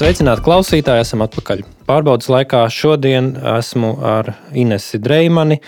Sveicināti 0.00 0.40
klausītāji, 0.40 1.02
esam 1.04 1.20
atpakaļ. 1.26 1.58
Pārbaudas 1.84 2.30
laikā 2.32 2.62
šodien 2.72 3.34
esmu 3.58 3.90
ar 4.00 4.30
Inesu 4.56 4.96
Dreimani, 4.96 5.58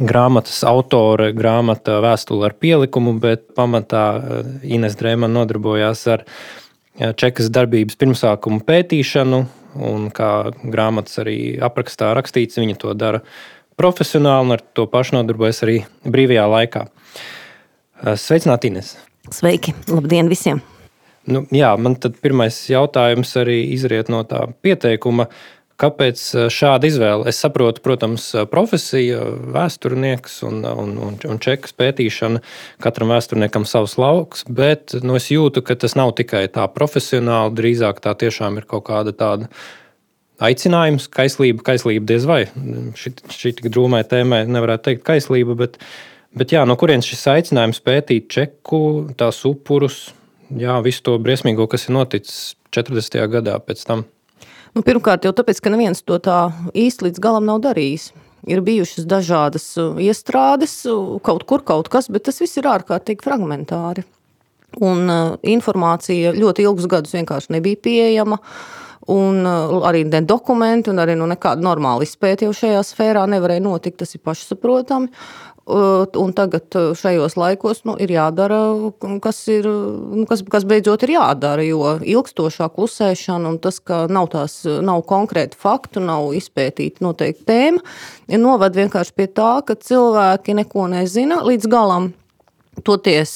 grāmatas 0.00 0.62
autore, 0.64 1.26
grāmata 1.36 1.98
vēstule 2.00 2.48
ar 2.48 2.54
pielikumu, 2.56 3.12
bet 3.20 3.50
pamatā 3.58 4.06
eh, 4.16 4.48
Ines 4.78 4.96
Dreimana 4.96 5.42
nodarbojās 5.42 6.06
ar 6.08 6.24
eh, 6.24 7.12
čekas 7.12 7.52
darbības 7.52 8.00
pirmsākumu 8.00 8.64
pētīšanu, 8.64 9.44
un 9.92 10.08
kā 10.16 10.32
grāmatas 10.64 11.20
arī 11.20 11.36
aprakstā 11.60 12.14
rakstīts, 12.16 12.56
viņa 12.64 12.80
to 12.80 12.96
dara 12.96 13.20
profesionāli 13.76 14.48
un 14.48 14.56
ar 14.56 14.64
to 14.72 14.88
pašu 14.88 15.20
nodarbojas 15.20 15.66
arī 15.68 15.82
brīvajā 16.08 16.48
laikā. 16.56 16.88
Eh, 16.88 18.16
sveicināti, 18.16 18.72
Ines! 18.72 18.96
Sveiki! 19.28 19.76
Labdien 19.92 20.32
visiem! 20.32 20.64
Nu, 21.28 21.44
jā, 21.52 21.70
man 21.76 21.98
tad 22.00 22.16
pirmais 22.22 22.56
jautājums 22.70 23.34
arī 23.36 23.60
izriet 23.74 24.08
no 24.12 24.22
tā 24.28 24.46
pieteikuma. 24.64 25.28
Kāpēc 25.80 26.20
eh, 26.36 26.46
šāda 26.52 26.88
izvēle? 26.88 27.26
Es 27.30 27.40
saprotu, 27.40 27.82
protams, 27.84 28.26
eh, 28.34 28.46
profesija, 28.48 29.22
vēsturnieks 29.54 30.40
un, 30.48 30.62
un, 30.64 30.94
un, 31.08 31.18
un 31.24 31.40
čekas 31.40 31.76
pētīšana. 31.76 32.42
Katram 32.84 33.12
vēsturniekam 33.14 33.64
savs 33.68 33.96
lauks, 34.00 34.44
bet 34.48 34.96
nu, 35.00 35.16
es 35.20 35.30
jūtu, 35.32 35.64
ka 35.64 35.76
tas 35.80 35.96
nav 35.96 36.14
tikai 36.20 36.46
tā 36.52 36.66
profesionāli, 36.72 37.56
drīzāk 37.56 38.00
tā 38.04 38.16
tiešām 38.24 38.60
ir 38.60 38.68
kaut 38.68 38.88
kāda 38.88 39.16
tāda 39.16 39.48
aicinājums, 40.40 41.08
kaislība, 41.12 41.64
kaislība 41.64 42.08
diez 42.12 42.28
vai. 42.28 42.42
Šī 42.96 43.52
tik 43.58 43.68
drūmai 43.72 44.04
tēmai 44.08 44.46
nevarētu 44.48 44.88
teikt 44.88 45.04
kaislība, 45.08 45.56
bet, 45.64 45.76
bet 46.36 46.56
jā, 46.56 46.64
no 46.68 46.76
kurienes 46.80 47.08
šis 47.08 47.26
aicinājums 47.34 47.82
pētīt 47.84 48.28
čeku, 48.32 48.80
tās 49.20 49.42
upurus, 49.48 50.10
jā, 50.58 50.78
visu 50.84 51.04
to 51.06 51.18
briesmīgo, 51.22 51.66
kas 51.70 51.88
ir 51.88 51.96
noticis 51.96 52.56
40. 52.74 53.20
gadā 53.30 53.58
pēc 53.62 53.84
tam. 53.86 54.06
Nu, 54.74 54.84
pirmkārt, 54.86 55.26
jau 55.26 55.32
tāpēc, 55.34 55.58
ka 55.62 55.72
neviens 55.72 56.02
to 56.06 56.18
tā 56.22 56.50
īsti 56.78 57.08
līdz 57.08 57.22
galam 57.22 57.48
nav 57.48 57.62
darījis. 57.64 58.10
Ir 58.48 58.62
bijušas 58.64 59.04
dažādas 59.04 59.66
uh, 59.76 59.98
iestrādes, 60.00 60.78
uh, 60.88 61.18
kaut 61.24 61.44
kur 61.48 61.64
kaut 61.66 61.90
kas, 61.92 62.08
bet 62.08 62.24
tas 62.28 62.40
viss 62.40 62.56
ir 62.56 62.70
ārkārtīgi 62.70 63.26
fragmentāri. 63.26 64.06
Un 64.80 65.10
uh, 65.10 65.34
informācija 65.44 66.32
ļoti 66.36 66.64
ilgus 66.64 66.88
gadus 66.88 67.16
vienkārši 67.18 67.56
nebija 67.58 67.82
pieejama. 67.84 68.40
Un 69.10 69.42
arī 69.42 70.04
ne 70.06 70.20
dokumenti, 70.22 70.92
un 70.92 71.00
arī 71.02 71.16
nu, 71.18 71.26
nekāda 71.26 71.64
normāla 71.64 72.04
izpēta 72.04 72.44
jau 72.44 72.52
šajā 72.54 72.82
sfērā 72.84 73.24
nevarēja 73.32 73.64
notikt. 73.64 73.96
Tas 74.04 74.14
ir 74.14 74.20
pašsaprotami. 74.22 75.08
Un 75.70 76.32
tagad 76.34 76.74
šajos 76.98 77.36
laikos 77.38 77.84
nu, 77.86 77.94
ir 78.02 78.10
jādara, 78.14 78.58
kas, 79.22 79.38
ir, 79.52 79.66
nu, 79.66 80.24
kas, 80.30 80.42
kas 80.50 80.66
beidzot 80.68 81.04
ir 81.06 81.14
jādara. 81.14 81.64
Jo 81.66 81.96
ilgstošā 82.00 82.70
klusēšana 82.74 83.54
un 83.54 83.58
tas, 83.62 83.78
ka 83.78 84.04
nav, 84.10 84.30
tās, 84.34 84.60
nav 84.66 85.04
konkrēti 85.08 85.58
faktu, 85.60 86.02
nav 86.04 86.32
izpētīta 86.38 87.04
noteikti 87.04 87.46
tēma, 87.50 87.84
noved 88.40 88.78
vienkārši 88.82 89.16
pie 89.16 89.28
tā, 89.30 89.52
ka 89.66 89.78
cilvēki 89.78 90.58
neko 90.62 90.88
nezina 90.92 91.42
līdz 91.46 91.70
galam. 91.70 92.10
Toties 92.86 93.32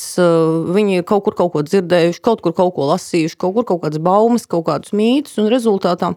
viņi 0.75 1.01
ir 1.01 1.07
kaut 1.09 1.25
kur 1.27 1.37
kaut 1.39 1.53
ko 1.55 1.63
dzirdējuši, 1.67 2.23
kaut 2.25 2.43
kur 2.45 2.55
kaut 2.57 2.75
ko 2.77 2.89
lasījuši, 2.91 3.39
kaut 3.41 3.55
kur 3.57 3.67
kaut 3.69 3.83
kādas 3.85 4.03
baumas, 4.03 4.47
kaut 4.51 4.67
kādus 4.69 4.95
mītus, 4.97 5.37
un 5.43 5.51
rezultātā 5.53 6.13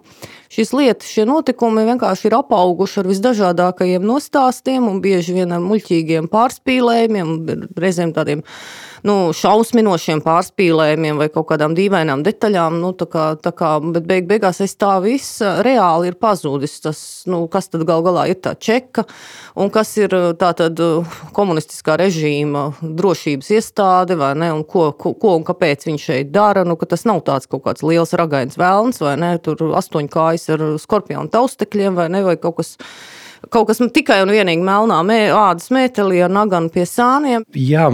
šīs 0.54 0.74
lietas, 0.78 1.12
šie 1.12 1.28
notikumi 1.28 1.86
vienkārši 1.88 2.30
ir 2.30 2.38
apauguši 2.40 3.02
ar 3.02 3.12
visdažādākajiem 3.12 4.06
nostāstiem 4.08 4.88
un 4.90 5.02
bieži 5.04 5.36
vien 5.38 5.56
ar 5.56 5.64
muļķīgiem 5.66 6.30
pārspīlējumiem, 6.34 7.34
reizēm 7.78 8.14
tādiem 8.16 8.44
nu, 9.08 9.16
šausminošiem 9.36 10.22
pārspīlējumiem 10.26 11.20
vai 11.22 11.28
kaut 11.34 11.48
kādām 11.52 11.76
dīvainām 11.78 12.24
detaļām. 12.26 12.80
Nu, 12.82 12.92
tā 12.98 13.08
kā, 13.12 13.26
tā 13.42 13.54
kā, 13.56 13.72
bet 13.96 14.08
beig, 14.10 14.28
beigās 14.30 14.62
aiz 14.64 14.76
tā 14.80 14.98
viss 15.04 15.42
reāli 15.66 16.12
ir 16.12 16.18
pazudis. 16.22 16.78
Tas, 16.84 17.02
nu, 17.30 17.46
kas 17.52 17.72
tad 17.74 17.86
gal 17.88 18.04
galā 18.06 18.28
ir 18.32 18.40
tā 18.44 18.54
čeka 18.54 19.08
un 19.58 19.72
kas 19.74 19.94
ir 20.00 20.14
tā 20.40 20.52
tad 20.58 20.82
komunistiskā 21.36 21.98
režīma 22.02 22.68
drošības 22.82 23.52
iestāde 23.58 24.18
vai 24.20 24.34
ne, 24.40 24.52
un 24.56 24.66
ko, 24.68 24.90
ko, 24.98 25.14
ko 25.18 25.38
un 25.40 25.46
kāpēc 25.48 25.88
viņš 25.90 26.10
šeit 26.12 26.34
dara. 26.36 26.66
Nu, 26.68 26.80
tas 26.88 27.08
nav 27.10 27.24
tāds 27.28 27.50
kaut 27.50 27.66
kāds 27.68 27.86
liels 27.86 28.16
ragains 28.18 28.60
vēlns 28.60 29.02
vai 29.04 29.16
ne, 29.20 29.36
tur 29.44 29.70
astoņkājas 29.78 30.52
ar 30.56 30.68
skorpionu 30.82 31.32
taustekļiem 31.34 31.98
vai 31.98 32.12
ne, 32.14 32.26
vai 32.28 32.38
kaut 32.42 32.62
kas 32.62 32.76
kaut 33.54 33.70
kas 33.70 33.82
tikai 33.94 34.22
un 34.24 34.34
vienīgi 34.34 34.66
melnā 34.66 35.00
mē, 35.06 35.20
ādas 35.36 35.70
mētelī 35.74 36.24
ar 36.26 36.34
naganu 36.34 36.72
pie 36.74 36.86
sāniem. 36.90 37.46
Jā, 37.54 37.90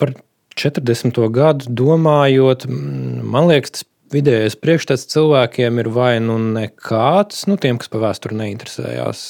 par 0.00 0.16
40. 0.60 1.18
gadu 1.34 1.72
domājot, 1.82 2.68
man 2.68 3.48
liekas, 3.50 3.74
tas 3.74 3.86
vidējais 4.14 4.56
priekšstats 4.60 5.08
cilvēkiem 5.10 5.80
ir 5.82 5.90
vai 5.94 6.12
nu 6.22 6.36
nekāds, 6.38 7.46
nu 7.50 7.56
tiem, 7.60 7.80
kas 7.80 7.90
par 7.90 8.04
vēsturi 8.04 8.38
neinteresējās, 8.38 9.24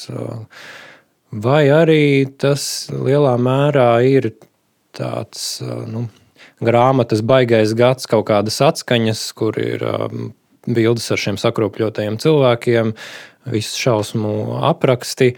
vai 1.45 1.63
arī 1.73 2.05
tas 2.41 2.67
lielā 2.93 3.35
mērā 3.41 3.91
ir 4.07 4.33
tāds 4.95 5.59
nu, 5.65 6.07
grāmatas 6.65 7.25
baigais 7.27 7.75
gads, 7.77 8.09
kaut 8.11 8.29
kādas 8.31 8.61
atskaņas, 8.65 9.25
kur 9.39 9.59
ir 9.61 9.85
bildes 10.65 11.11
ar 11.13 11.21
šiem 11.21 11.41
sakropļotajiem 11.41 12.21
cilvēkiem, 12.23 12.95
visu 13.53 13.81
šausmu 13.81 14.61
apraksti. 14.65 15.35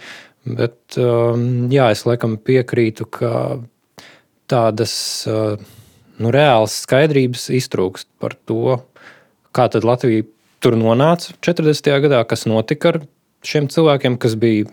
Bet 0.47 0.95
jā, 0.95 1.89
es 1.91 2.05
laikam 2.07 2.37
piekrītu, 2.39 3.09
ka 3.11 3.33
tādas 4.47 4.95
nu, 6.23 6.33
reālas 6.35 6.79
skaidrības 6.85 7.49
iztrūkst 7.59 8.09
par 8.23 8.37
to, 8.49 8.79
kā 9.57 9.69
tad 9.73 9.87
Latvija 9.87 10.27
tur 10.65 10.77
nonāca 10.79 11.35
40. 11.45 11.91
gadā, 12.07 12.23
kas 12.29 12.47
notika 12.49 12.95
ar 12.95 13.01
šiem 13.47 13.69
cilvēkiem, 13.73 14.19
kas 14.21 14.37
bija 14.41 14.69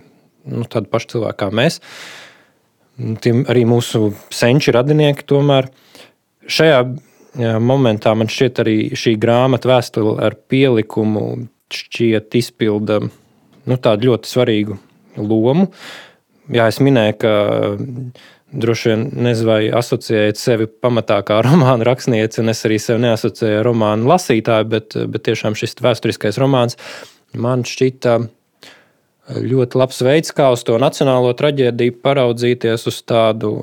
nu, 0.49 0.65
tādi 0.69 0.89
paši 0.91 1.15
cilvēki 1.15 1.39
kā 1.43 1.49
mēs. 1.55 1.79
Tiem 3.23 3.43
arī 3.49 3.63
mūsu 3.65 4.11
senči 4.33 4.73
radinieki 4.75 5.25
tomēr. 5.29 5.69
Šajā 6.49 6.83
momentā 7.63 8.13
man 8.17 8.29
šķiet 8.29 8.61
arī 8.61 8.77
šī 8.97 9.15
grāmata 9.21 9.71
vēstule 9.71 10.17
ar 10.21 10.37
pielikumu 10.49 11.47
šķiet 11.73 12.35
izpilda 12.37 12.99
nu, 13.01 13.77
tādu 13.81 14.11
ļoti 14.11 14.29
svarīgu 14.29 14.77
lomu. 15.17 15.69
Jā, 16.53 16.67
es 16.67 16.79
minēju, 16.83 17.15
ka 17.23 17.31
droši 18.53 18.91
vien 18.91 19.07
nezinu, 19.27 19.49
vai 19.49 19.59
asociējat 19.73 20.39
sevi 20.39 20.67
pamatā 20.67 21.19
kā 21.25 21.41
romāna 21.47 21.87
rakstnieci, 21.89 22.41
un 22.43 22.53
es 22.53 22.63
arī 22.67 22.79
sevi 22.81 23.03
neasociēju 23.07 23.59
ar 23.61 23.67
romānu 23.69 24.09
lasītāju, 24.11 24.69
bet, 24.71 24.97
bet 25.09 25.27
tiešām 25.29 25.57
šis 25.59 25.77
vēsturiskais 25.83 26.39
romāns 26.41 26.79
man 27.33 27.65
šķita 27.67 28.17
ļoti 29.33 29.79
labs 29.79 30.01
veids, 30.03 30.33
kā 30.35 30.49
uz 30.53 30.65
to 30.67 30.75
nacionālo 30.81 31.31
traģēdiju 31.37 32.01
paraudzīties 32.03 32.89
uz 32.91 32.99
tādu, 33.07 33.53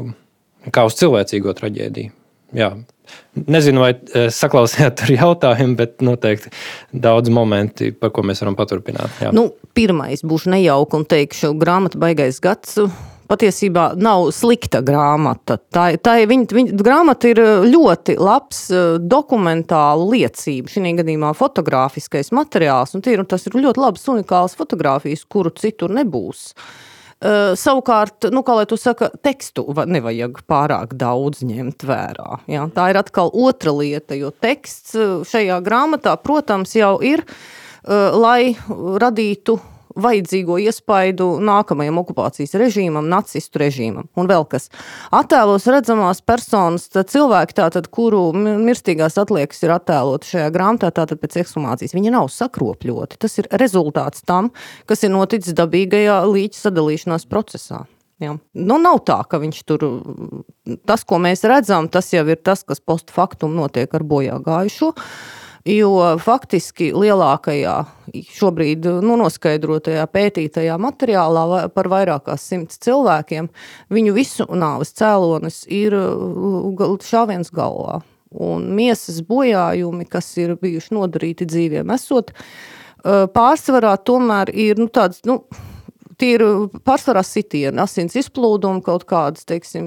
kā 0.73 0.87
uz 0.89 0.97
cilvēcīgo 1.01 1.55
traģēdiju. 1.59 2.17
Jā. 2.57 2.73
Nezinu, 3.35 3.83
vai 3.83 3.91
eh, 3.95 4.29
saklausījāt 4.35 5.05
ar 5.05 5.13
jautājumu, 5.21 5.77
bet 5.79 6.03
noteikti 6.05 6.53
daudz 6.91 7.31
momenti, 7.35 7.93
par 7.93 8.15
ko 8.15 8.25
mēs 8.27 8.43
varam 8.43 8.57
paturpināt. 8.59 9.21
Jā. 9.23 9.35
Nu, 9.37 9.51
pirmais 9.77 10.25
būšu 10.27 10.53
nejauka 10.55 10.99
un 10.99 11.07
teikšu, 11.11 11.53
grāmata 11.61 12.01
baigais 12.01 12.41
gads 12.43 12.79
patiesībā 13.31 13.93
nav 14.01 14.29
slikta 14.35 14.83
grāmata. 14.85 15.57
Tā, 15.73 15.87
tā 16.03 16.17
ir 16.23 16.31
viņa, 16.31 16.51
viņa 16.57 16.77
grāmata 16.83 17.31
ir 17.31 17.41
ļoti 17.71 18.19
labs 18.21 18.67
eh, 18.75 18.99
dokumentālu 19.01 20.11
liecību, 20.15 20.71
šī 20.71 20.95
gadījumā 21.01 21.33
fotogrāfiskais 21.39 22.33
materiāls, 22.37 22.97
un, 22.99 23.05
ir, 23.07 23.23
un 23.23 23.29
tas 23.31 23.47
ir 23.47 23.59
ļoti 23.59 23.83
labs 23.83 24.07
unikāls 24.11 24.57
fotografijas, 24.59 25.27
kuru 25.31 25.55
citur 25.57 25.93
nebūs. 25.95 26.51
Uh, 27.21 27.53
savukārt, 27.61 28.31
nu, 28.33 28.41
kā 28.41 28.55
lai 28.57 28.63
tu 28.65 28.79
saka, 28.81 29.11
tekstu 29.21 29.67
nevajag 29.77 30.39
pārāk 30.49 30.95
daudz 30.97 31.43
ņemt 31.45 31.85
vērā. 31.85 32.39
Ja? 32.49 32.63
Tā 32.73 32.87
ir 32.89 32.97
atkal 32.97 33.29
otra 33.37 33.75
lieta, 33.77 34.17
jo 34.17 34.31
teksts 34.33 34.97
eh, 34.97 35.11
šajā 35.29 35.59
grāmatā, 35.67 36.17
protams, 36.25 36.73
jau 36.79 36.95
ir, 37.05 37.27
uh, 37.29 38.17
lai 38.17 38.55
radītu 39.05 39.59
vajadzīgo 39.99 40.59
iespaidu 40.63 41.27
nākamajam 41.43 42.01
okupācijas 42.03 42.55
režīmam, 42.61 43.09
nacistu 43.11 43.63
režīmam. 43.63 44.09
Un 44.19 44.31
vēl 44.31 44.47
kas. 44.51 44.69
Attēlos 45.15 45.67
redzamās 45.71 46.23
personas, 46.25 46.89
cilvēki, 46.91 47.57
tātad, 47.61 47.91
kuru 47.93 48.29
mirstīgās 48.37 49.19
atliekas 49.21 49.65
ir 49.67 49.75
attēloti 49.77 50.35
šajā 50.35 50.51
grāmatā, 50.55 50.93
tātad 50.95 51.23
pēc 51.23 51.41
ekshumācijas, 51.45 51.97
viņi 51.97 52.15
nav 52.15 52.31
sakropļoti. 52.35 53.21
Tas 53.21 53.39
ir 53.43 53.51
rezultāts 53.61 54.27
tam, 54.27 54.53
kas 54.91 55.07
ir 55.07 55.15
noticis 55.15 55.57
dabīgajā 55.59 56.23
līķa 56.29 56.65
sadalīšanās 56.67 57.27
procesā. 57.31 57.85
Ja. 58.21 58.35
Nu, 58.53 58.77
nav 58.77 58.99
tā, 59.09 59.23
ka 59.25 59.39
viņš 59.41 59.61
tur, 59.65 59.85
tas, 60.85 61.07
ko 61.09 61.17
mēs 61.25 61.41
redzam, 61.49 61.89
tas 61.89 62.11
jau 62.13 62.27
ir 62.29 62.37
tas, 62.45 62.61
kas 62.69 62.83
postfaktum 62.85 63.55
notiek 63.57 63.95
ar 63.97 64.05
bojā 64.05 64.37
gājušo. 64.45 64.91
Uh, 64.93 65.40
Jo 65.69 66.17
faktiski 66.17 66.89
lielākajā 66.97 67.75
šobrīd 68.33 68.87
nu, 69.05 69.19
noskaidrotajā, 69.21 70.07
pētītajā 70.09 70.79
materiālā 70.81 71.67
par 71.75 71.89
vairāk 71.93 72.25
kā 72.31 72.37
simts 72.41 72.81
cilvēkiem, 72.81 73.51
viņu 73.93 74.15
visu 74.17 74.47
nāves 74.57 74.95
cēlonis 74.97 75.67
ir 75.69 75.97
šāviens 77.05 77.53
galvā. 77.53 78.01
un 78.31 78.69
miesas 78.77 79.25
bojājumi, 79.27 80.05
kas 80.07 80.29
ir 80.39 80.55
bijuši 80.61 80.95
nodarīti 80.95 81.49
dzīviem 81.51 81.91
esot, 81.91 82.31
pārsvarā 83.03 83.97
tomēr 84.07 84.53
ir 84.55 84.79
nu, 84.79 84.87
tāds. 84.87 85.25
Nu, 85.27 85.43
Tie 86.21 86.35
ir 86.37 86.43
pārsvarā 86.85 87.23
sitieni, 87.25 87.81
asins 87.81 88.17
izplūdumi, 88.21 88.83
kaut 88.85 89.07
kādas, 89.09 89.47
teiksim, 89.49 89.87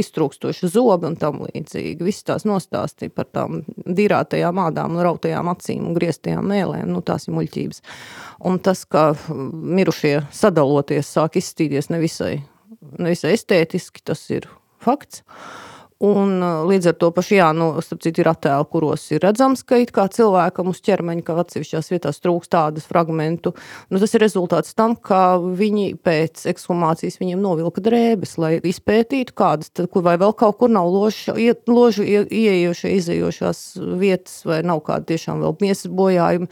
iztrūkstošas 0.00 0.72
zobi 0.72 1.10
un 1.10 1.18
tam 1.20 1.42
līdzīgi. 1.44 2.04
Viss 2.06 2.24
tās 2.24 2.46
nostāstīja 2.48 3.12
par 3.12 3.28
tām 3.36 3.60
dirātajām 3.84 4.62
ādām, 4.64 4.96
rautajām 5.04 5.52
acīm 5.52 5.84
un 5.90 5.98
grieztajām 5.98 6.48
mēlēm. 6.48 6.88
Nu, 6.88 7.04
tās 7.04 7.28
ir 7.28 7.36
muļķības. 7.36 7.84
Un 8.48 8.58
tas, 8.64 8.86
ka 8.88 9.10
mirušie 9.28 10.16
sadaloties 10.32 11.12
sāk 11.18 11.36
izstīties 11.40 11.92
nevisai, 11.92 12.38
nevisai 12.96 13.36
estētiski, 13.36 14.04
tas 14.08 14.24
ir 14.32 14.48
fakts. 14.84 15.20
Uh, 15.24 15.73
Un, 16.04 16.42
līdz 16.68 16.90
ar 16.90 16.96
to 17.00 17.08
pašu, 17.14 17.36
jā, 17.38 17.46
nu, 17.56 17.70
citu, 17.80 18.10
ir 18.20 18.28
attēli, 18.28 18.66
kuros 18.68 19.06
ir 19.14 19.22
redzams, 19.24 19.62
ka 19.64 20.04
cilvēkam 20.12 20.68
uz 20.68 20.82
ķermeņa, 20.84 21.22
ka 21.24 21.36
atsevišķās 21.40 21.88
vietās 21.92 22.20
trūkst 22.20 22.52
tādas 22.52 22.84
fragmentu. 22.90 23.54
Nu, 23.88 24.00
tas 24.02 24.12
ir 24.12 24.20
rezultāts 24.24 24.76
tam, 24.76 24.96
ka 25.00 25.38
viņi 25.40 25.94
pēc 26.04 26.44
ekshumācijas 26.52 27.16
viņiem 27.22 27.40
novilka 27.40 27.80
drēbes, 27.84 28.36
lai 28.42 28.52
izpētītu, 28.60 29.36
kādas 29.38 29.72
tad, 29.72 29.88
kur 29.94 30.04
vai 30.04 30.18
vēl 30.20 30.34
kaut 30.36 30.58
kur 30.60 30.72
nav 30.74 30.90
ložu, 30.92 31.38
ložu 31.70 32.04
ieejošie, 32.04 32.92
izējošās 32.98 33.64
vietas, 34.02 34.42
vai 34.48 34.60
nav 34.66 34.84
kāda 34.84 35.08
tiešām 35.14 35.40
vēl 35.46 35.56
miesas 35.64 35.88
bojājuma, 35.88 36.50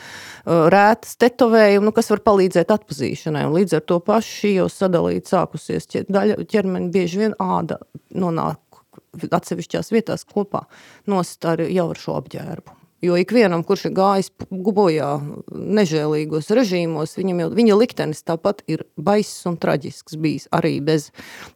rētas, 0.72 1.18
tetovējumi, 1.20 1.90
nu, 1.90 1.96
kas 1.96 2.08
var 2.14 2.24
palīdzēt 2.30 2.72
atpazīšanai. 2.72 3.44
Un 3.50 3.56
līdz 3.58 3.80
ar 3.82 3.86
to 3.90 4.00
pašu 4.00 4.36
šī 4.40 4.56
jau 4.62 4.68
sadalīt 4.72 5.28
sākusies 5.28 5.90
ķermeņa 5.92 6.92
bieži 6.94 7.26
vien 7.26 7.40
āda 7.42 7.82
nonāk 8.16 8.71
atsevišķās 9.30 9.92
vietās 9.94 10.24
kopā 10.28 10.66
nost 11.10 11.44
ar 11.48 11.64
jau 11.66 11.90
ar 11.92 12.00
šo 12.00 12.16
apģērbu. 12.20 12.78
Jo 13.02 13.16
ikvienam, 13.18 13.64
kurš 13.66 13.88
ir 13.88 13.94
gājis 13.96 14.28
bojā 14.46 15.08
nežēlīgos 15.50 16.52
režīmos, 16.54 17.16
viņam 17.18 17.40
jau 17.42 17.48
viņa 17.58 17.78
liktenis 17.80 18.22
tāpat 18.22 18.62
ir 18.70 18.84
baiss 18.94 19.42
un 19.50 19.56
traģisks 19.58 20.14
bijis. 20.22 20.46
Arī 20.54 20.76
bez 20.86 21.08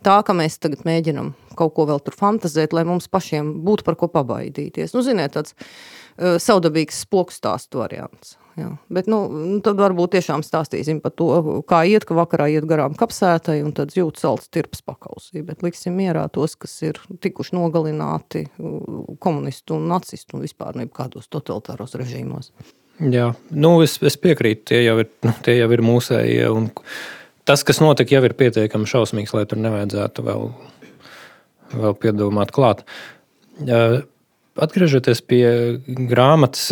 tā, 0.03 0.17
ka 0.27 0.35
mēs 0.35 0.59
tagad 0.59 0.83
mēģinam 0.89 1.37
kaut 1.57 1.77
ko 1.77 1.87
vēl 1.87 2.03
tur 2.03 2.19
fantazēt, 2.19 2.75
lai 2.75 2.83
mums 2.89 3.07
pašiem 3.07 3.61
būtu 3.67 3.87
par 3.87 3.95
ko 4.01 4.11
pabaidīties. 4.11 4.97
Nu, 4.97 5.05
ziniet, 5.07 5.37
tāds 5.39 5.55
uh, 5.55 6.35
saudabīgs 6.43 7.05
spoku 7.07 7.35
stāstu 7.35 7.85
variants. 7.85 8.35
Jā. 8.57 8.71
Bet 8.89 9.09
nu, 9.13 9.19
nu, 9.29 9.59
tad 9.65 9.77
varbūt 9.77 10.15
tiešām 10.15 10.41
stāstīsim 10.45 11.03
par 11.05 11.13
to, 11.13 11.29
kā 11.69 11.83
iet, 11.85 12.07
ka 12.09 12.17
vakarā 12.17 12.47
iet 12.55 12.65
garām 12.69 12.95
kapsētai 12.97 13.59
un 13.61 13.75
tad 13.77 13.93
jūt 13.93 14.17
salds 14.23 14.49
tirpas 14.49 14.81
pakausī. 14.87 15.43
Bet 15.45 15.61
liksim 15.67 15.99
mierā 16.01 16.23
tos, 16.33 16.55
kas 16.57 16.73
ir 16.87 16.97
tikuši 17.21 17.53
nogalināti 17.59 18.47
komunistu 19.21 19.77
un 19.77 19.91
nacistu 19.93 20.39
un 20.39 20.47
vispār 20.47 20.79
nekādos 20.81 21.29
totalitāros 21.29 21.99
režīmos. 22.01 22.49
Jā, 22.97 23.29
nu, 23.53 23.75
es, 23.85 23.99
es 24.01 24.17
piekrītu, 24.17 24.71
tie 24.73 24.81
jau 24.87 24.97
ir, 25.03 25.11
nu, 25.27 25.35
tie 25.45 25.59
jau 25.59 25.69
ir 25.77 25.83
mūsējie. 25.85 26.49
Tas, 27.47 27.65
kas 27.67 27.83
notika, 27.85 28.17
jau 28.17 28.23
ir 28.25 28.35
pietiekami 28.41 28.89
šausmīgs, 28.89 29.35
lai 29.37 29.45
tur 29.51 29.61
nevajadzētu 29.61 30.25
vēl, 30.25 30.49
vēl 31.77 31.99
piedomāt 32.01 32.57
klāt. 32.57 32.87
Atgriežoties 34.57 35.21
pie 35.29 35.45
grāmatas, 36.09 36.71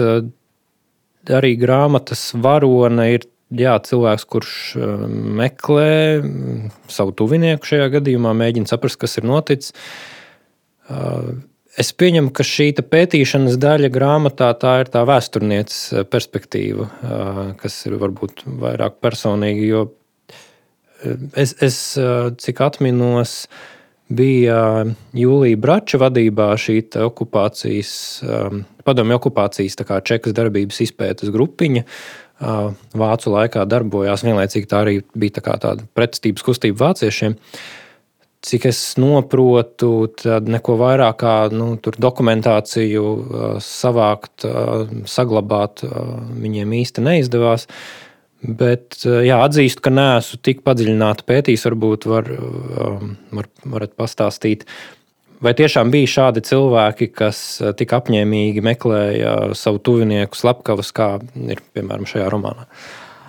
arī 1.33 1.55
grāmatas 1.61 2.33
varone 2.37 3.07
ir 3.15 3.29
jā, 3.53 3.75
cilvēks, 3.87 4.27
kurš 4.31 4.53
eh, 4.79 5.09
meklē 5.41 5.89
mm, 6.21 6.71
savu 6.93 7.15
tuvinieku 7.17 7.69
šajā 7.69 7.91
gadījumā, 7.99 8.35
mēģina 8.37 8.71
saprast, 8.71 9.01
kas 9.03 9.19
ir 9.21 9.29
noticis. 9.29 9.75
Eh, 10.91 11.29
es 11.81 11.93
pieņemu, 11.97 12.33
ka 12.35 12.47
šī 12.47 12.71
pētīšanas 12.81 13.59
daļa 13.61 13.91
grāmatā 13.95 14.53
tā 14.61 14.79
ir 14.85 14.93
tā 14.95 15.05
vēsturnieces 15.09 15.83
eh, 15.93 16.09
perspektīva, 16.09 16.89
kas 17.61 17.81
ir 17.89 17.99
varbūt 18.03 18.47
vairāk 18.63 19.01
personīga. 19.05 19.69
Jo 19.69 19.85
es, 21.37 21.57
es 21.63 21.79
cik 22.41 22.63
atminos, 22.65 23.45
bija 24.09 24.59
Jūlija 25.17 25.61
Brača 25.61 26.01
vadībā 26.03 26.53
šī 26.61 26.81
okupācijas, 27.05 27.95
padomju 28.85 29.19
okupācijas 29.19 29.79
čekas 30.05 30.37
darbības 30.37 30.83
izpētes 30.85 31.33
grupiņa. 31.35 31.85
Vācu 32.99 33.33
laikā 33.33 33.65
darbojās 33.71 34.25
vienlaicīgi 34.27 34.69
tā 34.69 34.83
arī 34.85 34.99
bija 35.15 35.39
tā 35.39 35.57
tāda 35.63 35.87
pretestības 35.95 36.45
kustība 36.45 36.91
vāciešiem. 36.91 37.39
Cik 38.45 38.67
es 38.69 38.79
saprotu, 38.93 39.91
tad 40.21 40.51
neko 40.53 40.75
vairāk 40.77 41.23
kā 41.23 41.37
nu, 41.55 41.79
dokumentāciju 41.81 43.05
savākt, 43.65 44.45
saglabāt 45.09 45.81
viņiem 46.45 46.75
īsti 46.83 47.07
neizdevās. 47.07 47.65
Uh, 47.65 48.04
Bet 48.45 48.99
eh, 49.09 49.23
jā, 49.29 49.39
atzīstu, 49.45 49.85
ka 49.85 49.93
neesmu 49.95 50.41
tik 50.45 50.61
padziļināti 50.67 51.27
pētījis. 51.29 51.65
Varbūt 51.71 52.09
var, 52.11 52.29
um, 52.29 53.15
var, 53.35 53.49
varat 53.77 53.95
pastāstīt, 53.99 54.67
vai 55.45 55.55
tiešām 55.57 55.93
bija 55.95 56.11
šādi 56.17 56.45
cilvēki, 56.45 57.11
kas 57.17 57.41
eh, 57.63 57.73
tik 57.79 57.95
apņēmīgi 57.97 58.65
meklēja 58.65 59.37
savu 59.59 59.81
tuvinieku 59.85 60.39
slepkavas, 60.39 60.93
kā 60.97 61.15
ir 61.49 61.63
piemēram 61.77 62.09
šajā 62.11 62.29
romānā 62.33 62.69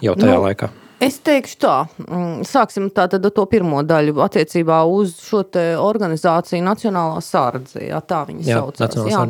jau 0.03 0.17
tajā 0.19 0.35
nu, 0.35 0.43
laikā. 0.49 0.71
Es 1.03 1.17
teikšu 1.19 1.57
tā, 1.59 1.75
mm, 1.99 2.45
sāksim 2.47 2.87
tātad 2.95 3.25
ar 3.27 3.33
to 3.35 3.43
pirmo 3.51 3.81
daļu 3.83 4.15
attiecībā 4.23 4.79
uz 4.87 5.17
šo 5.25 5.43
organizāciju 5.83 6.63
Nacionālā 6.63 7.19
sārdze, 7.23 7.81
jā, 7.89 7.99
tā 7.99 8.23
viņa 8.29 8.45
jā, 8.47 8.59
saucās. 8.61 8.95
Jā. 9.11 9.25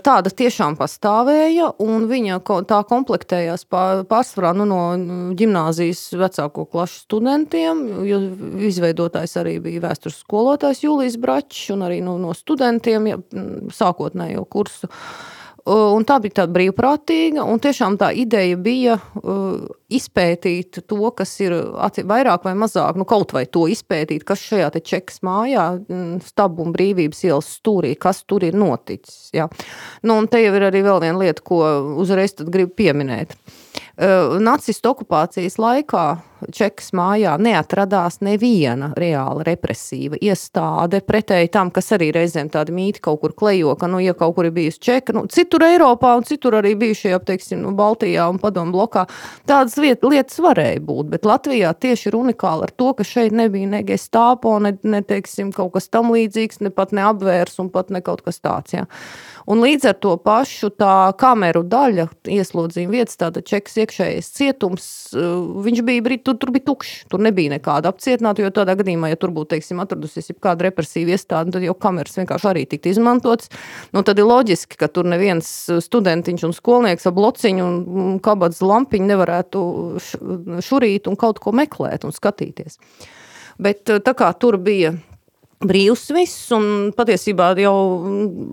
Tāda 0.00 0.30
tiešām 0.32 0.76
pastāvēja, 0.78 1.72
un 1.84 2.06
viņa 2.08 2.38
tā 2.70 2.78
komplektējās 2.88 3.66
pārsvarā 3.68 4.54
nu, 4.56 4.64
no 4.70 4.80
gimnāzijas 5.36 6.06
vecāko 6.16 6.64
klašu 6.70 7.02
studentiem, 7.02 7.82
jo 8.08 8.22
izveidotājs 8.70 9.36
arī 9.42 9.58
bija 9.66 9.84
vēstures 9.88 10.22
skolotājs 10.22 10.80
Jūlijas 10.86 11.18
Bračs, 11.20 11.66
un 11.74 11.84
arī 11.84 11.98
no, 12.04 12.16
no 12.22 12.32
studentiem 12.36 13.10
ja, 13.10 13.18
sākotnējo 13.74 14.46
kursu. 14.48 14.88
Un 15.66 16.04
tā 16.06 16.20
bija 16.22 16.42
tāda 16.42 16.54
brīvprātīga, 16.54 17.42
un 17.42 17.58
tiešām 17.58 17.96
tā 17.98 18.12
ideja 18.14 18.54
bija 18.54 18.94
uh, 19.18 19.64
izpētīt 19.90 20.78
to, 20.86 20.98
kas 21.18 21.32
ir 21.42 21.56
vairāk 22.06 22.46
vai 22.46 22.52
mazāk, 22.58 22.94
nu, 22.94 23.06
kaut 23.08 23.34
vai 23.34 23.42
to 23.50 23.64
izpētīt, 23.70 24.22
kas 24.26 24.44
šajā 24.46 24.68
čekas 24.78 25.18
mājā, 25.26 25.66
stabu 26.22 26.62
un 26.62 26.70
brīvības 26.76 27.24
ielas 27.26 27.50
stūrī, 27.58 27.96
kas 27.98 28.22
tur 28.30 28.46
ir 28.46 28.54
noticis. 28.54 29.32
Ja. 29.34 29.48
Nu, 30.06 30.20
un 30.20 30.30
te 30.30 30.44
jau 30.44 30.54
ir 30.54 30.68
arī 30.68 30.84
vēl 30.86 31.02
viena 31.02 31.18
lieta, 31.24 31.42
ko 31.42 31.64
uzreiz 31.98 32.38
gribu 32.38 32.76
pieminēt. 32.78 33.34
Uh, 33.96 34.36
nacistu 34.38 34.92
okupācijas 34.92 35.58
laikā 35.58 36.06
Čekas 36.36 36.90
mājā 36.92 37.32
neatradās 37.40 38.18
neviena 38.20 38.90
reāla 38.98 39.44
represīva 39.46 40.18
iestāde, 40.20 41.00
pretēji 41.00 41.48
tam, 41.54 41.70
kas 41.72 41.88
arī 41.96 42.10
reizēm 42.12 42.50
tādi 42.52 42.74
mīti 42.76 43.00
kaut 43.06 43.22
kur 43.22 43.32
klejo, 43.36 43.72
ka, 43.80 43.88
nu, 43.88 44.02
ja 44.04 44.12
kaut 44.16 44.34
kur 44.36 44.48
ir 44.48 44.52
bijusi 44.56 44.82
Čeka, 44.84 45.14
nu, 45.16 45.24
citur 45.32 45.64
Eiropā 45.64 46.12
un 46.18 46.26
citur 46.28 46.58
arī 46.58 46.74
bijušajā, 46.76 47.20
teiksim, 47.30 47.62
nu, 47.64 47.72
Baltijā 47.78 48.26
un 48.28 48.40
Padomu 48.42 48.74
blokā, 48.76 49.06
tādas 49.48 49.78
liet, 49.80 50.04
lietas 50.04 50.36
varēja 50.44 50.82
būt, 50.84 51.08
bet 51.14 51.28
Latvijā 51.28 51.72
tieši 51.72 52.10
ir 52.10 52.18
unikāli 52.20 52.68
ar 52.68 52.74
to, 52.76 52.90
ka 52.98 53.06
šeit 53.06 53.32
nebija 53.36 53.72
ne 53.72 53.80
gestāpo, 53.88 54.58
ne, 54.60 54.74
ne, 54.84 55.00
teiksim, 55.06 55.54
kaut 55.56 55.72
kas 55.78 55.88
tam 55.88 56.12
līdzīgs, 56.12 56.60
ne 56.66 56.74
pat 56.74 56.92
ne 56.92 57.06
apvērs 57.08 57.56
un 57.64 57.72
pat 57.72 57.88
ne 57.94 58.04
kaut 58.04 58.20
kas 58.26 58.44
tāds, 58.44 58.76
jā. 58.76 58.84
Un 59.46 59.60
līdz 59.62 59.92
ar 59.92 59.98
to 60.02 60.16
pašu 60.18 60.72
tā 60.74 61.12
kameru 61.20 61.62
daļa, 61.70 62.08
ieslodzījuma 62.34 62.96
vietas, 62.98 63.18
tāda 63.20 63.42
čekas 63.46 63.76
iekšējais 63.84 64.30
cietums, 64.34 64.86
viņš 65.14 65.84
bija 65.86 66.02
tur, 66.26 66.36
tur 66.40 66.52
bija 66.54 66.66
tukšs. 66.68 67.06
Tur 67.12 67.22
nebija 67.24 67.54
nekāda 67.54 67.90
apcietināta, 67.92 68.44
jo 68.44 68.52
tādā 68.54 68.76
gadījumā, 68.80 69.10
ja 69.12 69.18
tur 69.20 69.32
būtu, 69.36 69.54
teiksim, 69.54 69.80
atradusies 69.82 70.32
kāda 70.42 70.68
represīva 70.68 71.14
iestāde, 71.16 71.54
tad 71.54 71.66
jau 71.66 71.74
kameras 71.86 72.18
vienkārši 72.18 72.50
arī 72.52 72.64
tiktu 72.70 72.92
izmantotas. 72.92 73.52
Nu, 73.94 74.04
tad 74.06 74.20
ir 74.20 74.28
loģiski, 74.28 74.78
ka 74.80 74.90
tur 74.92 75.08
neviens 75.08 75.50
studentiņš 75.86 76.46
un 76.48 76.56
skolnieks 76.56 77.08
ar 77.08 77.16
blociņu 77.16 77.66
un 77.66 78.16
kabatas 78.24 78.62
lampiņu 78.64 79.10
nevarētu 79.12 79.66
šurīt 80.66 81.10
un 81.10 81.18
kaut 81.20 81.42
ko 81.42 81.54
meklēt 81.56 82.06
un 82.06 82.14
skatīties. 82.16 82.80
Bet 83.62 83.86
tā 83.88 84.12
kā 84.16 84.28
tur 84.36 84.58
bija 84.60 84.96
brīvs 85.64 86.10
viss, 86.12 86.50
un 86.52 86.90
patiesībā 86.96 87.52
jau 87.60 87.76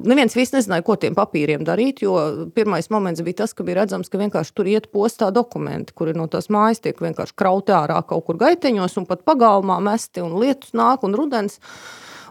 neviens 0.08 0.36
viss 0.38 0.54
nezināja, 0.56 0.86
ko 0.88 0.96
tiem 1.00 1.18
papīriem 1.18 1.66
darīt, 1.68 2.04
jo 2.06 2.16
pirmais 2.56 2.88
moments 2.94 3.24
bija 3.26 3.42
tas, 3.44 3.56
ka 3.56 3.66
bija 3.68 3.82
redzams, 3.82 4.12
ka 4.12 4.22
vienkārši 4.22 4.56
tur 4.56 4.70
iet 4.72 4.88
postā 4.94 5.28
dokumenti, 5.36 5.96
kuri 5.98 6.16
no 6.16 6.30
tās 6.32 6.48
mājas 6.54 6.84
tiek 6.84 7.00
vienkārši 7.04 7.36
krauti 7.36 7.76
ārā 7.76 8.00
kaut 8.08 8.28
kur 8.30 8.40
gaiteņos 8.40 8.98
un 9.02 9.10
pat 9.10 9.26
pagalmā 9.28 9.82
mesti, 9.84 10.24
un 10.24 10.40
lietus 10.40 10.76
nāk 10.78 11.04
un 11.04 11.18
rudens. 11.20 11.60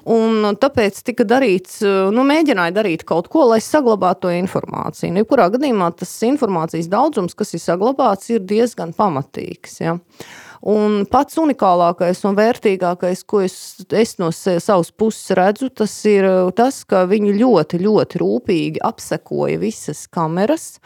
Un 0.03 0.57
tāpēc 0.59 0.97
tika 1.07 1.23
darīts, 1.23 1.77
nu, 2.11 2.25
mēģināja 2.27 2.75
darīt 2.75 3.05
kaut 3.07 3.29
ko, 3.31 3.45
lai 3.53 3.61
saglabātu 3.63 4.25
to 4.25 4.33
informāciju. 4.35 5.13
Jebkurā 5.21 5.47
gadījumā 5.55 5.93
tas 5.95 6.17
informācijas 6.27 6.89
daudzums, 6.91 7.37
kas 7.39 7.55
ir 7.55 7.63
saglabāts, 7.63 8.33
ir 8.35 8.43
diezgan 8.43 8.97
pamatīgs. 8.99 9.79
Ja? 9.79 9.95
Un 10.63 11.01
pats 11.11 11.35
unikālākais 11.43 12.21
un 12.29 12.37
vērtīgākais, 12.39 13.25
ko 13.27 13.41
es, 13.43 13.57
es 13.91 14.15
no 14.23 14.29
savas 14.31 14.93
puses 14.95 15.35
redzu, 15.35 15.73
tas 15.75 15.95
ir 16.07 16.29
tas, 16.55 16.85
ka 16.87 17.03
viņi 17.11 17.35
ļoti, 17.41 17.81
ļoti 17.83 18.21
rūpīgi 18.23 18.85
apsekoja 18.87 19.59
visas 19.63 20.07
kameras. 20.13 20.77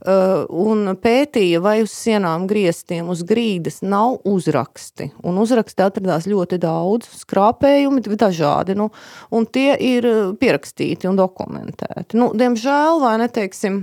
Uh, 0.00 0.46
un 0.48 0.94
pētīja, 0.96 1.58
vai 1.60 1.82
uz 1.84 1.92
sienām 1.92 2.46
grieztiem 2.48 3.10
uz 3.12 3.20
grīdas 3.28 3.82
nav 3.84 4.22
uzraksti. 4.24 5.10
Un 5.28 5.36
uzraksti 5.42 5.84
atradās 5.84 6.24
ļoti 6.30 6.56
daudz, 6.62 7.10
skrāpējumi 7.20 8.16
dažādi, 8.16 8.78
nu, 8.80 8.88
un 9.30 9.44
tie 9.44 9.76
ir 9.76 10.08
pierakstīti 10.40 11.10
un 11.10 11.20
dokumentēti. 11.20 12.16
Nu, 12.16 12.30
diemžēl, 12.32 12.96
vai 13.04 13.18
neteiksim, 13.20 13.82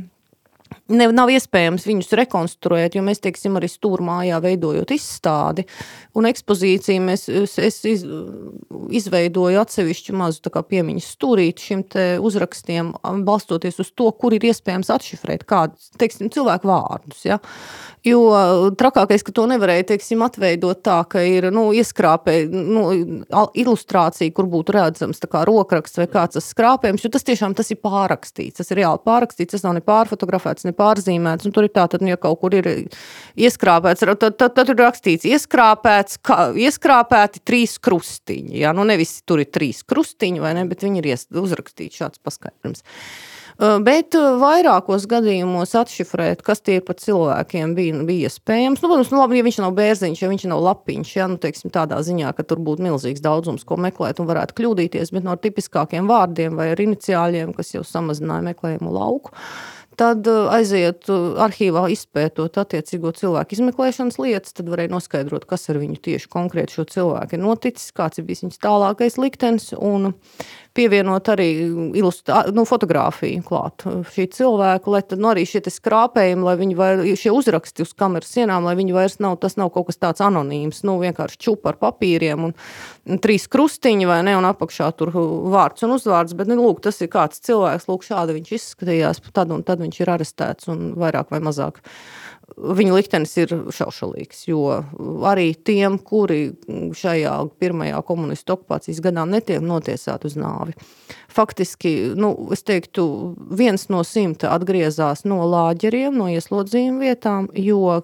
ne, 0.94 1.08
nav 1.16 1.32
iespējams 1.34 1.86
viņus 1.88 2.14
rekonstruēt, 2.22 2.98
jo 2.98 3.04
mēs, 3.06 3.22
teiksim, 3.24 3.58
arī 3.60 3.70
stūrmājā 3.72 4.40
veidojot 4.44 4.94
izstādi 4.96 5.68
un 6.18 6.28
ekspozīciju, 6.30 7.04
mēs, 7.08 7.28
es, 7.30 7.58
es 7.62 7.80
iz, 7.88 8.06
izveidoju 9.00 9.62
atsevišķu 9.62 10.16
mazu 10.18 10.52
piemiņas 10.58 11.10
stūrīti 11.18 11.70
šim 11.70 11.84
uzrakstiem, 12.26 12.94
balstoties 13.28 13.80
uz 13.84 13.92
to, 13.98 14.10
kur 14.18 14.36
ir 14.36 14.48
iespējams 14.50 14.90
atšifrēt 14.94 15.46
kādus, 15.48 15.92
teiksim, 16.00 16.32
cilvēku 16.34 16.70
vārdus, 16.70 17.24
ja. 17.28 17.40
Jo 18.08 18.22
trakākais, 18.80 19.24
ka 19.26 19.34
to 19.36 19.48
nevarēja, 19.52 19.90
teiksim, 19.92 20.22
atveidot 20.24 20.80
tā, 20.86 21.02
ka 21.10 21.22
ir, 21.28 21.50
nu, 21.52 21.68
ieskrāpē, 21.76 22.38
nu, 22.54 22.86
ilustrācija, 23.58 24.32
kur 24.36 24.48
būtu 24.52 24.76
redzams 24.78 25.20
rokraksts 25.28 26.00
vai 26.00 26.08
kāds 26.12 26.38
tas 26.38 26.48
skrāpējums, 26.54 27.04
jo 27.04 27.12
tas 27.14 27.26
tiešām 27.28 27.56
tas 27.58 27.72
ir 27.74 27.82
pārrakstīts, 27.84 28.62
tas 28.62 28.72
ir 28.72 28.82
reāli 28.82 29.02
pārrakstīts, 29.04 29.56
tas 29.56 29.66
nav 29.66 29.76
ne 29.78 29.84
pārfotografēts, 29.86 30.68
ne 30.68 30.74
pārzīmēts. 30.78 31.50
Tur 31.54 31.68
ir 31.68 31.74
tā, 31.76 31.88
tad, 31.92 32.04
nu, 32.06 32.12
ja 32.14 32.20
kaut 32.22 32.40
kur 32.42 32.56
ir 32.58 32.70
ieskrāpēts, 33.38 34.06
tad, 34.06 34.38
tad, 34.40 34.54
tad 34.58 34.74
ir 34.74 34.80
rakstīts, 34.82 35.28
ieskrāpēts, 35.30 36.22
kā, 36.26 36.52
ieskrāpēti 36.68 37.44
trīs 37.48 37.78
krustiņi. 37.84 38.62
Jā, 38.64 38.76
nu 38.78 38.88
nevis 38.88 39.20
tur 39.28 39.44
ir 39.44 39.52
trīs 39.54 39.84
krustiņi, 39.88 40.44
vai 40.44 40.54
ne, 40.58 40.68
bet 40.70 40.86
viņi 40.86 41.04
ir 41.04 41.12
uzrakstīti 41.42 42.04
šāds 42.04 42.24
paskaidrojums. 42.26 42.86
Bet 43.58 44.14
vairākos 44.14 45.08
gadījumos 45.10 45.72
atšifrēt, 45.80 46.44
kas 46.46 46.60
tie 46.62 46.76
ir 46.78 46.84
pa 46.86 46.94
cilvēkiem, 46.94 47.72
bija, 47.78 48.04
bija 48.06 48.30
iespējams. 48.30 48.84
Nu, 48.84 48.92
protams, 48.92 49.10
nu, 49.10 49.18
labi, 49.18 49.40
ja 49.40 49.46
viņš 49.48 49.58
nav 49.64 49.74
bērziņš, 49.80 50.22
ja 50.22 50.30
viņš 50.30 50.46
nav 50.52 50.62
lapiņš, 50.62 51.14
ja, 51.18 51.26
nu, 51.32 51.40
teiksim, 51.42 51.72
tādā 51.74 51.98
ziņā, 52.06 52.36
ka 52.38 52.46
tur 52.46 52.62
būtu 52.62 52.86
milzīgs 52.86 53.24
daudzums, 53.26 53.66
ko 53.66 53.80
meklēt 53.82 54.22
un 54.22 54.30
varētu 54.30 54.60
kļūdīties, 54.60 55.10
bet 55.16 55.26
no 55.26 55.34
tipiskākiem 55.42 56.06
vārdiem 56.06 56.54
vai 56.60 56.70
iniciāļiem, 56.78 57.56
kas 57.58 57.74
jau 57.74 57.82
samazināja 57.88 58.46
meklējumu 58.52 58.94
lauku. 58.94 59.34
Uh, 59.34 59.77
Tad 59.98 60.28
uh, 60.30 60.46
aiziet 60.54 61.08
uh, 61.10 61.40
arhīvā, 61.42 61.88
izpētot 61.90 62.60
attiecīgo 62.62 63.10
cilvēku 63.18 63.56
izmeklēšanas 63.58 64.20
lietas, 64.22 64.54
tad 64.54 64.70
varēja 64.70 64.92
noskaidrot, 64.94 65.48
kas 65.50 65.66
ar 65.74 65.80
viņu 65.82 65.98
tieši 66.06 66.30
konkrēti 66.30 66.78
šo 66.78 66.86
cilvēku 66.92 67.34
ir 67.34 67.42
noticis, 67.42 67.96
kāds 67.98 68.22
ir 68.22 68.28
bijis 68.28 68.44
viņas 68.46 68.62
tālākais 68.62 69.18
liktenis. 69.18 69.72
Pievienot 70.78 71.30
arī 71.34 71.48
ilustrā, 71.98 72.44
nu, 72.54 72.64
fotografiju 72.70 73.42
klāt. 73.48 73.86
Šī 74.14 74.28
cilvēka, 74.36 74.92
lai 74.94 75.02
tad 75.02 75.22
nu, 75.24 75.32
arī 75.32 75.48
šie 75.50 75.64
skrāpējumi, 75.74 76.46
lai 76.46 76.54
viņi 76.60 76.78
var, 76.78 77.02
šie 77.18 77.34
uzraksti 77.34 77.86
uz 77.86 77.96
kameras 77.98 78.30
sienām, 78.36 78.68
lai 78.68 78.76
viņi 78.78 78.96
vairs 78.96 79.18
nav, 79.24 79.40
tas 79.42 79.58
nav 79.58 79.72
kaut 79.74 79.90
kas 79.90 79.98
tāds 80.02 80.24
anonīms, 80.26 80.84
nu, 80.88 81.00
vienkārši 81.02 81.42
čupa 81.48 81.74
ar 81.74 81.82
papīriem 81.82 82.46
un, 82.50 82.54
un 83.10 83.22
trīs 83.24 83.50
krustiņi 83.52 84.10
vai 84.10 84.22
ne, 84.28 84.38
un 84.38 84.46
apakšā 84.52 84.92
tur 85.00 85.12
vārds 85.14 85.88
un 85.88 85.98
uzvārds, 85.98 86.38
bet, 86.38 86.52
nu, 86.52 86.60
lūk, 86.62 86.84
tas 86.86 87.02
ir 87.02 87.12
kāds 87.14 87.42
cilvēks, 87.48 87.90
lūk, 87.90 88.06
šādi 88.06 88.38
viņš 88.38 88.56
izskatījās, 88.60 89.26
tad 89.34 89.52
un 89.56 89.66
tad 89.68 89.82
viņš 89.82 90.02
ir 90.04 90.14
arestēts 90.14 90.70
un 90.74 90.92
vairāk 91.00 91.34
vai 91.34 91.42
mazāk 91.44 91.82
viņa 92.58 92.96
liktenis 92.96 93.34
ir 93.38 93.54
šaušalīgs. 93.74 94.46
Jo 94.50 94.62
arī 95.30 95.52
tiem, 95.56 95.98
kuri 96.02 96.56
šajā 96.98 97.36
pirmajā 97.62 98.02
komunistu 98.08 98.56
okupācijas 98.56 99.02
gadā 99.06 99.28
netiek 99.30 99.64
notiesāti 99.64 100.30
uz 100.30 100.38
nāvi, 100.40 100.74
faktiski, 101.34 101.94
nu, 102.18 102.34
es 102.56 102.66
teiktu, 102.68 103.06
viens 103.58 103.88
no 103.94 104.02
simta 104.08 104.54
atgriezās 104.56 105.24
no 105.30 105.44
lāģeriem, 105.46 106.18
no 106.18 106.30
ieslodzījuma 106.34 107.06
vietām, 107.06 107.52
jo 107.54 108.02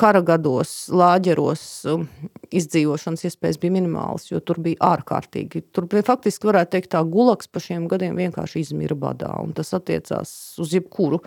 kara 0.00 0.20
gados 0.24 0.70
lāģeros 0.92 1.62
um, 1.92 2.06
izdzīvošanas 2.54 3.24
iespējas 3.28 3.58
bija 3.62 3.74
minimālas, 3.74 4.28
jo 4.30 4.40
tur 4.44 4.60
bija 4.62 4.78
ārkārtīgi. 4.92 5.64
Tur 5.74 5.88
bija 5.90 6.04
faktiski, 6.06 6.48
varētu 6.50 6.74
teikt, 6.76 6.90
tā 6.94 7.02
gulaks 7.08 7.50
pa 7.50 7.62
šiem 7.62 7.88
gadiem 7.90 8.18
vienkārši 8.18 8.62
izmira 8.62 8.96
badā, 8.98 9.32
tas 9.56 9.72
attiecās 9.76 10.30
uz 10.62 10.74
jebkuru 10.76 11.22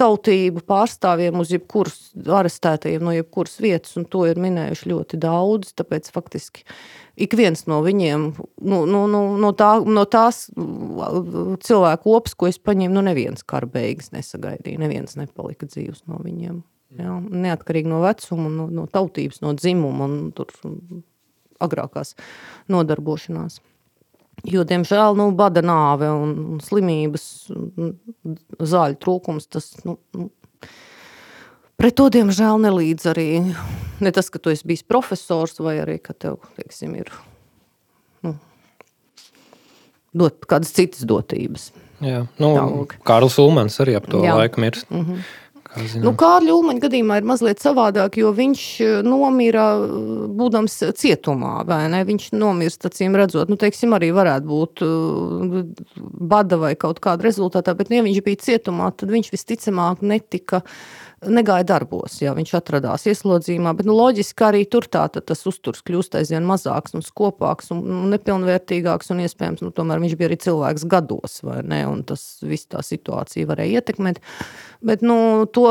tautību 0.00 0.64
pārstāvjiem, 0.68 1.40
uz 1.40 1.52
jebkuras 1.56 2.00
arestētajiem 2.40 3.04
no 3.06 3.14
jebkuras 3.16 3.60
vietas, 3.62 3.96
un 4.00 4.08
to 4.10 4.26
ir 4.28 4.40
minējuši 4.40 4.92
ļoti 4.92 5.20
daudz, 5.20 5.74
tāpēc 5.80 6.12
faktiski 6.14 6.66
ik 7.20 7.36
viens 7.36 7.66
no 7.68 7.80
viņiem, 7.84 8.26
nu, 8.64 8.82
nu, 8.88 9.04
nu, 9.10 9.22
no, 9.40 9.52
tā, 9.56 9.72
no 9.84 10.06
tās 10.08 10.46
cilvēku 11.66 12.16
opas, 12.16 12.36
ko 12.38 12.48
es 12.50 12.60
paņēmu, 12.62 12.94
nu 12.96 13.04
neviens 13.10 13.44
kara 13.46 13.68
beigas 13.70 14.12
nesagaidīja, 14.14 14.80
neviens 14.80 15.18
nepalika 15.20 15.68
dzīvs 15.68 16.06
no 16.10 16.20
viņiem. 16.24 16.62
Jā, 16.98 17.16
neatkarīgi 17.22 17.90
no 17.90 18.00
vecuma, 18.02 18.48
no, 18.50 18.66
no 18.74 18.86
tautības, 18.90 19.38
no 19.44 19.52
dzimuma 19.54 20.08
un 20.08 20.16
tur 20.34 20.50
agrākās 21.62 22.16
nodarbošanās. 22.72 23.60
Jo, 24.48 24.64
diemžēl, 24.64 25.14
nu, 25.18 25.28
bada 25.36 25.62
nāve 25.62 26.08
un 26.10 26.58
slimības, 26.64 27.24
zāļu 28.72 28.98
trūkums, 29.04 29.50
tas 29.52 29.74
nu, 29.84 29.98
nu, 30.16 30.30
Pret 31.80 31.94
to, 31.96 32.10
diemžēl, 32.12 32.58
nelīdz 32.60 33.06
arī 33.08 33.28
ne 34.04 34.10
tas, 34.12 34.26
ka 34.28 34.36
tu 34.36 34.50
esi 34.52 34.66
bijis 34.68 34.82
profesors, 34.84 35.56
vai 35.64 35.78
arī, 35.80 35.96
ka 36.04 36.12
tev, 36.12 36.36
teiksim, 36.58 36.92
ir 37.00 37.08
nu, 38.26 38.34
dot, 40.12 40.44
kādas 40.50 40.74
citas 40.76 41.06
dotības. 41.08 41.70
Jā, 42.04 42.26
nu, 42.36 42.50
Tālāk. 42.58 42.92
Kārlis 43.08 43.38
Ulmans 43.40 43.80
arī 43.80 43.96
ap 43.96 44.10
to 44.12 44.20
Jā. 44.24 44.36
laiku 44.36 44.60
mirst. 44.60 44.90
Mm 44.92 45.06
-hmm. 45.06 45.24
Kā 45.70 46.00
nu, 46.02 46.10
Kārļa 46.18 46.54
Ulmaņa 46.56 46.82
gadījumā 46.82 47.20
ir 47.20 47.26
mazliet 47.30 47.60
savādāk, 47.62 48.16
jo 48.18 48.32
viņš 48.34 48.62
eh, 48.82 48.94
nomira 49.06 49.66
eh, 49.78 49.92
būdams 50.40 50.76
cietumā. 50.98 51.60
Viņš 52.08 52.30
nomirst, 52.34 52.86
acīm 52.88 53.14
redzot, 53.18 53.52
nu, 53.52 53.58
teiksim, 53.60 53.94
arī 53.94 54.10
varētu 54.16 54.48
būt 54.50 54.82
uh, 54.86 55.60
bada 56.30 56.58
vai 56.58 56.72
kaut 56.80 56.98
kāda 57.04 57.28
rezultātā, 57.28 57.76
bet, 57.78 57.90
nu, 57.90 58.00
ja 58.00 58.06
viņš 58.06 58.22
bija 58.26 58.42
cietumā, 58.48 58.90
tad 58.98 59.12
viņš 59.14 59.30
visticamāk 59.34 60.02
netika 60.02 60.64
negāja 61.28 61.66
darbos, 61.68 62.16
ja 62.22 62.32
viņš 62.36 62.52
atradās 62.56 63.04
ieslodzījumā. 63.10 63.74
Bet 63.76 63.88
nu, 63.88 63.94
loģiski 63.98 64.44
arī 64.46 64.62
tur 64.70 64.86
tā, 64.88 65.04
tas 65.12 65.42
uzturs 65.48 65.82
kļūst 65.84 66.16
aizvien 66.16 66.46
mazāks 66.48 66.94
un 66.96 67.04
skopāks 67.04 67.70
un 67.74 68.08
nepilnvērtīgāks. 68.14 69.12
Un 69.12 69.20
iespējams, 69.26 69.64
nu, 69.64 69.72
tomēr 69.76 70.00
viņš 70.00 70.16
bija 70.16 70.30
arī 70.30 70.38
cilvēks 70.40 70.86
gados, 70.90 71.40
vai 71.46 71.60
ne? 71.66 71.82
Un 71.90 72.04
tas 72.08 72.24
viss 72.46 72.70
tā 72.72 72.80
situācija 72.86 73.48
varēja 73.50 73.82
ietekmēt. 73.82 74.22
Bet 74.86 75.04
nu, 75.04 75.44
to 75.52 75.66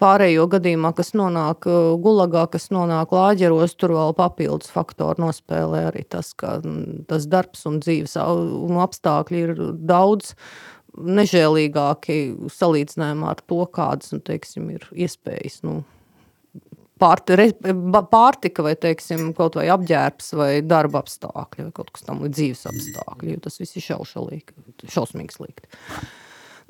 pārējo 0.00 0.46
gadījumā, 0.54 0.94
kas 0.96 1.12
nonāk 1.18 1.68
uh, 1.68 1.92
gulagā, 2.00 2.46
kas 2.54 2.70
nonāk 2.72 3.12
lāģeros, 3.12 3.76
tur 3.76 3.92
vēl 3.98 4.16
papildus 4.16 4.72
faktori 4.72 5.20
nospēlē 5.20 5.86
arī 5.90 6.06
tas, 6.08 6.32
ka 6.38 6.56
mm, 6.62 7.04
tas 7.10 7.28
darbs 7.28 7.68
un 7.68 7.82
dzīves 7.84 8.16
apstākļi 8.16 9.44
ir 9.44 9.54
daudz 9.84 10.32
nežēlīgāki 10.96 12.16
salīdzinājumā 12.52 13.34
ar 13.34 13.42
to, 13.44 13.60
kādas 13.72 14.14
nu, 14.14 14.22
teiksim, 14.24 14.70
ir 14.76 14.88
iespējas. 14.92 15.62
Nu, 15.66 15.82
Pārti, 16.96 17.36
pārtika, 18.08 18.62
vai 18.64 18.70
teiksim, 18.80 19.26
kaut 19.36 19.58
vai 19.58 19.66
apģērbs, 19.68 20.30
vai 20.32 20.62
darba 20.64 21.02
apstākļi, 21.02 21.66
vai 21.66 21.74
kaut 21.76 21.90
kas 21.92 22.06
tamlīdzīgs, 22.06 22.62
dzīves 22.62 22.62
apstākļi. 22.70 23.34
Tas 23.44 23.60
viss 23.60 23.76
ir 23.76 23.84
šaušalīgi, 23.84 24.56
šausmīgi 24.94 25.36
slikti. 25.36 25.68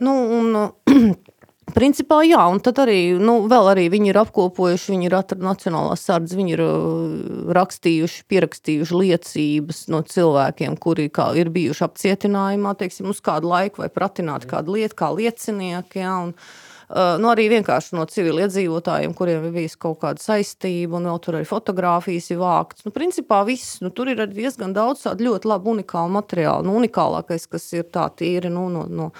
Nu, 0.03 0.17
un, 0.41 0.59
Principā 1.75 2.21
jā, 2.23 2.39
un 2.47 2.61
tad 2.63 2.79
arī, 2.79 3.17
nu, 3.19 3.41
vēl 3.51 3.73
arī 3.73 3.89
viņi 3.91 4.13
ir 4.13 4.19
apkopojuši, 4.21 4.93
viņi 4.93 5.09
ir 5.09 5.17
atraduši 5.19 5.47
nacionālās 5.49 6.05
sardzes, 6.07 6.37
viņi 6.39 6.55
ir 6.55 6.63
uh, 6.63 7.17
rakstījuši, 7.59 8.23
pierakstījuši 8.31 9.01
liecības 9.01 9.81
no 9.91 10.01
cilvēkiem, 10.07 10.77
kuri 10.79 11.09
kā, 11.11 11.33
ir 11.35 11.51
bijuši 11.51 11.83
apcietinājumā, 11.89 12.77
teiksim, 12.79 13.11
uz 13.11 13.19
kādu 13.25 13.51
laiku 13.51 13.83
vai 13.83 13.91
pratināti 13.91 14.47
kādu 14.53 14.77
lietu, 14.79 14.95
kā 15.03 15.11
liecinieki, 15.19 16.05
jā, 16.05 16.15
un, 16.29 16.33
uh, 16.39 17.17
nu, 17.19 17.33
arī 17.33 17.49
vienkārši 17.57 17.99
no 17.99 18.07
civiliedzīvotājiem, 18.15 19.19
kuriem 19.19 19.51
ir 19.51 19.59
bijis 19.59 19.75
kaut 19.75 19.99
kāda 20.07 20.23
saistība, 20.23 21.01
un 21.01 21.11
vēl 21.11 21.21
tur 21.27 21.41
arī 21.41 21.51
fotografijas 21.51 22.31
ir 22.31 22.41
vākts. 22.47 22.87
Nu, 22.87 22.95
principā 22.95 23.43
viss, 23.51 23.81
nu, 23.83 23.91
tur 23.91 24.15
ir 24.15 24.23
diezgan 24.31 24.71
daudz 24.77 25.03
tādu 25.09 25.33
ļoti 25.33 25.51
labu 25.51 25.75
unikālu 25.75 26.15
materiālu, 26.23 26.71
nu, 26.71 26.79
unikālākais, 26.79 27.51
kas 27.51 27.73
ir 27.75 27.91
tā 27.91 28.07
tīri, 28.15 28.55
nu, 28.55 28.71
no, 28.71 28.87
no, 28.87 29.13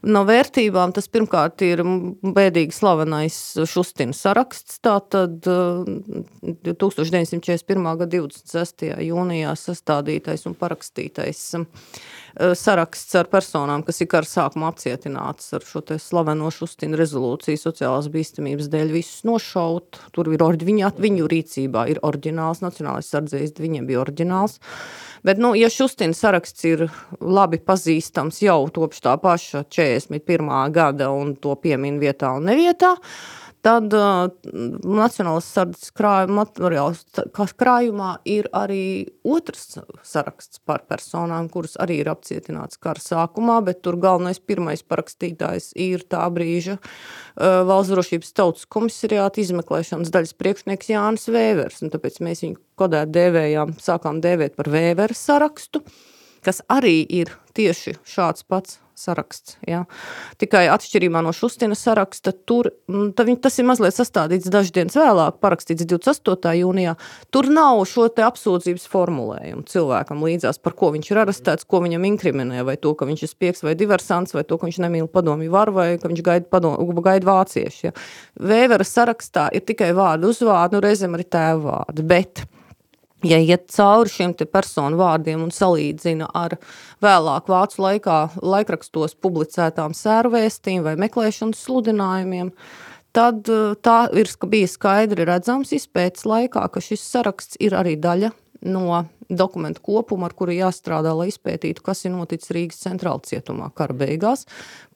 No 0.00 0.22
vērtībām 0.24 0.94
tas 0.96 1.10
pirmkārt 1.12 1.60
ir 1.66 1.82
bēdīgi 1.84 2.72
slavenais 2.72 3.34
Šustina 3.68 4.16
saraksts. 4.16 4.78
Tātad 4.80 5.44
1941. 5.44 7.84
gada 8.00 8.08
26. 8.08 8.96
jūnijā 9.10 9.52
sastādītais 9.60 10.48
un 10.48 10.56
parakstītais 10.56 11.42
Eh, 12.38 12.52
saraksts 12.54 13.16
ar 13.18 13.26
personām, 13.30 13.82
kas 13.82 13.98
ir 14.04 14.08
kara 14.10 14.28
sākumā 14.28 14.68
apcietināts 14.70 15.50
ar 15.56 15.64
šo 15.66 15.82
slaveno 15.98 16.50
Šustina 16.54 16.98
rezolūciju 17.00 17.58
sociālās 17.58 18.06
bīstamības 18.12 18.68
dēļ 18.70 18.92
visus 18.94 19.24
nošaut. 19.26 19.98
Tur 20.14 20.30
ir 20.30 20.66
viņa, 20.68 20.92
viņu 21.00 21.26
rīcībā 21.30 21.88
ir 21.90 22.02
oriģināls, 22.06 22.62
nacionālais 22.62 23.10
sardzējs, 23.10 23.56
viņiem 23.58 23.88
bija 23.88 24.04
oriģināls. 24.04 24.60
Bet, 25.26 25.40
nu, 25.42 25.52
ja 25.58 25.68
Šustina 25.68 26.14
saraksts 26.16 26.64
ir 26.64 26.86
labi 27.20 27.58
pazīstams 27.58 28.40
jau 28.44 28.62
kopš 28.72 29.02
tā 29.04 29.16
paša 29.20 29.64
41. 29.90 30.72
gada 30.72 31.10
un 31.12 31.34
to 31.36 31.56
piemin 31.60 32.00
vietā 32.02 32.32
un 32.38 32.48
nevietā, 32.50 32.96
Tad 33.60 33.92
uh, 33.92 34.30
Nacionālās 34.88 35.48
sardzes 35.52 35.90
krājuma 35.96 36.46
materiāls 36.46 37.02
krājumā 37.60 38.14
ir 38.28 38.48
arī 38.56 39.10
otrs 39.20 39.76
saraksts 40.06 40.62
par 40.64 40.86
personām, 40.88 41.50
kuras 41.52 41.76
arī 41.82 41.98
ir 42.00 42.08
apcietināts 42.12 42.80
kara 42.80 43.02
sākumā, 43.04 43.58
bet 43.66 43.82
tur 43.84 43.98
galvenais 44.00 44.40
pirmais 44.40 44.80
parakstītājs 44.80 45.74
ir 45.76 46.06
tā 46.08 46.24
brīža 46.32 46.78
uh, 46.78 47.60
Valsts 47.68 47.92
drošības 47.92 48.32
tautas 48.40 48.68
komisariāta 48.72 49.44
izmeklēšanas 49.44 50.12
daļas 50.14 50.36
priekšnieks 50.40 50.92
Jānis 50.94 51.28
Vēvers, 51.28 51.82
un 51.84 51.92
tāpēc 51.92 52.16
mēs 52.24 52.46
viņu 52.46 52.60
kodēt 52.80 53.12
dēvējām, 53.12 53.76
sākām 53.76 54.24
dēvēt 54.24 54.56
par 54.56 54.72
Vēvera 54.72 55.16
sarakstu, 55.16 55.84
kas 56.40 56.64
arī 56.72 57.02
ir 57.04 57.36
tieši 57.52 57.98
šāds 58.08 58.48
pats 58.48 58.80
saraksts. 59.00 59.56
Ja. 59.68 59.84
Tikai 60.40 60.66
atšķirībā 60.72 61.22
no 61.24 61.32
Šustina 61.36 61.76
saraksta, 61.78 62.32
tur 62.32 62.70
mm, 62.90 63.12
tā, 63.18 63.26
tas 63.42 63.58
ir 63.60 63.66
mazliet 63.68 63.96
sastādīts 63.96 64.50
dažas 64.52 64.74
dienas 64.76 64.98
vēlāk, 64.98 65.40
parakstīts 65.42 65.86
28. 65.88 66.54
jūnijā. 66.60 66.96
Tur 67.34 67.50
nav 67.52 67.82
šo 67.88 68.08
apsūdzības 68.10 68.86
formulējumu 68.90 69.64
cilvēkam 69.70 70.24
līdzās, 70.26 70.60
par 70.62 70.76
ko 70.78 70.92
viņš 70.94 71.10
ir 71.12 71.22
arestēts, 71.24 71.68
ko 71.68 71.82
viņam 71.84 72.06
inkriminē, 72.12 72.64
vai 72.66 72.76
to, 72.80 72.94
ka 72.98 73.08
viņš 73.08 73.24
ir 73.24 73.32
spieks 73.32 73.64
vai 73.66 73.76
diversants, 73.78 74.34
vai 74.36 74.44
to, 74.44 74.58
ka 74.60 74.68
viņš 74.68 74.80
nemīl 74.84 75.10
padomju 75.10 75.52
varu, 75.52 75.76
vai 75.78 75.88
ka 76.00 76.10
viņš 76.10 76.24
gaida, 76.26 76.48
padomu, 76.52 77.04
gaida 77.04 77.28
vācieši. 77.28 77.82
Ja. 77.88 77.96
Vēvera 78.52 78.86
sarakstā 78.86 79.48
ir 79.56 79.64
tikai 79.68 79.92
vārdu 79.96 80.34
uzvārdu, 80.34 80.78
nu 80.78 80.84
reizēm 80.86 81.16
arī 81.16 81.28
tēvu 81.30 81.68
vārdu, 81.68 82.06
bet 82.10 82.44
ja 83.26 83.38
iet 83.40 83.68
cauri 83.72 84.12
šiem 84.12 84.34
personu 84.52 85.00
vārdiem 85.00 85.42
un 85.44 85.52
salīdzina 85.54 86.30
ar 86.34 86.56
vēlāk 87.04 87.50
vācu 87.50 87.82
laikā 87.84 88.18
laikrakstos 88.42 89.16
publicētām 89.20 89.96
sērvēstīm 89.96 90.84
vai 90.86 90.96
meklēšanas 91.00 91.64
sludinājumiem, 91.66 92.52
tad 93.16 93.48
eh, 93.50 93.74
tā 93.82 93.98
ir, 94.16 94.30
bija 94.46 94.70
skaidri 94.70 95.26
redzams 95.28 95.74
izpētes 95.76 96.26
laikā, 96.28 96.68
ka 96.72 96.84
šis 96.84 97.04
saraksts 97.04 97.60
ir 97.60 97.76
arī 97.76 97.96
daļa 98.00 98.32
no 98.60 99.04
dokumentu 99.30 99.80
kopuma, 99.84 100.26
ar 100.28 100.34
kuru 100.36 100.54
jāstrādā, 100.56 101.12
lai 101.16 101.28
izpētītu, 101.30 101.84
kas 101.86 102.04
ir 102.04 102.14
noticis 102.14 102.50
Rīgas 102.54 102.80
centrāla 102.82 103.22
cietumā 103.24 103.70
kara 103.78 103.94
beigās, 103.96 104.46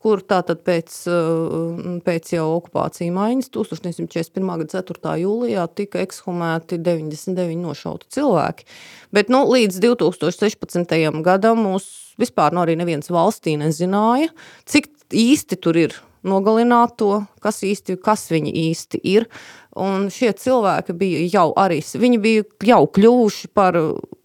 kur 0.03 0.21
tātad 0.21 0.65
pēc, 0.67 0.97
eh, 1.09 2.01
pēc 2.05 2.33
jau 2.35 2.47
okupācija 2.59 3.15
maiņas 3.15 3.51
1941. 3.55 4.59
gada 4.59 4.83
4. 4.83 5.17
jūlijā 5.23 5.67
tika 5.75 6.03
ekshumēti 6.05 6.81
99 6.83 7.63
nošauti 7.63 8.11
cilvēki. 8.11 8.67
Bet 9.13 9.31
nu, 9.31 9.45
līdz 9.47 9.79
2016. 9.81 11.23
gadam 11.23 11.63
mūs 11.65 11.87
vispār 12.19 12.53
no 12.53 12.65
arī 12.65 12.77
neviens 12.77 13.09
valstī 13.09 13.57
nezināja, 13.59 14.31
cik 14.67 14.91
īsti 15.15 15.61
tur 15.61 15.79
ir 15.79 15.97
nogalināto, 16.25 17.27
kas 17.45 17.61
īsti, 17.67 17.99
kas 18.03 18.29
viņi 18.33 18.53
īsti 18.71 19.01
ir. 19.05 19.29
Un 19.75 20.07
šie 20.15 20.31
cilvēki 20.39 20.95
bija 20.95 21.23
jau 21.33 21.49
arī, 21.59 21.81
viņi 21.83 22.19
bija 22.23 22.45
jau 22.69 22.85
kļuvuši 22.95 23.49
par 23.59 23.75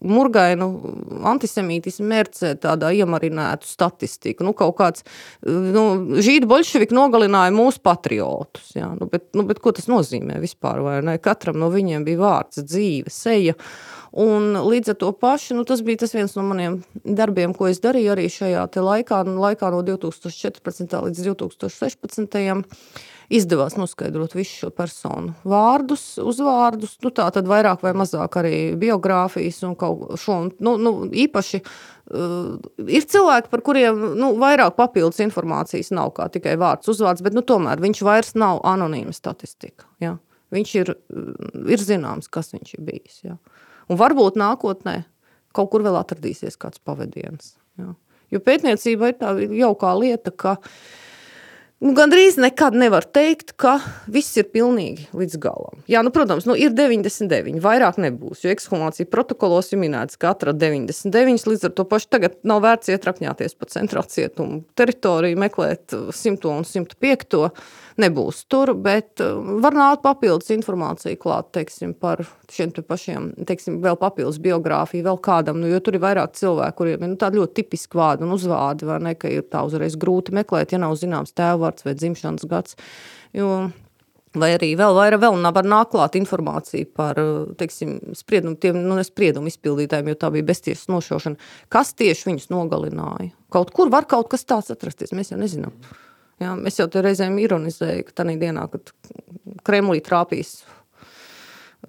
murgainu 0.00 0.68
antisemītismu 1.26 2.06
mērcē 2.10 2.52
tādā 2.62 2.92
iemarinātu 2.94 3.66
statistiku. 3.66 4.46
Nu, 4.46 4.54
kaut 4.56 4.76
kāds, 4.78 5.04
nu, 5.42 5.84
žīdu 6.22 6.46
bolševiki 6.50 6.94
nogalināja 6.94 7.54
mūsu 7.54 7.82
patriotus, 7.82 8.70
jā. 8.78 8.92
Nu, 8.94 9.10
bet, 9.10 9.26
nu, 9.34 9.44
bet 9.48 9.58
ko 9.62 9.74
tas 9.74 9.90
nozīmē 9.90 10.38
vispār, 10.42 10.84
vai 10.86 11.00
ne? 11.06 11.18
Katram 11.22 11.58
no 11.58 11.72
viņiem 11.74 12.06
bija 12.06 12.22
vārds, 12.22 12.62
dzīve, 12.62 13.10
seja. 13.10 13.58
Un 14.10 14.54
līdz 14.54 14.94
ar 14.94 14.98
to 15.02 15.12
pašu, 15.14 15.58
nu, 15.58 15.66
tas 15.66 15.82
bija 15.86 16.04
tas 16.04 16.14
viens 16.14 16.32
no 16.38 16.46
maniem 16.46 16.80
darbiem, 17.02 17.54
ko 17.54 17.68
es 17.70 17.82
darīju 17.82 18.14
arī 18.14 18.30
šajā 18.30 18.66
laikā, 18.78 19.24
nu, 19.26 19.38
laikā 19.42 19.70
no 19.74 19.82
2014. 19.86 20.98
līdz 21.10 21.26
2016 21.30 22.38
izdevās 23.30 23.76
noskaidrot 23.78 24.34
visu 24.34 24.64
šo 24.64 24.70
personu 24.74 25.34
vārdus, 25.46 26.02
uzvārdus, 26.18 26.96
nu, 27.04 27.12
tā 27.14 27.28
tad 27.34 27.48
vairāk 27.50 27.84
vai 27.84 27.94
mazāk 27.96 28.40
arī 28.40 28.54
biogrāfijas 28.80 29.62
un 29.68 29.76
kaut 29.78 30.18
šo, 30.20 30.42
nu, 30.58 30.76
nu 30.80 30.94
īpaši 31.26 31.64
Uh, 32.10 32.56
ir 32.90 33.04
cilvēki, 33.06 33.46
par 33.52 33.60
kuriem 33.62 34.00
nu, 34.18 34.32
vairāk 34.40 34.74
papildus 34.74 35.20
informācijas 35.22 35.92
nav 35.94 36.08
kā 36.16 36.24
tikai 36.34 36.56
vārds, 36.58 36.88
uzvārds, 36.90 37.22
bet 37.22 37.36
nu, 37.36 37.44
tomēr 37.46 37.78
viņš 37.78 38.00
vairs 38.02 38.32
nav 38.34 38.58
anonīma 38.66 39.14
statistika. 39.14 39.86
Ja? 40.02 40.16
Viņš 40.50 40.72
ir, 40.80 40.90
ir 41.70 41.84
zināms, 41.86 42.26
kas 42.26 42.50
viņš 42.50 42.72
ir 42.74 42.82
bijis. 42.88 43.20
Ja? 43.28 43.36
Un 43.86 44.00
varbūt 44.00 44.40
nākotnē 44.42 44.96
kaut 45.54 45.70
kur 45.70 45.86
vēl 45.86 46.00
atradīsies 46.00 46.58
kāds 46.58 46.82
pavadiens. 46.82 47.52
Ja? 47.78 47.94
Jo 48.34 48.42
pētniecība 48.42 49.12
ir 49.12 49.16
tā 49.22 49.30
jaukā 49.38 49.94
lieta, 50.00 50.34
ka 50.34 50.56
uh, 50.58 50.82
Nu, 51.80 51.94
Gan 51.96 52.10
drīz 52.12 52.34
nekad 52.36 52.74
nevar 52.76 53.06
teikt, 53.08 53.54
ka 53.56 53.78
viss 54.12 54.36
ir 54.36 54.50
pilnīgi 54.52 55.06
līdz 55.16 55.38
galam. 55.40 55.78
Jā, 55.88 56.02
nu, 56.04 56.10
protams, 56.12 56.44
nu, 56.44 56.52
ir 56.52 56.74
99, 56.76 57.56
vairāk 57.64 57.96
nebūs. 58.04 58.42
Jo 58.44 58.52
ekshumācija 58.52 59.08
protokolos 59.08 59.72
ir 59.72 59.80
minēts, 59.80 60.18
ka 60.20 60.34
katra 60.34 60.52
99, 60.52 61.46
līdz 61.48 61.64
ar 61.70 61.72
to 61.78 61.86
pašu 61.88 62.10
tagad 62.12 62.36
nav 62.44 62.60
vērts 62.66 62.92
ietrakņāties 62.92 63.56
pa 63.56 63.70
centrālu 63.72 64.12
cietumu 64.12 64.60
teritoriju, 64.76 65.40
meklēt 65.40 65.96
100 65.96 66.52
un 66.52 66.68
105 66.68 67.48
nebūs 68.00 68.44
tur, 68.50 68.72
bet 68.78 69.22
uh, 69.24 69.40
var 69.64 69.76
nākt 69.76 70.04
papildus 70.04 70.52
informācija 70.54 71.18
klāt, 71.20 71.50
teiksim, 71.56 71.94
par 71.98 72.22
šiem 72.52 72.74
te 72.76 72.84
pašiem, 72.86 73.32
teiksim, 73.48 73.80
vēl 73.84 73.98
papildus 74.00 74.40
biogrāfiju, 74.42 75.06
vēl 75.08 75.20
kādam, 75.24 75.60
nu, 75.62 75.70
jo 75.72 75.82
tur 75.84 75.98
ir 75.98 76.04
vairāk 76.04 76.38
cilvēku, 76.38 76.78
kuriem 76.82 77.04
ir 77.06 77.14
nu, 77.14 77.20
tādi 77.20 77.40
ļoti 77.40 77.60
tipiski 77.60 78.00
vārdi 78.00 78.26
un 78.26 78.34
uzvārdi, 78.36 78.88
vai 78.88 78.98
ne, 79.08 79.14
ka 79.18 79.30
ir 79.32 79.46
tā 79.50 79.64
uzreiz 79.66 79.98
grūti 80.00 80.34
meklēt, 80.36 80.74
ja 80.74 80.82
nav 80.82 80.96
zināms 81.00 81.34
tēvvārds 81.36 81.86
vai 81.86 81.96
dzimšanas 81.98 82.50
gads, 82.50 82.76
jo 83.36 83.70
Vai 84.38 84.52
arī 84.54 84.76
vēl 84.78 84.94
vairāk, 84.94 85.18
vēl 85.24 85.40
var 85.50 85.66
nāklāt 85.66 86.14
informācija 86.14 86.86
par 86.94 87.18
teiksim, 87.58 87.96
spriedumu, 88.14 88.54
tiem 88.62 88.76
nu, 88.84 88.94
spriedumu 89.02 89.50
izpildītājiem, 89.50 90.12
jo 90.12 90.18
tā 90.20 90.30
bija 90.30 90.46
beztiesas 90.46 90.86
nošaušana. 90.86 91.50
Kas 91.66 91.90
tieši 91.98 92.28
viņus 92.28 92.46
nogalināja? 92.52 93.32
Kaut 93.50 93.74
kur 93.74 93.90
var 93.90 94.06
kaut 94.06 94.30
kas 94.30 94.46
tāds 94.46 94.70
atrasties, 94.70 95.10
mēs 95.18 95.32
jau 95.32 95.40
nezinām. 95.40 95.74
Mm. 95.74 96.09
Jā, 96.40 96.56
es 96.68 96.78
jau 96.80 96.88
tur 96.88 97.04
reizēm 97.04 97.36
ironizēju, 97.42 98.06
ka 98.08 98.22
tajā 98.22 98.38
dienā, 98.40 98.66
kad 98.72 98.92
Kremlī 99.66 100.00
trāpīs 100.04 100.60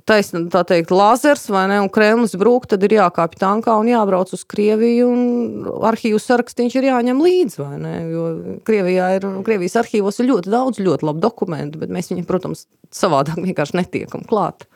taisnība, 0.07 0.49
tā 0.53 0.61
teikt, 0.67 0.91
lāzers 0.95 1.43
vai 1.51 1.65
ne, 1.71 1.79
un 1.83 1.89
Kremlis 1.91 2.33
brūk, 2.39 2.67
tad 2.71 2.83
ir 2.85 2.95
jākāpj 2.97 3.39
tankā 3.41 3.75
un 3.79 3.89
jābrauc 3.91 4.31
uz 4.35 4.43
Krieviju, 4.49 5.09
un 5.11 5.67
arhīvu 5.87 6.19
sarakstīņš 6.21 6.77
ir 6.79 6.87
jāņem 6.89 7.21
līdzi, 7.23 7.59
vai 7.61 7.79
ne, 7.81 7.93
jo 8.11 8.29
Krievijā 8.67 9.11
ir, 9.17 9.27
Krievijas 9.47 9.77
arhīvos 9.83 10.21
ir 10.21 10.31
ļoti 10.31 10.53
daudz 10.53 10.81
ļoti 10.81 11.07
labu 11.07 11.23
dokumentu, 11.23 11.81
bet 11.81 11.93
mēs 11.93 12.11
viņiem, 12.11 12.27
protams, 12.29 12.65
savādāk 12.95 13.41
vienkārši 13.47 13.79
netiekam 13.81 14.25
klāt. 14.27 14.67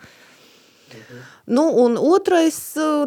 Nu, 1.45 1.67
un 1.83 1.97
otrais 2.01 2.57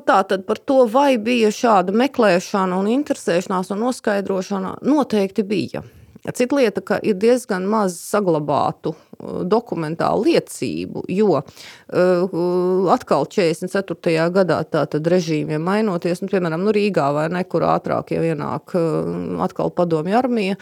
tātad 0.07 0.45
par 0.47 0.61
to, 0.63 0.85
vai 0.91 1.17
bija 1.19 1.51
šāda 1.55 1.95
meklēšana 1.97 2.77
un 2.79 2.91
interesēšanās 2.93 3.73
un 3.75 3.83
noskaidrošana, 3.83 4.77
noteikti 4.87 5.47
bija. 5.47 5.83
Cita 6.35 6.57
lieta, 6.57 6.83
ka 6.85 6.99
ir 7.03 7.17
diezgan 7.17 7.65
maz 7.71 7.95
saglabātu 8.03 8.93
uh, 8.93 9.41
dokumentālu 9.49 10.27
liecību, 10.27 11.05
jo 11.13 11.39
uh, 11.39 12.91
atkal 12.93 13.25
44. 13.31 14.27
gadā 14.35 14.59
tātad 14.69 15.09
režīmiem 15.09 15.63
mainoties, 15.65 16.21
nu, 16.23 16.29
piemēram, 16.33 16.67
nu, 16.67 16.75
Rīgā 16.75 17.07
vai 17.17 17.29
nekur 17.33 17.65
ātrāk 17.71 18.13
jau 18.17 18.25
ienāk 18.27 18.77
uh, 18.77 19.41
atkal 19.47 19.73
padomju 19.73 20.19
armija 20.19 20.59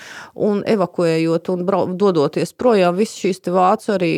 un 0.46 0.62
evakuējot 0.66 1.50
un 1.55 1.66
brau, 1.66 1.83
dodoties 1.98 2.55
projām, 2.55 2.94
visas 3.00 3.18
šīs 3.24 3.42
te 3.42 3.55
vācu 3.55 3.96
arī 3.96 4.12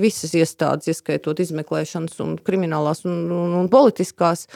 visas 0.00 0.32
iestādes, 0.38 0.88
ieskaitot 0.94 1.44
izmeklēšanas 1.44 2.16
un 2.24 2.38
kriminālās 2.40 3.04
un, 3.08 3.26
un, 3.34 3.54
un 3.60 3.70
politiskās, 3.72 4.46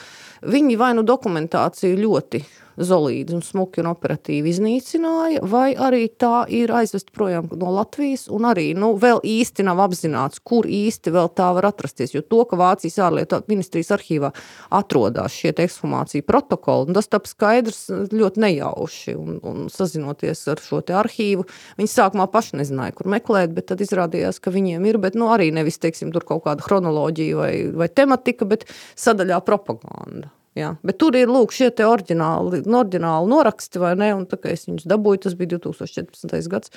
viņi 0.48 0.80
vai 0.80 0.94
nu 0.96 1.04
dokumentāciju 1.06 2.00
ļoti 2.06 2.44
zolīdi 2.76 3.34
un 3.36 3.42
smuki 3.44 3.82
un 3.82 3.90
operatīvi 3.92 4.52
iznīcināja, 4.52 5.42
vai 5.48 5.72
arī 5.74 6.06
tā 6.08 6.44
ir 6.52 6.72
aizvest 6.72 7.12
projām 7.14 7.50
no 7.58 7.72
Latvijas, 7.76 8.28
un 8.32 8.46
arī 8.48 8.70
nu, 8.78 8.92
vēl 9.00 9.22
īsti 9.26 9.66
nav 9.66 9.82
apzināts, 9.84 10.40
kur 10.44 10.68
īsti 10.68 11.12
vēl 11.14 11.30
tā 11.36 11.50
var 11.56 11.68
atrasties. 11.72 12.14
Jo 12.16 12.24
to, 12.24 12.42
ka 12.48 12.58
Vācijas 12.60 12.98
ārlietu 13.06 13.42
ministrijas 13.50 13.92
arhīvā 13.96 14.32
atrodas 14.72 15.36
šie 15.36 15.52
ekshumāciju 15.52 16.26
protokoli, 16.26 16.96
tas 16.96 17.10
tap 17.12 17.28
skaidrs 17.30 17.86
ļoti 18.12 18.44
nejauši. 18.46 19.16
Un, 19.18 19.38
un 19.46 19.66
sazinoties 19.72 20.46
ar 20.52 20.62
šo 20.62 20.82
arhīvu, 20.82 21.46
viņi 21.78 21.90
sākumā 21.92 22.26
paši 22.32 22.58
nezināja, 22.60 22.96
kur 22.98 23.10
meklēt, 23.12 23.54
bet 23.54 23.68
tad 23.70 23.82
izrādījās, 23.84 24.40
ka 24.42 24.52
viņiem 24.54 24.86
ir, 24.88 24.98
bet 25.02 25.18
nu, 25.18 25.30
arī 25.32 25.50
nevis 25.54 25.80
teiksim, 25.82 26.12
tur 26.14 26.26
kaut 26.28 26.44
kāda 26.46 26.64
chronoloģija 26.64 27.38
vai, 27.38 27.52
vai 27.84 27.88
tematika, 27.92 28.48
bet 28.48 28.66
sadaļā 28.98 29.42
propaganda. 29.46 30.32
Jā, 30.58 30.74
bet 30.84 30.98
tur 31.00 31.16
ir 31.16 31.30
lūk, 31.32 31.54
šie 31.56 31.70
oriģināli, 31.72 32.60
oriģināli 32.68 33.30
noraksti, 33.30 33.80
vai 33.80 33.94
ne? 33.96 34.10
Un 34.18 34.26
es 34.28 34.66
viņus 34.68 34.88
dabūju, 34.90 35.24
tas 35.24 35.36
bija 35.38 35.56
2014. 35.56 36.48
gads. 36.52 36.72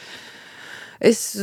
Es, 1.04 1.36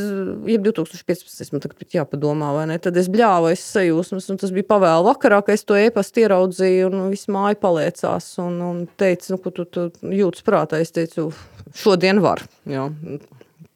ja 0.49 0.57
2015. 0.57 1.51
man 1.53 1.61
tagad 1.61 1.93
jāpadomā, 1.93 2.49
vai 2.55 2.63
ne, 2.71 2.79
tad 2.81 2.97
es 2.97 3.05
bļāvu 3.13 3.51
aiz 3.51 3.61
sajūsmas, 3.61 4.31
un 4.33 4.39
tas 4.41 4.53
bija 4.55 4.65
pavēlu 4.71 5.05
vakarā, 5.11 5.43
ka 5.45 5.53
es 5.53 5.61
to 5.67 5.77
e-pastu 5.77 6.23
ieraudzīju, 6.23 6.89
un 6.89 7.11
viss 7.11 7.29
māja 7.29 7.59
paliecās, 7.61 8.31
un, 8.41 8.57
un 8.65 8.81
teica, 8.97 9.29
nu, 9.35 9.37
ko 9.43 9.53
tu, 9.53 9.67
tu 9.69 9.85
jūtas 10.09 10.45
prātā, 10.47 10.81
es 10.81 10.93
teicu, 10.95 11.29
šodien 11.77 12.23
var, 12.25 12.41
jā. 12.65 12.87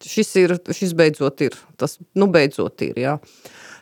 Šis 0.02 0.34
ir, 0.42 0.56
šis 0.74 0.98
beidzot 0.98 1.46
ir, 1.46 1.54
tas, 1.78 1.96
nu, 2.18 2.26
beidzot 2.34 2.82
ir, 2.86 2.98
jā. 2.98 3.14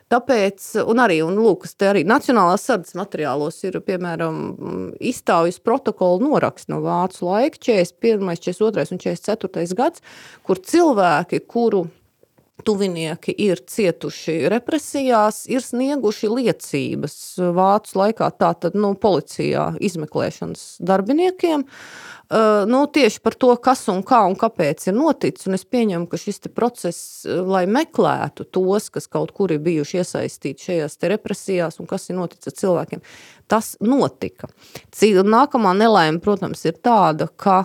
Tāpēc, 0.07 0.69
un 0.87 1.01
arī, 1.03 1.17
un 1.25 1.35
lūk, 1.35 1.65
te 1.75 1.89
arī 1.89 2.05
Nacionālās 2.07 2.63
sardzes 2.69 2.95
materiālos 2.95 3.57
ir, 3.67 3.75
piemēram, 3.83 4.37
izstāvjas 5.03 5.59
protokola 5.59 6.21
noraksts 6.23 6.71
no 6.71 6.79
vācu 6.85 7.27
laika 7.27 7.59
41., 7.59 8.23
42. 8.39 8.87
un 8.95 9.03
44. 9.03 9.67
gads, 9.75 10.05
kur 10.47 10.63
cilvēki, 10.63 11.43
kuru 11.51 11.89
tuvinieki 12.65 13.35
ir 13.47 13.59
cietuši 13.69 14.47
represijās, 14.51 15.43
ir 15.51 15.63
snieguši 15.63 16.31
liecības 16.31 17.17
vācu 17.55 17.99
laikā, 18.01 18.31
tātad 18.39 18.77
nu, 18.79 18.93
policijā 18.97 19.73
izmeklēšanas 19.83 20.77
darbiniekiem, 20.87 21.67
nu, 22.67 22.79
tieši 22.91 23.21
par 23.23 23.35
to, 23.39 23.53
kas 23.63 23.85
un 23.91 24.01
kā 24.03 24.19
un 24.27 24.35
kāpēc 24.39 24.89
ir 24.89 24.95
noticis. 24.97 25.47
Un 25.47 25.55
es 25.55 25.63
pieņemu, 25.63 26.09
ka 26.11 26.19
šis 26.19 26.43
process, 26.51 27.23
lai 27.25 27.63
meklētu 27.71 28.47
tos, 28.51 28.89
kas 28.91 29.07
kaut 29.07 29.31
kur 29.35 29.53
ir 29.55 29.61
bijuši 29.63 30.01
iesaistīti 30.01 30.67
šajās 30.67 30.99
represijās 31.13 31.79
un 31.79 31.87
kas 31.87 32.09
ir 32.09 32.17
noticis 32.19 32.51
ar 32.51 32.57
cilvēkiem, 32.59 33.03
tas 33.47 33.75
notika. 33.79 34.49
Nākamā 35.27 35.71
nelaime, 35.77 36.19
protams, 36.23 36.65
ir 36.67 36.75
tāda, 36.83 37.29
ka 37.31 37.63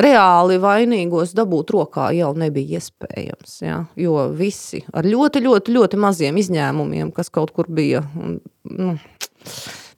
reāli 0.00 0.58
vainīgos 0.58 1.36
dabūt 1.38 1.70
rokā 1.76 2.10
jau 2.16 2.32
nebija 2.34 2.80
iespējams. 2.80 3.56
Ja? 3.62 3.84
Jo 3.94 4.26
visi 4.34 4.82
ar 4.92 5.06
ļoti, 5.06 5.44
ļoti, 5.46 5.78
ļoti 5.78 6.02
maziem 6.02 6.42
izņēmumiem, 6.42 7.14
kas 7.14 7.30
kaut 7.30 7.54
kur 7.54 7.70
bija. 7.70 8.02
Nu, 8.66 8.98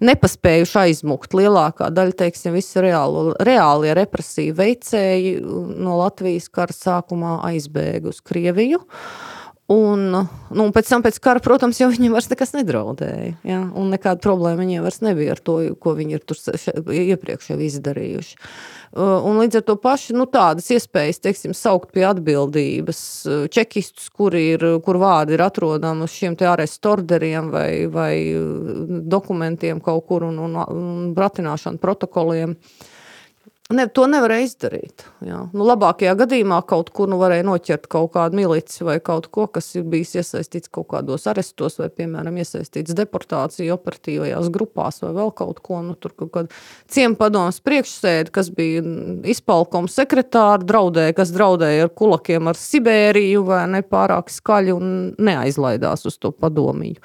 nepaspējuši 0.02 0.78
aizmukt. 0.86 1.36
Lielākā 1.36 1.90
daļa, 1.94 2.16
teiksim, 2.24 2.56
visi 2.56 2.82
reālo, 2.82 3.32
reālie 3.44 3.94
represīvi 3.98 4.56
veicēji 4.58 5.36
no 5.42 5.98
Latvijas 6.00 6.48
kara 6.52 6.74
sākumā 6.76 7.38
aizbēga 7.52 8.10
uz 8.12 8.22
Krieviju. 8.24 8.82
Un, 9.70 10.08
nu, 10.50 10.64
pēc 10.74 10.88
tam, 10.90 11.04
pēc 11.04 11.20
kara, 11.22 11.40
protams, 11.42 11.78
jau 11.78 11.86
viņiem 11.92 12.16
vairs 12.16 12.26
nekas 12.32 12.50
nedraudēja. 12.56 13.36
Ja? 13.46 13.60
Un 13.78 13.92
nekāda 13.94 14.18
problēma 14.24 14.58
viņiem 14.64 14.82
vairs 14.82 14.98
nebija 15.04 15.36
ar 15.36 15.40
to, 15.40 15.54
ko 15.80 15.94
viņi 15.96 16.18
ir 16.18 16.24
tur 16.26 16.40
iepriekš 16.92 17.52
jau 17.52 17.58
izdarījuši. 17.62 18.40
Uh, 18.92 19.22
un 19.24 19.38
līdz 19.40 19.60
ar 19.60 19.64
to 19.70 19.78
pašu 19.80 20.18
nu, 20.18 20.26
tādas 20.28 20.66
iespējas, 20.74 21.22
teiksim, 21.24 21.54
saukt 21.56 21.94
pie 21.94 22.02
atbildības 22.10 22.98
uh, 23.24 23.44
čekistus, 23.48 24.10
kur, 24.12 24.34
ir, 24.36 24.66
kur 24.84 24.98
vārdi 25.00 25.38
ir 25.38 25.44
atrodami 25.46 26.04
uz 26.04 26.12
šiem 26.12 26.36
arestu 26.50 26.90
orderiem 26.92 27.48
vai, 27.54 27.86
vai 27.88 28.14
uh, 28.34 28.82
dokumentiem 29.14 29.80
kaut 29.80 30.10
kur 30.10 30.26
un, 30.28 30.42
un, 30.42 30.58
un 30.58 31.14
bratināšanu 31.16 31.80
protokoliem. 31.80 32.58
Uh, 32.58 32.91
Ne, 33.72 33.86
to 33.88 34.04
nevarēja 34.10 34.46
izdarīt. 34.46 35.04
Jā. 35.24 35.38
Nu, 35.54 35.64
labākajā 35.66 36.12
gadījumā 36.20 36.58
kaut 36.68 36.90
kur 36.94 37.08
nu, 37.10 37.18
varēja 37.20 37.46
noķert 37.46 37.88
kaut 37.92 38.12
kādu 38.16 38.38
milici 38.38 38.84
vai 38.86 38.98
kaut 39.04 39.28
ko, 39.32 39.46
kas 39.52 39.70
ir 39.78 39.86
bijis 39.88 40.14
iesaistīts 40.20 40.70
kaut 40.72 40.90
kādos 40.92 41.26
arestos, 41.30 41.78
vai, 41.80 41.88
piemēram, 41.92 42.36
iesaistīts 42.42 42.96
deportāciju 42.98 43.74
operatīvajās 43.76 44.50
grupās, 44.54 45.02
vai 45.04 45.12
vēl 45.16 45.32
kaut 45.38 45.62
ko. 45.64 45.80
Nu, 45.86 45.96
tur 45.98 46.14
kaut 46.18 46.32
kāda 46.34 46.62
ciempadomas 46.92 47.62
priekšsēde, 47.64 48.32
kas 48.34 48.50
bija 48.54 48.84
izpalkuma 49.32 49.90
sekretāra, 49.92 50.62
draudēja, 50.66 51.16
kas 51.20 51.32
draudēja 51.34 51.88
ar 51.88 51.94
kulakiem 51.96 52.52
ar 52.52 52.60
Sibēriju, 52.60 53.46
vai 53.48 53.64
ne 53.72 53.84
pārāk 53.86 54.32
skaļi 54.32 54.76
un 54.76 54.92
neaizlaidās 55.22 56.06
uz 56.08 56.20
to 56.20 56.34
padomiju. 56.34 57.00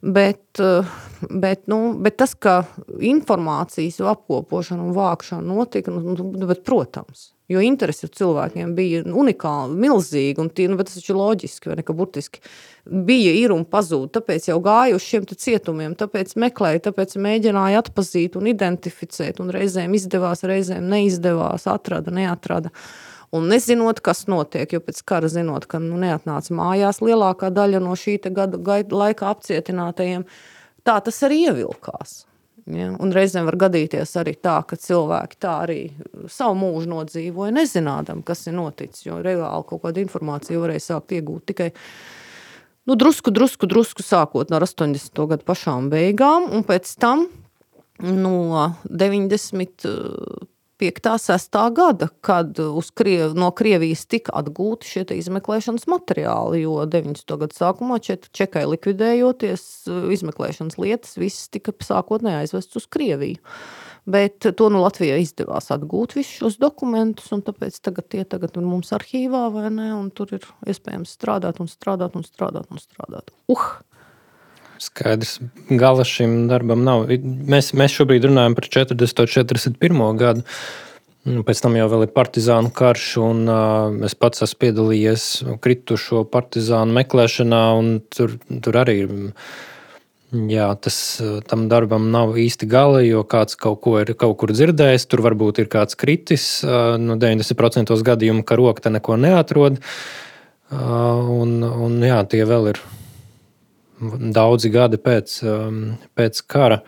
Bet, 0.00 0.60
eh, 0.60 0.84
bet, 1.30 1.66
nu, 1.66 1.94
bet 1.98 2.18
tas, 2.20 2.34
ka 2.38 2.60
informācijas 3.02 3.98
apkopošana 4.12 4.84
un 4.84 4.94
vākšana 4.94 5.42
notika, 5.42 5.90
nu, 5.90 6.14
nu 6.14 6.46
bet, 6.46 6.62
protams, 6.66 7.32
jo 7.50 7.62
interesi 7.64 8.06
cilvēkiem 8.06 8.76
bija 8.78 9.02
unikāli, 9.02 9.74
milzīgi, 9.82 10.38
un 10.38 10.52
tie, 10.54 10.68
nu, 10.70 10.78
tas 10.78 11.00
taču 11.00 11.18
loģiski, 11.18 11.72
vai 11.72 11.80
ne, 11.80 11.86
ka 11.86 11.96
burtiski 11.98 12.44
bija, 12.86 13.34
ir 13.40 13.54
un 13.56 13.66
pazūd, 13.66 14.12
tāpēc 14.14 14.48
jau 14.52 14.60
gāju 14.62 15.00
uz 15.00 15.08
šiem 15.08 15.26
cietumiem, 15.32 15.98
tāpēc 15.98 16.36
meklēju, 16.38 16.84
tāpēc 16.86 17.18
mēģināju 17.18 17.82
atpazīt 17.82 18.38
un 18.38 18.52
identificēt, 18.54 19.42
un 19.42 19.50
reizēm 19.54 19.98
izdevās, 19.98 20.46
reizēm 20.46 20.86
neizdevās, 20.94 21.66
atrada, 21.74 22.14
neatrada. 22.14 22.70
Uh, 22.70 23.07
Un 23.34 23.50
nezinot, 23.50 24.00
kas 24.00 24.24
notiek, 24.30 24.70
jo 24.72 24.80
pēc 24.80 25.02
kara 25.04 25.28
zinot, 25.28 25.66
ka 25.68 25.80
nu, 25.82 25.98
neatnāca 26.00 26.54
mājās 26.56 27.02
lielākā 27.04 27.50
daļa 27.52 27.82
no 27.84 27.92
šī 27.98 28.16
gada 28.32 28.56
laika 28.88 29.28
apcietinātajiem, 29.34 30.24
tā 30.86 30.96
tas 31.04 31.20
arī 31.26 31.42
ievilkās. 31.50 32.22
Ja? 32.68 32.88
Un 33.00 33.12
reizēm 33.14 33.48
var 33.48 33.56
gadīties 33.60 34.14
arī 34.20 34.34
tā, 34.40 34.58
ka 34.68 34.76
cilvēki 34.80 35.40
tā 35.40 35.54
arī 35.64 35.80
savu 36.32 36.56
mūžu 36.62 36.90
nodzīvoja, 36.92 37.54
nezinām, 37.56 38.22
kas 38.26 38.46
ir 38.48 38.56
noticis. 38.56 39.06
Jo 39.06 39.20
reāli 39.24 39.68
kaut 39.68 39.84
kādu 39.84 40.02
informāciju 40.04 40.64
varēja 40.64 40.86
sākt 40.90 41.16
iegūt 41.16 41.48
tikai 41.52 41.70
nu, 42.88 42.96
drusku, 42.96 43.32
drusku, 43.34 43.68
drusku 43.68 44.04
sākot 44.04 44.52
no 44.52 44.60
80. 44.64 45.24
gada 45.32 45.44
pašām 45.44 45.88
beigām, 45.92 46.48
un 46.52 46.64
pēc 46.68 46.96
tam 47.00 47.28
no 48.00 48.72
90. 48.88 49.88
5. 50.78 51.18
6. 51.18 51.56
gada, 51.74 52.08
kad 52.20 52.58
Kriev, 52.94 53.34
no 53.34 53.50
Krievijas 53.50 54.04
tika 54.06 54.32
atgūti 54.38 54.86
šie 54.86 55.04
izmeklēšanas 55.18 55.88
materiāli, 55.90 56.62
jo 56.62 56.76
90. 56.86 57.34
gada 57.40 57.56
sākumā 57.56 57.98
Čekai 58.04 58.62
likvidējoties, 58.70 59.64
izmeklēšanas 60.14 60.78
lietas 60.78 61.18
visas 61.18 61.50
tika 61.50 61.74
sākotnēji 61.82 62.44
aizvestas 62.44 62.84
uz 62.84 62.88
Krieviju. 62.94 63.42
Bet 64.08 64.46
to 64.56 64.68
nu 64.72 64.80
Latvijai 64.80 65.18
izdevās 65.20 65.68
atgūt 65.74 66.14
visus 66.16 66.38
šos 66.38 66.60
dokumentus, 66.62 67.28
un 67.34 67.42
tāpēc 67.44 67.76
tagad 67.84 68.08
tie 68.14 68.22
tagad 68.24 68.54
ir 68.56 68.64
mums 68.64 68.94
arhīvā, 68.96 69.48
vai 69.52 69.66
ne? 69.74 69.90
Tur 70.16 70.38
ir 70.38 70.46
iespējams 70.70 71.12
strādāt 71.18 71.60
un 71.60 71.68
strādāt 71.68 72.16
un 72.16 72.24
strādāt 72.24 72.70
un 72.72 72.80
strādāt. 72.80 73.34
Uh! 73.52 73.66
Skaidrs, 74.78 75.38
gala 75.70 76.04
šim 76.06 76.44
darbam 76.50 76.84
nav. 76.86 77.08
Mēs, 77.08 77.72
mēs 77.74 77.96
šobrīd 77.98 78.28
runājam 78.28 78.54
par 78.58 78.68
40. 78.70 79.24
un 79.24 79.32
41. 79.34 80.04
gadu. 80.20 80.44
Nu, 81.28 81.42
pēc 81.44 81.60
tam 81.60 81.74
jau 81.76 81.88
ir 81.98 82.12
partizānu 82.14 82.70
karš, 82.72 83.06
un 83.20 83.40
uh, 83.50 84.04
es 84.06 84.14
pats 84.16 84.44
esmu 84.46 84.60
piedalījies 84.62 85.24
kritušo 85.64 86.22
partizānu 86.30 86.94
meklēšanā. 87.00 87.64
Tur, 88.14 88.38
tur 88.64 88.78
arī 88.80 89.00
jā, 90.30 90.68
tas, 90.80 90.98
tam 91.50 91.66
darbam 91.68 92.08
nav 92.14 92.38
īsti 92.38 92.68
gala, 92.70 93.02
jo 93.04 93.24
kāds 93.28 93.58
kaut 93.60 93.82
ko 93.84 93.98
ir 94.00 94.14
kaut 94.16 94.38
kur 94.40 94.54
dzirdējis. 94.54 95.08
Tur 95.10 95.24
varbūt 95.26 95.60
ir 95.64 95.68
kāds 95.72 95.98
kritis. 95.98 96.46
No 96.64 97.18
90% 97.20 97.92
gadījumu, 98.12 98.46
ka 98.46 98.56
roka 98.60 98.86
te 98.86 98.94
neko 98.94 99.18
neatrod. 99.20 99.82
Un, 100.70 101.58
un 101.64 102.00
jā, 102.04 102.22
tie 102.28 102.44
vēl 102.48 102.72
ir 102.74 102.80
daudzi 104.34 104.70
gadi 104.74 105.00
pēc, 105.02 105.40
um, 105.46 105.80
pēc 106.18 106.42
kara. 106.50 106.82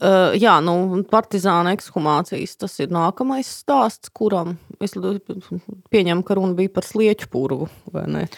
Uh, 0.00 0.32
jā, 0.40 0.54
nu, 0.64 1.02
partizāna 1.12 1.74
ekshumācijas 1.76 2.54
tas 2.62 2.78
ir 2.80 2.88
nākamais 2.94 3.50
stāsts, 3.60 4.08
kuram 4.16 4.54
es 4.80 4.96
pieņemu, 4.96 6.24
ka 6.24 6.38
runa 6.38 6.56
bija 6.56 6.72
par 6.72 6.88
slieķu 6.88 7.28
purvu. 7.28 7.68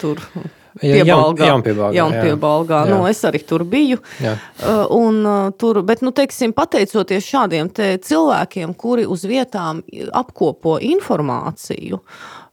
Tur 0.01 0.19
Piebalgā, 0.81 1.51
jaunpiebalgā, 1.51 1.97
jaunpiebalgā. 1.99 2.79
Jā. 2.87 2.91
Nu, 2.91 3.03
es 3.07 3.21
arī 3.29 3.43
tur 3.47 3.63
biju. 3.69 4.01
Jā. 4.25 4.33
Uh, 4.59 4.85
un, 4.97 5.19
uh, 5.23 5.51
tur, 5.61 5.83
bet, 5.87 6.01
nu, 6.03 6.15
teiksim, 6.17 6.55
pateicoties 6.57 7.29
šādiem 7.29 7.69
cilvēkiem, 7.77 8.73
kuri 8.81 9.05
uz 9.07 9.27
vietām 9.29 9.85
apkopo 10.17 10.79
informāciju, 10.83 12.01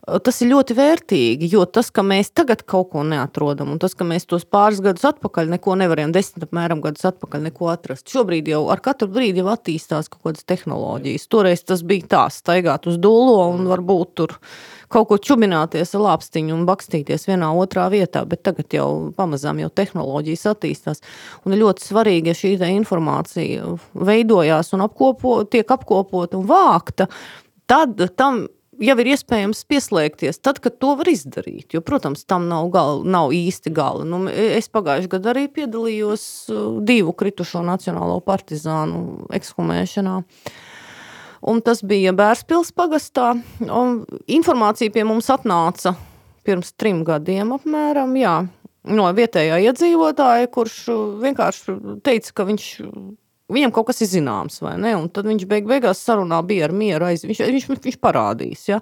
tas 0.08 0.40
ir 0.42 0.50
ļoti 0.54 0.76
vērtīgi, 0.78 1.50
jo 1.52 1.66
tas, 1.68 1.90
ka 1.94 2.04
mēs 2.06 2.32
tagad 2.36 2.64
kaut 2.70 2.92
ko 2.94 3.04
neatrodam, 3.06 3.74
un 3.74 3.82
tas, 3.82 3.94
ka 3.98 4.08
mēs 4.08 4.26
tos 4.30 4.46
pāris 4.48 4.82
gadus 4.84 5.06
atpakaļ 5.10 5.52
neko 5.54 5.76
nevarējām, 5.82 6.14
desmit 6.16 6.46
apmēram 6.48 6.82
gadus 6.84 7.06
atpakaļ 7.10 7.44
neko 7.50 7.70
atrast. 7.74 8.08
Šobrīd 8.10 8.50
jau 8.50 8.64
ar 8.74 8.82
katru 8.86 9.10
brīdi 9.12 9.44
jau 9.44 9.50
attīstās 9.52 10.10
kaut 10.12 10.24
kādas 10.30 10.48
tehnoloģijas. 10.50 11.28
Toreiz 11.32 11.64
tas 11.68 11.84
bija 11.86 12.08
tā, 12.16 12.26
staigāt 12.34 12.88
uz 12.90 13.00
dūlo 13.02 13.50
un 13.54 13.68
varbūt 13.70 14.14
tur 14.18 14.38
kaut 14.90 15.10
ko 15.12 15.20
čubināties 15.22 15.92
ar 15.98 16.06
lāpstiņu 16.08 16.56
un 16.56 16.64
bakstīties 16.66 17.28
vienā 17.30 17.52
otrā 17.62 17.86
vietā, 17.94 18.24
bet 18.26 18.42
tagad 18.48 18.74
jau 18.74 18.88
pamazām 19.18 19.60
jau 19.62 19.70
tehnoloģijas 19.70 20.48
attīstās. 20.56 21.04
Un 21.46 21.54
ir 21.54 21.62
ļoti 21.62 21.86
svarīgi, 21.86 22.32
ja 22.32 22.40
šī 22.40 22.56
informācija 22.72 23.76
veidojās 23.94 24.74
un 24.74 24.88
apkopo, 24.88 25.44
tiek 25.52 25.70
apkopota 25.76 26.40
un 26.40 26.48
vākta, 26.50 27.10
tad 27.70 28.02
tam 28.18 28.48
jau 28.80 28.96
ir 29.02 29.12
iespējams 29.14 29.62
pieslēgties, 29.70 30.40
tad, 30.44 30.62
kad 30.64 30.78
to 30.82 30.94
var 31.00 31.10
izdarīt. 31.12 31.76
Jo, 31.76 31.84
protams, 31.86 32.26
tam 32.30 32.48
nav, 32.52 32.70
gala, 32.74 33.04
nav 33.04 33.34
īsti 33.36 33.74
gala. 33.76 34.06
Nu, 34.08 34.24
es 34.30 34.72
pagājušajā 34.72 35.14
gadā 35.18 35.34
arī 35.34 35.46
piedalījos 35.60 36.26
uh, 36.54 36.66
divu 36.86 37.14
kritušo 37.18 37.64
nacionālo 37.68 38.20
partizānu 38.26 39.30
ekshumēšanā. 39.36 40.20
Un 41.50 41.62
tas 41.64 41.80
bija 41.88 42.12
Bērspils 42.16 42.74
pagastā. 42.76 43.32
Informācija 44.28 44.92
pie 44.92 45.06
mums 45.08 45.30
atnāca 45.32 45.96
pirms 46.48 46.74
trim 46.80 47.04
gadiem 47.08 47.54
apmēram, 47.56 48.16
jā, 48.20 48.36
no 48.90 49.08
vietējā 49.16 49.60
iedzīvotāja, 49.70 50.50
kurš 50.52 50.78
vienkārši 51.22 51.76
teica, 52.06 52.36
ka 52.36 52.48
viņš 52.50 52.70
Viņam 53.50 53.72
kaut 53.74 53.88
kas 53.90 54.04
ir 54.06 54.10
zināms, 54.12 54.60
vai 54.62 54.76
ne? 54.78 54.92
Un 54.94 55.08
tad 55.14 55.26
viņš 55.26 55.48
beig 55.50 55.66
beigās 55.70 56.04
sarunā 56.06 56.38
bija 56.46 56.68
ar 56.68 56.74
mieru. 56.76 57.08
Aiz, 57.10 57.24
viņš, 57.26 57.42
viņš, 57.50 57.68
viņš 57.86 57.98
parādīs. 58.04 58.68
Ja? 58.70 58.78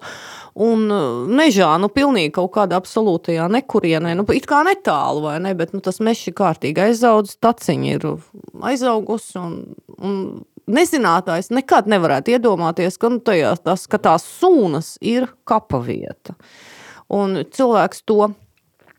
Un 0.59 0.83
uh, 0.91 1.21
mežā, 1.31 1.69
nu, 1.79 1.87
pilnīgi 1.93 2.33
kaut 2.35 2.51
kādā 2.57 2.79
absolūtajā 2.81 3.47
nekurienē, 3.55 4.11
nu, 4.19 4.25
it 4.35 4.49
kā 4.49 4.65
netālu, 4.67 5.23
vai 5.29 5.37
ne? 5.43 5.53
Bet 5.57 5.71
nu, 5.75 5.79
tas 5.83 6.01
mežs 6.03 6.25
ir 6.27 6.35
kārtīgi 6.35 6.83
aizaudzis, 6.89 7.39
taciņa 7.43 7.93
ir 7.95 8.09
aizaugusi. 8.67 9.37
Un, 9.39 9.55
un 9.97 10.17
nezinātājs 10.67 11.51
nekad 11.55 11.87
nevarētu 11.87 12.35
iedomāties, 12.35 12.99
ka, 12.99 13.11
nu, 13.13 13.21
tajā, 13.23 13.53
tas, 13.63 13.87
ka 13.87 14.01
tās 14.03 14.27
sūnas 14.41 14.97
ir 14.99 15.29
kapa 15.47 15.79
vieta. 15.85 16.35
Un 17.13 17.45
cilvēks 17.55 18.03
to 18.03 18.33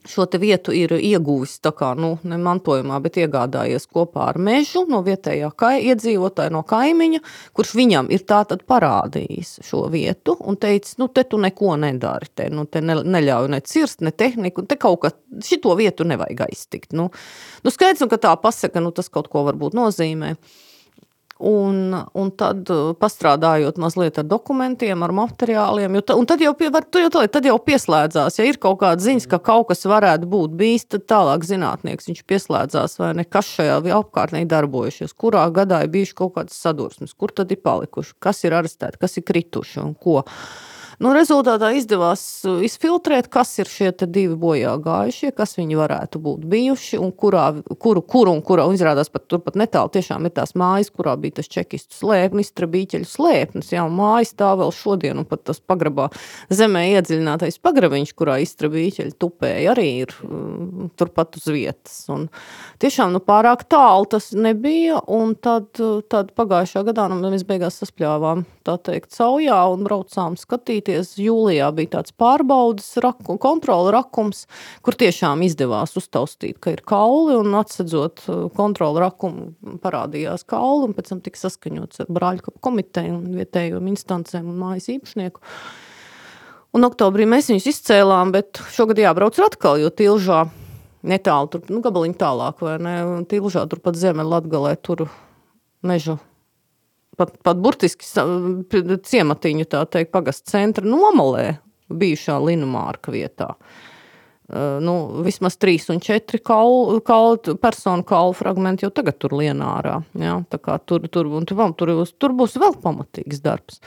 šo 0.09 0.27
vietu 0.41 0.73
ir 0.75 0.95
ieguvis 0.97 1.59
kā, 1.63 1.93
nu, 1.99 2.15
ne 2.29 2.39
mantojumā, 2.41 2.99
bet 3.05 3.19
iegādājies 3.21 3.87
kopā 3.93 4.29
ar 4.33 4.39
mežu 4.39 4.85
no 4.89 5.03
vietējā 5.07 5.51
kai, 5.57 5.75
iedzīvotāja, 5.91 6.53
no 6.55 6.63
kaimiņa, 6.69 7.21
kurš 7.57 7.75
viņam 7.79 8.11
ir 8.15 8.25
parādījis 8.69 9.59
šo 9.69 9.87
vietu 9.93 10.37
un 10.41 10.57
teicis, 10.57 10.99
nu, 10.99 11.09
te 11.09 11.25
tu 11.25 11.39
neko 11.39 11.77
nedari, 11.77 12.31
te, 12.35 12.49
nu, 12.51 12.65
te 12.67 12.81
ne, 12.81 12.99
neļauj 13.05 13.51
ne 13.53 13.61
cirst, 13.61 14.01
ne 14.01 14.11
tehniku, 14.11 14.65
te 14.67 14.77
kaut 14.77 15.01
kā 15.05 15.13
šito 15.45 15.75
vietu 15.79 16.07
nevajag 16.09 16.47
aiztikt. 16.49 16.93
Nu, 16.93 17.11
nu 17.65 17.75
skaidrs, 17.75 18.07
ka 18.09 18.21
tā 18.21 18.35
pasaka, 18.41 18.81
nu, 18.81 18.95
tas 18.95 19.11
kaut 19.13 19.29
ko 19.33 19.45
varbūt 19.49 19.77
nozīmē. 19.77 20.35
Un, 21.39 21.93
un 22.19 22.31
tad 22.35 22.67
uh, 22.75 22.89
pastrādājot 22.99 23.77
mazliet 23.79 24.17
ar 24.19 24.25
dokumentiem, 24.27 25.05
ar 25.07 25.13
materiāliem, 25.15 25.95
jo, 25.95 26.03
un 26.19 26.27
tad 26.27 26.43
jau, 26.43 26.51
pie, 26.59 26.67
var, 26.75 26.89
jau, 26.91 27.11
tad 27.31 27.47
jau 27.47 27.55
pieslēdzās. 27.63 28.41
Ja 28.41 28.47
ir 28.49 28.59
kaut 28.59 28.81
kāda 28.81 29.05
ziņas, 29.05 29.29
ka 29.31 29.39
kaut 29.47 29.69
kas 29.71 29.87
varētu 29.87 30.27
būt 30.33 30.57
bijis, 30.59 30.89
tad 30.91 31.07
tālāk 31.07 31.47
zinātnieks 31.47 32.11
viņš 32.11 32.25
pieslēdzās, 32.27 32.99
vai 32.99 33.13
ne, 33.21 33.27
kas 33.27 33.53
šajā 33.55 33.79
apkārtnē 34.01 34.43
darbojušies, 34.51 35.15
kurā 35.15 35.45
gadā 35.55 35.85
ir 35.85 35.93
bijuši 35.95 36.17
kaut 36.19 36.35
kādas 36.41 36.59
sadursmes, 36.59 37.15
kur 37.15 37.31
tad 37.31 37.55
ir 37.55 37.63
palikuši, 37.63 38.17
kas 38.19 38.43
ir 38.43 38.59
arestēti, 38.59 38.99
kas 38.99 39.15
ir 39.21 39.27
krituši 39.31 39.79
un 39.85 39.95
ko. 39.95 40.25
Nu, 40.99 41.13
rezultātā 41.15 41.69
izdevās 41.79 42.23
uh, 42.43 42.57
izfiltrēt, 42.67 43.29
kas 43.31 43.53
ir 43.63 43.69
šie 43.71 43.93
divi 44.11 44.35
bojā 44.35 44.73
gājušie, 44.83 45.29
kas 45.37 45.53
viņi 45.55 45.77
varētu 45.79 46.19
būt 46.19 46.47
bijuši 46.51 46.99
un 46.99 47.13
kurā, 47.15 47.45
kuru, 47.79 48.03
kuru 48.03 48.33
un 48.35 48.41
kurā. 48.43 48.65
Un 48.67 48.75
izrādās, 48.75 49.11
pat 49.15 49.29
turpat 49.31 49.55
netālu 49.61 49.93
tiešām 49.95 50.27
ir 50.27 50.35
tās 50.35 50.57
mājas, 50.59 50.91
kurā 50.91 51.15
bija 51.23 51.37
tas 51.37 51.51
čekistu 51.55 51.95
slēpnis, 52.01 52.51
trabīķeļu 52.59 53.07
slēpnis. 53.07 53.71
Jā, 53.77 53.85
mājas 53.87 54.35
tā 54.35 54.49
vēl 54.59 54.75
šodien, 54.75 55.21
un 55.23 55.29
pat 55.31 55.45
tas 55.47 55.63
pagrabā 55.63 56.09
zemē 56.51 56.83
iedziļinātais 56.97 57.61
pagrabiņš, 57.63 58.15
kurā 58.19 58.41
iztrabīķeļi 58.43 59.15
tupēja, 59.23 59.77
arī 59.77 59.87
ir 60.01 60.17
um, 60.27 60.91
turpat 60.99 61.39
uz 61.39 61.47
vietas. 61.47 62.01
Un 62.11 62.27
tiešām 62.83 63.15
nu, 63.15 63.23
pārāk 63.23 63.69
tālu 63.71 64.11
tas 64.17 64.33
nebija, 64.35 64.99
un 65.07 65.39
tad, 65.39 65.71
tad 66.11 66.35
pagājušā 66.35 66.83
gadā 66.91 67.07
nu, 67.15 67.23
mēs 67.23 67.47
beigās 67.47 67.79
saspļāvām 67.85 68.49
tā 68.67 68.75
teikt 68.91 69.15
caujā 69.15 69.63
un 69.71 69.87
braucām 69.87 70.35
skatīt 70.41 70.88
skatīties, 70.89 71.19
jūlijā 71.21 71.69
bija 71.75 71.99
tāds 71.99 72.13
pārbaudas 72.17 72.97
raku, 73.03 73.39
kontrola 73.39 73.93
rakums, 73.93 74.47
kur 74.83 74.95
tiešām 74.95 75.43
izdevās 75.45 75.97
uztaustīt, 75.97 76.59
ka 76.61 76.73
ir 76.73 76.83
kauli, 76.83 77.37
un 77.37 77.55
atsedzot 77.55 78.25
uh, 78.29 78.49
kontrola 78.55 79.09
rakumu 79.09 79.79
parādījās 79.83 80.47
kauli, 80.47 80.89
un 80.89 80.95
pēc 80.95 81.13
tam 81.13 81.21
tika 81.21 81.39
saskaņots 81.39 82.05
ar 82.05 82.09
brāļu 82.09 82.55
komiteju 82.61 83.19
un 83.19 83.37
vietējiem 83.37 83.91
instancēm 83.93 84.49
un 84.49 84.59
mājas 84.59 84.89
īpašnieku. 84.89 85.41
Un 86.77 86.85
oktobrī 86.85 87.25
mēs 87.27 87.49
viņus 87.49 87.69
izcēlām, 87.73 88.33
bet 88.33 88.61
šogad 88.75 88.99
jābrauc 89.01 89.39
atkal, 89.41 89.79
jo 89.81 89.89
tilžā 89.89 90.47
netālu, 91.09 91.49
tur, 91.49 91.65
nu, 91.73 91.81
gabaliņu 91.85 92.17
tālāk, 92.19 92.61
vai 92.61 92.77
ne, 92.83 92.97
tilžā 93.29 93.65
turpat 93.71 93.97
zeme 93.97 94.27
Latgalē, 94.27 94.77
tur 94.77 95.09
mežu 95.87 96.19
pat, 97.19 97.35
pat 97.45 97.61
burtiski 97.63 98.07
ciematiņu, 99.11 99.69
tā 99.71 99.85
teikt, 99.91 100.13
pagastu 100.15 100.55
centra 100.55 100.87
nomalē, 100.87 101.59
bijušā 101.89 102.39
Linumārka 102.45 103.15
vietā. 103.15 103.55
Uh, 104.49 104.79
nu, 104.81 104.95
vismaz 105.27 105.59
trīs 105.61 105.91
un 105.93 105.99
četri 106.01 106.41
kaulu, 106.41 107.03
kaulu, 107.05 107.57
personu 107.61 108.07
kaulu 108.09 108.33
fragmenti 108.39 108.87
jau 108.87 108.93
tagad 108.97 109.19
tur 109.21 109.35
lienā 109.37 109.75
ārā. 109.81 109.99
Ja? 110.17 110.39
Tur, 110.49 111.05
tur, 111.11 111.11
tur, 111.13 111.75
tur, 111.77 111.93
tur 112.09 112.37
būs 112.39 112.57
vēl 112.57 112.79
pamatīgs 112.81 113.43
darbs. 113.45 113.83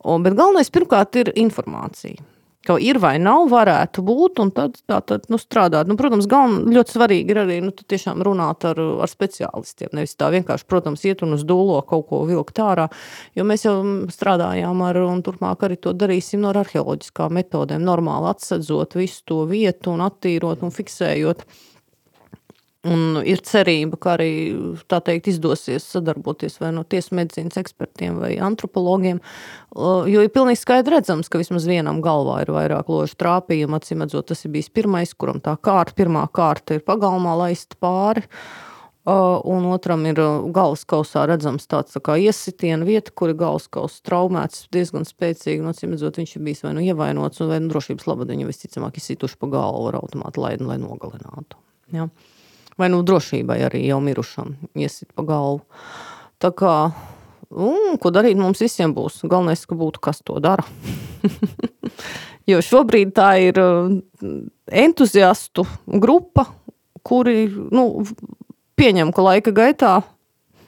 Un, 0.00 0.24
bet 0.24 0.38
galvenais 0.38 0.72
pirmkārt 0.72 1.20
ir 1.20 1.34
informācija 1.36 2.24
ka 2.66 2.76
ir 2.82 2.98
vai 3.02 3.14
nav, 3.22 3.46
varētu 3.52 4.02
būt, 4.06 4.40
un 4.42 4.50
tad, 4.54 4.80
tā, 4.90 4.98
tad 5.06 5.28
nu, 5.32 5.38
strādāt. 5.40 5.88
Nu, 5.90 5.96
protams, 5.98 6.28
galven, 6.30 6.66
ļoti 6.74 6.96
svarīgi 6.96 7.34
ir 7.34 7.40
arī 7.44 7.58
nu, 7.64 7.72
tiešām 7.76 8.24
runāt 8.26 8.66
ar, 8.68 8.80
ar 9.04 9.12
speciālistiem. 9.12 9.92
Nevis 9.96 10.16
tā 10.18 10.32
vienkārši, 10.34 10.66
protams, 10.70 11.04
iet 11.06 11.22
un 11.26 11.36
uz 11.36 11.46
dūlo 11.46 11.78
kaut 11.86 12.08
ko 12.10 12.24
vilkt 12.28 12.58
ārā, 12.62 12.88
jo 13.38 13.46
mēs 13.46 13.66
jau 13.68 13.76
strādājām 14.12 14.82
ar, 14.86 15.00
un 15.06 15.22
turpmāk 15.26 15.66
arī 15.68 15.78
to 15.80 15.94
darīsim 15.96 16.42
no 16.42 16.52
arheoloģiskām 16.54 17.38
metodēm, 17.38 17.86
normāli 17.86 18.32
atsedzot 18.32 18.98
visu 18.98 19.22
to 19.30 19.44
vietu 19.50 19.94
un 19.94 20.04
attīrot 20.06 20.66
un 20.66 20.74
fiksējot. 20.74 21.46
Un 22.86 23.20
ir 23.26 23.40
cerība, 23.42 23.98
ka 23.98 24.12
arī 24.14 24.30
teikt, 24.86 25.30
izdosies 25.32 25.86
sadarboties 25.90 26.58
vai 26.60 26.70
no 26.76 26.84
tiesu 26.86 27.16
medicīnas 27.18 27.58
ekspertiem 27.58 28.20
vai 28.20 28.34
antropologiem. 28.42 29.18
Jo 29.74 30.22
ir 30.22 30.30
pilnīgi 30.34 30.60
skaidrs 30.60 30.94
redzams, 30.94 31.30
ka 31.32 31.40
vismaz 31.40 31.66
vienam 31.66 31.98
galvā 32.04 32.42
ir 32.44 32.52
vairāk 32.54 32.92
ložu 32.92 33.18
trāpījumu. 33.18 33.80
Atcīmredzot, 33.80 34.28
tas 34.30 34.44
ir 34.46 34.54
bijis 34.54 34.70
pirmais, 34.70 35.14
kuram 35.18 35.40
tā 35.42 35.56
kārta, 35.56 35.96
pirmā 35.98 36.26
kārta 36.36 36.76
ir 36.76 36.84
pagalmā 36.86 37.34
laista 37.40 37.78
pāri. 37.82 38.26
Un 39.06 39.66
otram 39.70 40.02
ir 40.10 40.18
galvaskausā 40.54 41.24
redzams 41.30 41.68
tāds 41.70 41.94
tā 41.94 42.02
kā 42.02 42.16
iesitiena 42.18 42.86
vieta, 42.86 43.14
kur 43.14 43.30
ir 43.30 43.38
galvaskausa 43.38 44.02
traumēts 44.06 44.66
diezgan 44.74 45.06
spēcīgi. 45.06 45.62
No 45.62 45.74
cimedzot, 45.78 46.18
viņš 46.18 46.36
ir 46.36 46.46
bijis 46.46 46.64
vai 46.66 46.74
nu 46.78 46.86
ievainots, 46.86 47.42
vai 47.46 47.60
nu 47.62 47.70
drošības 47.70 48.06
labad 48.10 48.34
viņu 48.34 48.50
visticamāk 48.50 48.98
izsituši 48.98 49.38
pa 49.42 49.50
galvu 49.58 49.92
ar 49.92 50.00
automātu 50.02 50.42
laidu, 50.42 50.70
lai 50.70 50.80
nogalinātu. 50.82 51.62
Ja 51.94 52.10
vai 52.80 52.88
nu 52.92 53.02
drošībai 53.06 53.58
arī 53.68 53.84
jau 53.88 54.00
mirušam 54.04 54.54
iesit 54.76 55.12
pa 55.16 55.24
galvu. 55.26 55.62
Tā 56.42 56.52
kā, 56.56 56.74
un, 57.50 57.96
ko 58.00 58.12
darīt 58.12 58.38
mums 58.40 58.60
visiem 58.60 58.92
būs? 58.96 59.22
Galvenais, 59.24 59.64
ka 59.66 59.78
būtu 59.78 60.02
kas 60.04 60.20
to 60.26 60.36
dara. 60.44 60.66
jo 62.50 62.60
šobrīd 62.62 63.14
tā 63.16 63.30
ir 63.48 63.62
uh, 63.62 63.88
entuziastu 64.68 65.64
grupa, 65.86 66.50
kuri 67.06 67.46
nu, 67.72 68.04
pieņem, 68.76 69.14
ka 69.16 69.24
laika 69.24 69.54
gaitā 69.56 69.96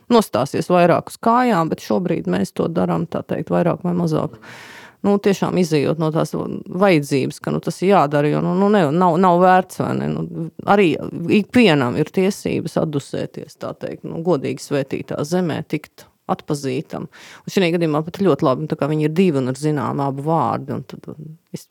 nostāsies 0.09 0.71
vairāk 0.73 1.13
uz 1.13 1.21
kājām, 1.21 1.69
bet 1.69 1.85
šobrīd 1.85 2.31
mēs 2.33 2.55
to 2.57 2.71
darām, 2.73 3.05
tā 3.11 3.21
teikt, 3.29 3.53
vairāk 3.53 3.85
vai 3.85 3.93
mazāk. 3.99 4.39
Mm 4.41 4.77
nu, 5.07 5.15
tiešām 5.23 5.59
izējot 5.61 6.01
no 6.03 6.11
tās 6.15 6.35
vajadzības, 6.35 7.41
ka 7.45 7.55
nu, 7.55 7.63
tas 7.65 7.81
ir 7.83 7.93
jādara. 7.93 8.31
Jo 8.33 8.43
nu, 8.45 8.55
nu, 8.59 8.71
ne, 8.73 8.85
nav, 8.95 9.19
nav 9.23 9.41
vērts, 9.43 9.83
vai 9.85 9.95
ne? 10.01 10.11
Nu, 10.13 10.49
arī 10.69 10.93
ikvienam 11.41 11.99
ir 12.01 12.11
tiesības 12.15 12.79
atdusēties, 12.83 13.59
tā 13.63 13.75
teikt, 13.79 14.07
nu, 14.09 14.23
godīgi 14.27 14.65
svētītā 14.65 15.21
zemē, 15.29 15.63
tikt 15.71 16.09
atpazītam. 16.29 17.07
Un 17.09 17.53
šajā 17.53 17.73
gadījumā 17.77 18.03
pat 18.05 18.21
ļoti 18.23 18.47
labi, 18.47 18.67
nu, 18.67 18.79
ka 18.79 18.91
viņi 18.91 19.09
ir 19.09 19.15
divi 19.17 19.41
un 19.41 19.53
ir 19.53 19.59
zināmi 19.59 20.05
abu 20.05 20.27
vārdi. 20.27 20.77
Tad, 20.91 21.09
es, 21.57 21.67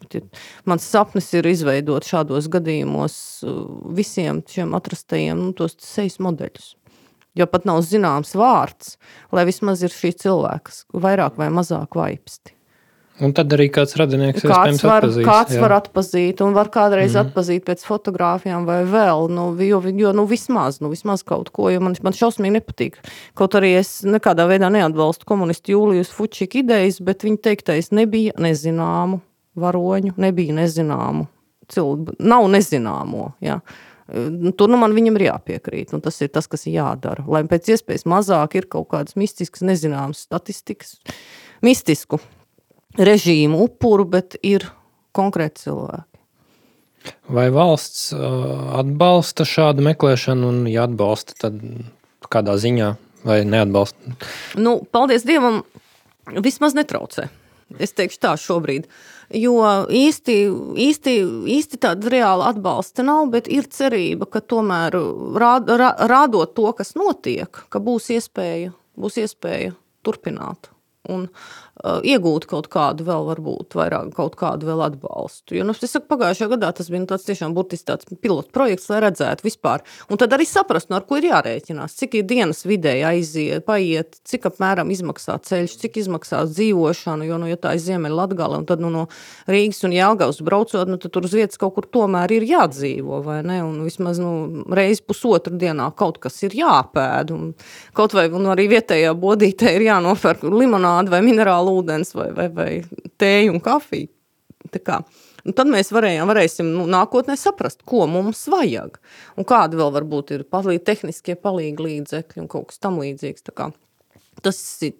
mans 0.69 0.87
sapnis 0.87 1.29
ir 1.37 1.49
izveidot 1.49 2.07
šādos 2.07 2.49
gadījumos 2.53 3.19
uh, 3.45 3.61
visiem 3.97 4.41
šiem 4.49 4.75
atrastajiem 4.77 5.47
nu, 5.47 5.53
tos 5.57 5.77
sejas 5.83 6.17
modeļus. 6.23 6.73
Jo 7.37 7.45
pat 7.45 7.67
nav 7.69 7.83
zināms 7.85 8.33
vārds, 8.37 8.95
lai 9.35 9.45
vismaz 9.45 9.83
ir 9.85 9.93
šī 9.93 10.15
cilvēks 10.23 10.87
vairāk 10.97 11.37
vai 11.37 11.51
mazāk 11.53 11.93
vaipsti. 11.99 12.56
Un 13.17 13.31
tad 13.33 13.49
arī 13.55 13.65
kāds 13.73 13.95
radinieks 13.97 14.43
kāds 14.45 14.83
var, 14.85 15.01
atpazīs, 15.01 15.25
kāds 15.25 15.55
jā. 15.55 15.61
var 15.63 15.73
atpazīt, 15.79 16.41
un 16.45 16.53
var 16.53 16.69
kādreiz 16.73 17.15
mm. 17.15 17.23
atpazīt 17.25 17.63
pēc 17.65 17.81
fotografijām 17.87 18.67
vai 18.67 18.83
vēl, 18.85 19.25
nu, 19.33 19.47
jo, 19.65 19.79
jo 19.81 20.11
nu, 20.13 20.27
vismaz, 20.29 20.77
nu, 20.83 20.91
vismaz 20.93 21.25
kaut 21.25 21.49
ko, 21.55 21.71
jo 21.73 21.81
man, 21.81 21.97
man 22.05 22.13
šausmīgi 22.13 22.59
nepatīk. 22.59 22.99
Kaut 23.37 23.57
arī 23.57 23.73
es 23.79 24.03
nekādā 24.05 24.45
veidā 24.49 24.69
neatbalstu 24.73 25.25
komunistu 25.29 25.73
Jūlijas 25.73 26.13
Fučika 26.13 26.61
idejas, 26.61 27.01
bet 27.01 27.25
viņa 27.25 27.41
teiktais 27.49 27.89
nebija 27.95 28.37
nezināmu 28.37 29.23
varoņu, 29.57 30.13
nebija 30.21 30.59
nezināmu 30.61 31.25
cilvēku, 31.73 32.19
nav 32.21 32.45
nezināmo, 32.53 33.31
jā. 33.41 33.57
Tur 34.07 34.69
nu, 34.71 34.77
man 34.79 34.93
viņam 34.95 35.17
ir 35.17 35.25
jāpiekrīt. 35.25 35.89
Tas 36.05 36.21
ir 36.23 36.29
tas, 36.31 36.45
kas 36.47 36.61
ir 36.69 36.77
jādara. 36.77 37.25
Lai 37.27 37.41
pēc 37.49 37.73
iespējas 37.73 38.05
mazāk 38.07 38.55
ir 38.55 38.69
kaut 38.71 38.87
kādas 38.93 39.17
mistiskas, 39.19 39.65
nezināmas 39.67 40.21
statistikas, 40.29 40.93
mistisku 41.65 42.21
režīmu 42.97 43.61
upuru, 43.67 44.05
bet 44.09 44.37
ir 44.45 44.67
konkrēti 45.15 45.67
cilvēki. 45.67 46.05
Vai 47.31 47.47
valsts 47.53 48.09
uh, 48.15 48.77
atbalsta 48.81 49.45
šādu 49.47 49.85
meklēšanu, 49.85 50.47
un, 50.51 50.63
ja 50.71 50.87
atbalsta, 50.87 51.37
tad 51.39 51.61
kādā 52.27 52.57
ziņā 52.59 52.93
vai 53.27 53.41
neatbalsta? 53.47 54.15
Nu, 54.59 54.79
paldies 54.91 55.23
Dievam, 55.27 55.61
vismaz 56.43 56.75
netraucē. 56.75 57.29
Es 57.83 57.91
teikšu 57.95 58.19
tā 58.23 58.33
šobrīd. 58.39 58.87
Jo 59.35 59.59
īsti, 59.91 60.35
īsti, 60.87 61.13
īsti 61.51 61.79
tāda 61.83 62.11
reāla 62.11 62.47
atbalsta 62.53 63.03
nav, 63.03 63.25
bet 63.33 63.49
ir 63.51 63.67
cerība, 63.71 64.27
ka 64.31 64.39
tomēr 64.39 64.95
rād, 65.35 65.71
rādot 66.07 66.55
to, 66.55 66.69
kas 66.75 66.93
notiek, 66.95 67.63
ka 67.67 67.83
būs 67.83 68.07
iespēja, 68.15 68.71
būs 68.99 69.19
iespēja 69.23 69.75
turpināt. 70.07 70.71
Un, 71.11 71.27
Uh, 71.27 71.66
iegūt 71.85 72.47
kaut 72.49 72.67
kādu 72.73 73.05
vēl, 73.07 73.25
varbūt 73.27 73.75
vairāk 73.77 74.09
kaut 74.17 74.37
kādu 74.39 74.67
vēl 74.69 74.81
atbalstu. 74.87 75.57
Jo, 75.59 75.65
nu, 75.67 75.75
es 75.77 75.93
saku, 75.93 76.07
pagājušajā 76.09 76.49
gadā 76.55 76.71
tas 76.75 76.89
bija 76.89 77.03
nu, 77.03 77.09
tāds 77.09 77.27
tiešām 77.27 77.53
burtiski 77.57 77.87
tāds 77.91 78.09
pilots 78.23 78.49
projekts, 78.53 78.87
lai 78.91 79.01
redzētu 79.05 79.45
vispār. 79.45 79.83
Un 80.09 80.19
tad 80.21 80.33
arī 80.33 80.47
saprast, 80.49 80.89
no 80.89 80.97
ar 80.97 81.05
ko 81.07 81.19
ir 81.19 81.29
jārēķinās, 81.29 81.97
cik 81.99 82.17
ir 82.19 82.25
dienas 82.29 82.63
vidēji 82.67 83.05
aiziet, 83.07 83.65
paiet, 83.67 84.17
cik 84.27 84.49
apmēram 84.49 84.89
izmaksā 84.93 85.37
ceļš, 85.45 85.77
cik 85.83 86.01
izmaksā 86.01 86.43
dzīvošana, 86.49 87.27
jo, 87.29 87.37
nu, 87.41 87.49
ja 87.51 87.59
tā 87.61 87.75
ir 87.77 87.83
Ziemeļa 87.85 88.19
Latgale, 88.23 88.61
un 88.61 88.67
tad, 88.69 88.81
nu, 88.83 88.91
no 88.93 89.05
Rīgas 89.51 89.83
un 89.85 89.93
Jelgavas 89.93 90.41
braucot, 90.45 90.89
nu, 90.89 90.97
tad 91.01 91.13
tur 91.13 91.27
uz 91.29 91.35
vietas 91.37 91.61
kaut 91.61 91.75
kur 91.77 91.89
tomēr 91.93 92.33
ir 92.39 92.47
jādzīvo, 92.47 93.21
vai 93.25 93.39
ne? 93.45 93.59
Un 93.65 93.83
vismaz, 93.85 94.21
nu, 94.23 94.65
reizi 94.73 95.05
pusotru 95.05 95.57
dienā 95.59 95.91
kaut 95.97 96.17
kas 96.23 96.41
ir 96.47 96.57
jāpēd, 96.57 97.33
un 97.35 97.53
kaut 97.97 98.17
vai, 98.17 98.27
un 98.33 98.49
arī 98.53 98.67
vietējā 98.73 99.13
bodītē 99.17 99.75
ir 99.77 99.87
jānopērk 99.91 100.45
limonādi 100.47 101.13
vai 101.13 101.21
minerālu 101.25 101.66
ūdens 101.69 102.13
vai, 102.17 102.29
vai, 102.35 102.47
vai 102.53 102.69
tēju 103.21 103.55
un 103.55 103.63
kafiju. 103.63 104.11
Un 105.47 105.55
tad 105.55 105.69
mēs 105.71 105.93
varējām, 105.95 106.27
varēsim 106.27 106.69
nu, 106.73 106.85
nākotnē 106.91 107.37
saprast, 107.39 107.85
ko 107.87 108.03
mums 108.11 108.41
vajag. 108.51 108.97
Un 109.39 109.47
kādi 109.47 109.79
vēl 109.79 109.93
varbūt 109.95 110.33
ir 110.35 110.43
palīgi, 110.51 110.83
tehniskie 110.89 111.37
palīgi 111.39 111.85
līdzekļi 111.85 112.43
un 112.43 112.49
kaut 112.51 112.71
kas 112.71 112.81
tam 112.83 112.99
līdzīgs. 112.99 113.45
Tas 114.43 114.59
ir. 114.85 114.97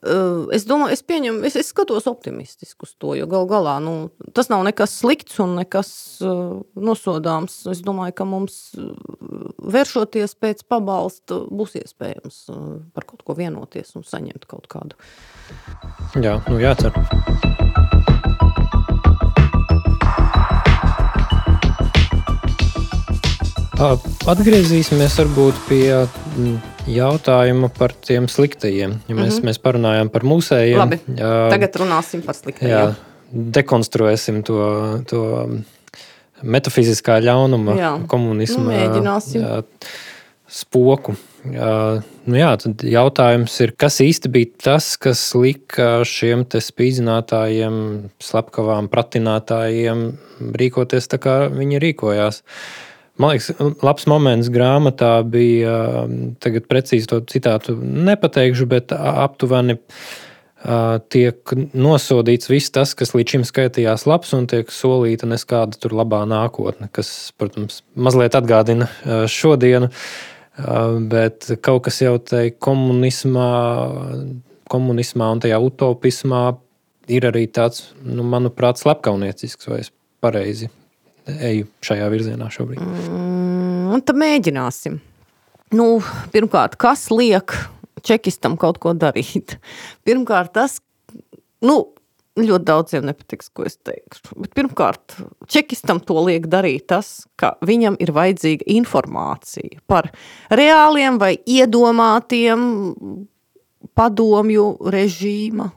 Es 0.00 0.64
domāju, 0.64 0.94
es 0.96 1.02
pieņemu, 1.04 1.42
es, 1.44 1.58
es 1.60 1.72
skatos 1.74 2.06
optimistiski 2.08 2.86
uz 2.86 2.94
to, 2.96 3.12
jo 3.18 3.26
gal 3.28 3.44
galā 3.50 3.74
nu, 3.84 4.08
tas 4.32 4.48
nav 4.48 4.64
nekas 4.64 4.94
slikts 5.02 5.36
un 5.44 5.58
nekas 5.60 5.90
uh, 6.24 6.62
nosodāms. 6.72 7.58
Es 7.68 7.82
domāju, 7.84 8.16
ka 8.16 8.28
mums 8.28 8.56
vēršoties 9.60 10.38
pēc 10.40 10.64
pabalsta 10.72 11.42
būs 11.52 11.76
iespējams 11.82 12.40
uh, 12.48 12.64
par 12.96 13.04
kaut 13.12 13.26
ko 13.28 13.36
vienoties 13.36 13.92
un 14.00 14.08
saņemt 14.08 14.48
kaut 14.48 14.70
kādu 14.72 14.96
Jā, 16.20 16.38
nu 16.48 16.58
jācer. 16.60 16.94
Atgriezīsimies 23.80 25.14
varbūt 25.22 25.60
pie 25.68 25.84
jautājuma 26.94 27.70
par 27.76 27.94
tiem 28.06 28.28
sliktajiem. 28.30 28.98
Ja 29.08 29.14
mēs, 29.14 29.36
mm 29.36 29.40
-hmm. 29.40 29.48
mēs 29.50 29.60
parunājām 29.62 30.10
par 30.10 30.26
mūsējiem. 30.26 30.78
Labi, 30.78 31.00
jā, 31.16 31.34
tagad 31.50 31.76
runāsim 31.82 32.22
par 32.26 32.34
sliktajiem. 32.34 32.70
Jā, 32.70 32.94
dekonstruēsim 33.32 34.42
to, 34.42 34.60
to 35.06 35.22
metafiziskā 36.42 37.20
ļaunuma, 37.22 37.76
jā. 37.78 37.92
komunisma 38.08 38.64
nu, 38.64 39.04
jā, 39.34 39.62
spoku. 40.50 41.14
Uh, 41.40 42.02
nu 42.28 42.36
jā, 42.36 42.50
tad 42.60 42.82
jautājums 42.84 43.54
ir, 43.64 43.72
kas 43.78 44.00
īsti 44.04 44.28
bija 44.32 44.50
tas, 44.66 44.92
kas 45.00 45.22
lika 45.38 46.02
šiem 46.04 46.44
spīdzinātājiem, 46.44 47.76
slepkavām, 48.20 48.90
pratinātājiem 48.92 50.04
rīkoties 50.60 51.08
tā, 51.08 51.20
kā 51.22 51.36
viņi 51.54 51.80
rīkojās. 51.80 52.42
Man 53.20 53.34
liekas, 53.34 53.50
labs 53.84 54.06
moments 54.08 54.48
grāmatā 54.52 55.18
bija, 55.28 56.06
tagad 56.40 56.64
precīzi 56.70 57.08
to 57.10 57.18
citātu 57.28 57.74
nepateikšu, 57.76 58.66
bet 58.70 58.94
aptuveni 58.96 59.76
tiek 61.12 61.52
nosodīts 61.76 62.48
viss 62.48 62.72
tas, 62.72 62.94
kas 62.96 63.12
līdz 63.16 63.36
šim 63.36 63.44
skaitījās 63.48 64.06
labs, 64.08 64.32
un 64.36 64.48
tiek 64.48 64.72
solīta 64.72 65.28
neskāda 65.28 65.76
tur 65.80 65.96
labā 66.00 66.22
nākotne, 66.28 66.88
kas, 66.96 67.32
protams, 67.40 67.82
mazliet 67.92 68.36
atgādina 68.40 68.88
šodienu. 69.28 69.92
Bet 71.12 71.48
kaut 71.64 71.86
kas 71.86 72.00
jau 72.00 72.16
tajā 72.24 72.56
komunismā, 72.60 73.52
komunismā 74.72 75.30
un 75.36 75.44
tajā 75.44 75.60
utopismā 75.64 76.42
ir 77.12 77.28
arī 77.28 77.46
tāds, 77.52 77.90
nu, 78.04 78.24
manuprāt, 78.24 78.80
slepkavniecisks, 78.80 79.68
vai 79.68 79.84
es 79.84 79.92
pareizi 80.20 80.72
eju 81.50 81.68
šajā 81.86 82.08
virzienā 82.12 82.50
šobrīd. 82.52 82.82
Mm, 82.82 84.02
tad 84.06 84.18
mēģināsim. 84.20 84.98
Nu, 85.76 85.86
pirmkārt, 86.34 86.74
kas 86.80 87.08
liek 87.14 87.54
čekistam 88.06 88.56
kaut 88.60 88.80
ko 88.82 88.94
darīt? 88.96 89.58
Pirmkārt, 90.06 90.54
tas, 90.56 90.80
nu, 91.62 91.82
ļoti 92.38 92.66
daudziem 92.66 93.06
nepatiks, 93.08 93.50
ko 93.54 93.66
es 93.68 93.76
teikšu. 93.82 94.36
Bet 94.40 94.54
pirmkārt, 94.56 95.16
čekistam 95.50 96.00
to 96.04 96.18
liek 96.26 96.46
darīt 96.50 96.88
tas, 96.92 97.26
ka 97.40 97.54
viņam 97.66 97.98
ir 98.02 98.12
vajadzīga 98.16 98.68
informācija 98.76 99.82
par 99.90 100.10
reāliem 100.50 101.18
vai 101.20 101.34
iedomātiem 101.38 102.64
padomju 103.98 104.66
režīma 104.92 105.70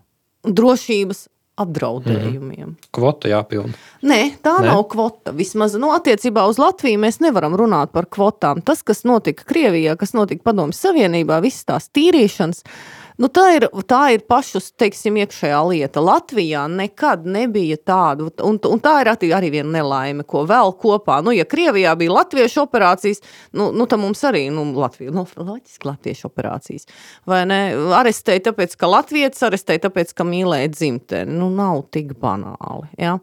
drošības 0.44 1.28
apdraudējumiem. 1.60 2.74
Mm. 2.74 2.90
Kvota 2.96 3.30
jāpilda. 3.30 3.76
Nē, 4.10 4.22
tā 4.46 4.56
Nē? 4.58 4.72
nav 4.72 4.88
kvota. 4.92 5.36
Vismaz 5.38 5.78
nu, 5.80 5.92
attiecībā 5.94 6.48
uz 6.50 6.58
Latviju 6.62 7.02
mēs 7.04 7.20
nevaram 7.24 7.58
runāt 7.60 7.94
par 7.94 8.10
kvotām. 8.10 8.64
Tas, 8.66 8.82
kas 8.86 9.04
notika 9.06 9.46
Krievijā, 9.50 9.94
kas 10.00 10.16
notika 10.18 10.50
Padomju 10.50 10.78
Savienībā, 10.78 11.38
visas 11.46 11.68
tās 11.70 11.92
tīrīšanas, 11.94 12.64
uh, 12.66 13.03
Nu, 13.22 13.30
tā, 13.30 13.46
ir, 13.58 13.68
tā 13.90 14.02
ir 14.16 14.24
pašu 14.30 14.62
teiksim, 14.80 15.18
iekšējā 15.22 15.60
lieta. 15.70 16.02
Latvijā 16.04 16.64
nekad 16.72 17.28
nebija 17.30 17.78
tāda, 17.78 18.30
un, 18.46 18.58
un 18.58 18.82
tā 18.84 18.96
ir 19.04 19.12
arī 19.14 19.52
viena 19.54 19.70
nelaime, 19.78 20.26
ko 20.26 20.44
vēl 20.50 20.74
kopā. 20.82 21.20
Nu, 21.26 21.34
ja 21.36 21.46
Krievijā 21.50 21.94
bija 22.00 22.16
latviešu 22.16 22.64
operācijas, 22.66 23.22
nu, 23.54 23.70
nu 23.76 23.88
tad 23.90 24.02
mums 24.02 24.24
arī 24.28 24.48
nu, 24.54 24.66
Latvija, 24.78 25.14
nu, 25.14 25.28
loģiski 25.38 25.90
latviešu 25.90 26.30
operācijas. 26.32 26.90
Vai 27.30 27.44
ne? 27.50 27.60
Arestēja 28.00 28.48
tāpēc, 28.50 28.74
ka 28.80 28.90
latvietis 28.90 29.46
arestēja 29.46 29.86
tāpēc, 29.88 30.16
ka 30.18 30.26
mīlēja 30.28 30.74
dzimteni. 30.74 31.38
Nu, 31.38 31.52
nav 31.54 31.86
tik 31.94 32.16
banāli. 32.20 32.90
Ja? 32.98 33.20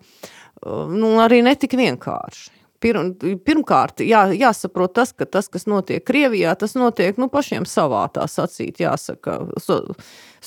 Nu, 0.63 1.15
arī 1.25 1.43
netik 1.45 1.75
vienkārši. 1.79 2.60
Pirm, 2.81 3.11
pirmkārt, 3.45 4.01
jā, 4.09 4.23
jāsaprot 4.33 4.95
tas, 4.97 5.11
ka 5.13 5.27
tas, 5.29 5.51
kas 5.53 5.67
notiek 5.69 6.01
Krievijā, 6.07 6.55
tas 6.57 6.73
notiek 6.81 7.19
nu, 7.21 7.29
pašiem 7.29 7.67
savā 7.69 8.07
tā 8.15 8.25
sacīt, 8.25 8.81
jāsaka, 8.81 9.35
so, 9.61 9.83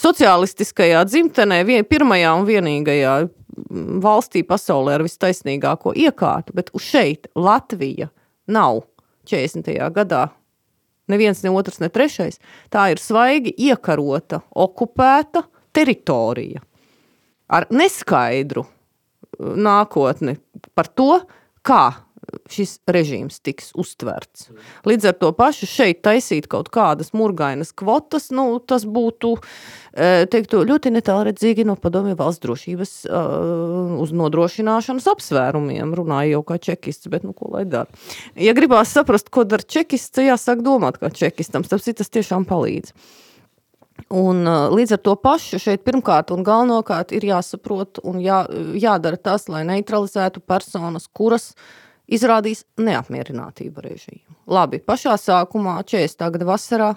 sociālistiskajā 0.01 1.03
dzimtenē, 1.05 1.59
vien, 1.67 1.85
pirmajā 1.85 2.31
un 2.39 2.47
vienīgajā 2.49 3.13
valstī 4.01 4.41
pasaulē 4.47 4.97
ar 4.97 5.05
vistaisnīgāko 5.05 5.93
iekārtu, 5.93 6.55
bet 6.57 6.71
uz 6.73 6.87
šeit 6.89 7.29
Latvija 7.37 8.09
nav 8.49 8.81
40. 9.29 9.69
gadā. 9.93 10.27
Neviens, 11.11 11.43
ne 11.43 11.51
otrs, 11.51 11.81
ne 11.83 11.89
trešais. 11.91 12.39
Tā 12.73 12.87
ir 12.93 13.01
svaigi 13.01 13.53
iekarota, 13.67 14.41
okupēta 14.55 15.43
teritorija 15.75 16.63
ar 17.53 17.67
neskaidru 17.73 18.63
nākotni 19.39 20.37
par 20.73 20.89
to, 20.95 21.19
kā 21.65 21.85
šis 22.51 22.77
režīms 22.89 23.39
tiks 23.43 23.71
uztverts. 23.79 24.49
Līdz 24.87 25.09
ar 25.11 25.17
to 25.19 25.31
pašu 25.35 25.67
šeit 25.69 26.01
taisīt 26.05 26.47
kaut 26.51 26.69
kādas 26.73 27.13
murgainas 27.17 27.73
kvotas, 27.75 28.29
nu, 28.35 28.59
tas 28.59 28.85
būtu 28.87 29.35
teiktu, 29.93 30.63
ļoti 30.67 30.93
netālredzīgi 30.95 31.65
no 31.67 31.75
padomju 31.79 32.17
valsts 32.19 32.43
drošības 32.45 32.93
uh, 33.05 33.97
uz 34.03 34.13
nodrošināšanas 34.15 35.09
apsvērumiem. 35.13 35.93
Runāju 35.97 36.37
jau 36.37 36.45
kā 36.49 36.59
čekists, 36.69 37.09
bet 37.13 37.27
nu, 37.27 37.35
ko 37.37 37.51
lai 37.53 37.65
dara? 37.69 37.91
Ja 38.39 38.55
gribās 38.57 38.93
saprast, 38.95 39.29
ko 39.33 39.45
dara 39.45 39.65
čekists, 39.65 40.21
jāsāk 40.23 40.63
domāt 40.65 40.97
kā 41.01 41.11
čekistam, 41.13 41.65
tas 41.67 41.85
tiešām 41.85 42.47
palīdz. 42.49 42.95
Un, 44.13 44.43
līdz 44.73 44.95
ar 44.97 45.01
to 45.05 45.13
pašu 45.21 45.59
šeit 45.61 45.83
pirmkārt 45.85 46.33
un 46.33 46.43
galvenokārt 46.45 47.13
ir 47.15 47.25
jāsaprot 47.29 48.01
un 48.03 48.19
jā, 48.21 48.43
jādara 48.77 49.19
tas, 49.21 49.47
lai 49.49 49.63
neutralizētu 49.69 50.41
personas, 50.41 51.07
kuras 51.07 51.51
izrādīs 52.07 52.65
neapmierinātību 52.81 53.85
režīmu. 53.85 54.37
Labi, 54.51 54.81
pašā 54.83 55.15
sākumā, 55.19 55.79
40. 55.87 56.29
gada 56.35 56.49
vasarā, 56.49 56.91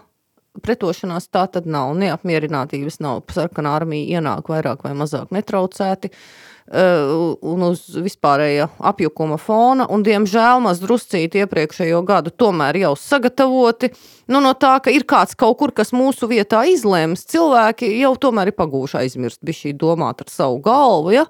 pretošanās 0.64 1.28
tā 1.28 1.44
tad 1.52 1.68
nav, 1.68 1.92
neapmierinātības 2.00 3.00
nav, 3.04 3.22
sarkanā 3.32 3.76
armija 3.80 4.20
ienāk 4.20 4.50
vairāk 4.50 4.86
vai 4.86 4.94
mazāk 4.98 5.34
netraucēti. 5.36 6.12
Uh, 6.12 6.55
un 6.66 7.62
uz 7.68 7.84
vispārēja 8.02 8.66
apjukuma 8.90 9.38
fona, 9.38 9.86
un, 9.92 10.02
diemžēl, 10.02 10.58
maz 10.64 10.80
druscīt 10.82 11.36
iepriekšējo 11.38 12.00
gadu 12.06 12.32
tomēr 12.34 12.80
jau 12.80 12.92
sagatavoti. 12.98 13.92
Nu, 14.26 14.40
no 14.42 14.50
tā, 14.58 14.72
ka 14.82 14.90
ir 14.90 15.04
kāds 15.06 15.36
kaut 15.38 15.60
kur, 15.60 15.70
kas 15.70 15.92
mūsu 15.94 16.26
vietā 16.26 16.64
izlēms, 16.66 17.22
cilvēki 17.30 17.92
jau 18.00 18.10
tomēr 18.18 18.50
ir 18.50 18.56
pagūši 18.58 18.98
aizmirst, 19.04 19.38
bija 19.46 19.60
šī 19.60 19.74
domāt 19.78 20.24
ar 20.24 20.32
savu 20.32 20.58
galvu, 20.64 21.12
ja? 21.14 21.26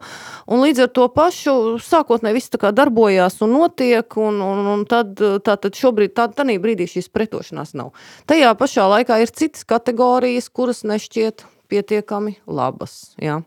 un 0.49 0.65
līdz 0.65 0.87
ar 0.87 0.93
to 0.97 1.05
pašu 1.13 1.57
sākotnēji 1.85 2.39
viss 2.39 2.55
tā 2.55 2.63
kā 2.63 2.73
darbojās 2.73 3.37
un 3.45 3.53
notiek, 3.59 4.17
un, 4.17 4.41
un, 4.41 4.63
un 4.73 4.87
tad, 4.89 5.13
tā, 5.21 5.59
tad 5.61 5.77
šobrīd, 5.77 6.15
tā, 6.17 6.31
tādā 6.33 6.57
brīdī 6.63 6.89
šīs 6.89 7.13
pretošanās 7.13 7.77
nav. 7.77 7.93
Tajā 8.25 8.55
pašā 8.57 8.89
laikā 8.95 9.21
ir 9.21 9.35
citas 9.37 9.69
kategorijas, 9.69 10.49
kuras 10.49 10.81
nešķiet 10.89 11.45
pietiekami 11.69 12.39
labas, 12.49 13.13
ja? 13.21 13.43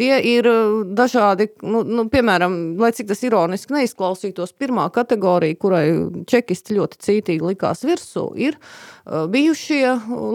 Tie 0.00 0.12
ir 0.24 0.46
uh, 0.48 0.78
dažādi, 0.96 1.50
nu, 1.68 1.82
nu, 1.84 2.06
piemēram, 2.12 2.54
lai 2.80 2.92
cik 2.96 3.10
tas 3.10 3.20
ironiski 3.26 3.74
neizklausītos, 3.76 4.54
pirmā 4.56 4.86
kategorija, 4.94 5.58
kurai 5.60 5.84
čekisti 6.28 6.78
ļoti 6.78 7.00
cītīgi 7.04 7.50
likās 7.50 7.84
virsū, 7.84 8.24
ir 8.40 8.56
uh, 8.56 9.26
bijušie 9.32 9.84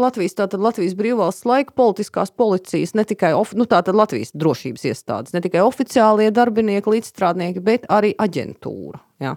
Latvijas, 0.04 0.38
tātad 0.38 0.62
Latvijas 0.62 0.94
brīvvalsts 1.00 1.48
laika 1.50 1.74
politiskās 1.78 2.30
policijas, 2.38 2.94
ne 2.94 3.08
tikai 3.10 3.34
nu, 3.58 3.66
tātad 3.66 3.98
Latvijas 3.98 4.36
drošības 4.38 4.86
iestādes, 4.92 5.34
ne 5.34 5.42
tikai 5.42 5.66
oficiālie 5.66 6.30
darbinieki, 6.30 6.94
līdzstrādnieki, 6.94 7.66
bet 7.66 7.90
arī 7.90 8.14
aģentūra. 8.14 9.02
Ja. 9.18 9.34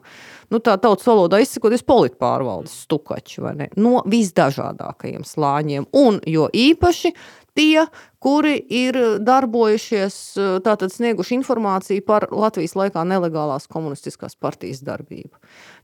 Nu, 0.53 0.59
tā 0.61 0.75
tautas 0.77 1.07
valodā 1.09 1.39
izsakoties 1.41 1.87
politpārvaldes 1.89 2.75
stukači 2.85 3.41
no 3.81 4.03
visdažādākajiem 4.12 5.25
slāņiem. 5.25 5.87
Un 5.97 6.18
jo 6.29 6.51
īpaši 6.53 7.14
tie, 7.59 7.87
kuri 8.23 8.57
ir 8.59 8.99
darbojušies, 9.25 10.19
tātad 10.67 10.93
snieguši 10.93 11.39
informāciju 11.41 12.05
par 12.07 12.29
Latvijas 12.33 12.77
laikā 12.79 13.05
nelegālās 13.09 13.71
komunistiskās 13.71 14.37
partijas 14.37 14.85
darbību. 14.87 15.35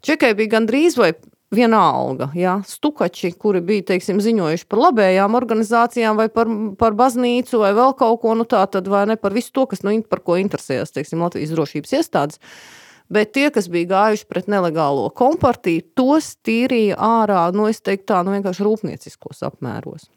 Čekai 0.07 0.35
bija 0.39 0.57
gandrīz 0.59 0.99
vai 1.01 1.15
vienalga, 1.51 2.31
ja, 2.35 2.61
stukači, 2.67 3.31
kuri 3.39 3.61
bija, 3.65 3.85
teiksim, 3.93 4.19
ziņojuši 4.23 4.67
par 4.71 4.83
labējām 4.89 5.37
organizācijām 5.39 6.19
vai 6.19 6.27
par, 6.33 6.51
par 6.79 6.97
baznīcu 6.99 7.61
vai 7.63 7.71
vēl 7.77 7.95
kaut 7.99 8.21
ko, 8.25 8.35
nu 8.39 8.47
tā 8.49 8.65
tad 8.71 8.91
vai 8.91 9.05
ne 9.11 9.17
par 9.21 9.37
visu 9.37 9.55
to, 9.55 9.67
kas, 9.71 9.85
nu, 9.87 9.95
par 10.11 10.25
ko 10.27 10.41
interesējas, 10.41 10.95
teiksim, 10.97 11.23
Latvijas 11.23 11.55
drošības 11.55 11.97
iestādes. 12.01 12.43
Bet 13.13 13.37
tie, 13.37 13.47
kas 13.55 13.69
bija 13.71 13.93
gājuši 13.93 14.27
pret 14.27 14.49
nelegālo 14.51 15.07
kompartiju, 15.15 15.85
tos 15.95 16.33
tīrīja 16.43 16.99
ārā, 16.99 17.45
nu, 17.55 17.69
es 17.71 17.79
teiktu 17.79 18.11
tā, 18.11 18.25
nu, 18.27 18.35
vienkārši 18.35 18.67
rūpnieciskos 18.67 19.47
apmēros. 19.47 20.09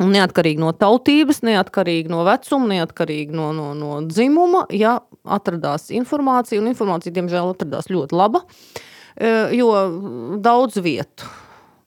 Un 0.00 0.14
neatkarīgi 0.16 0.62
no 0.62 0.70
tautības, 0.76 1.42
neatkarīgi 1.44 2.08
no 2.12 2.22
vecuma, 2.24 2.70
neatkarīgi 2.72 3.36
no, 3.36 3.50
no, 3.56 3.72
no 3.76 3.98
dzimuma, 4.08 4.64
ja 4.72 4.96
atradās 5.28 5.90
informācija, 5.92 6.60
un 6.62 6.70
informācija, 6.70 7.12
diemžēl, 7.18 7.52
atradās 7.52 7.90
ļoti 7.92 8.16
laba, 8.16 8.40
e, 9.20 9.34
jo 9.58 9.68
daudz 10.40 10.80
vietu 10.80 11.28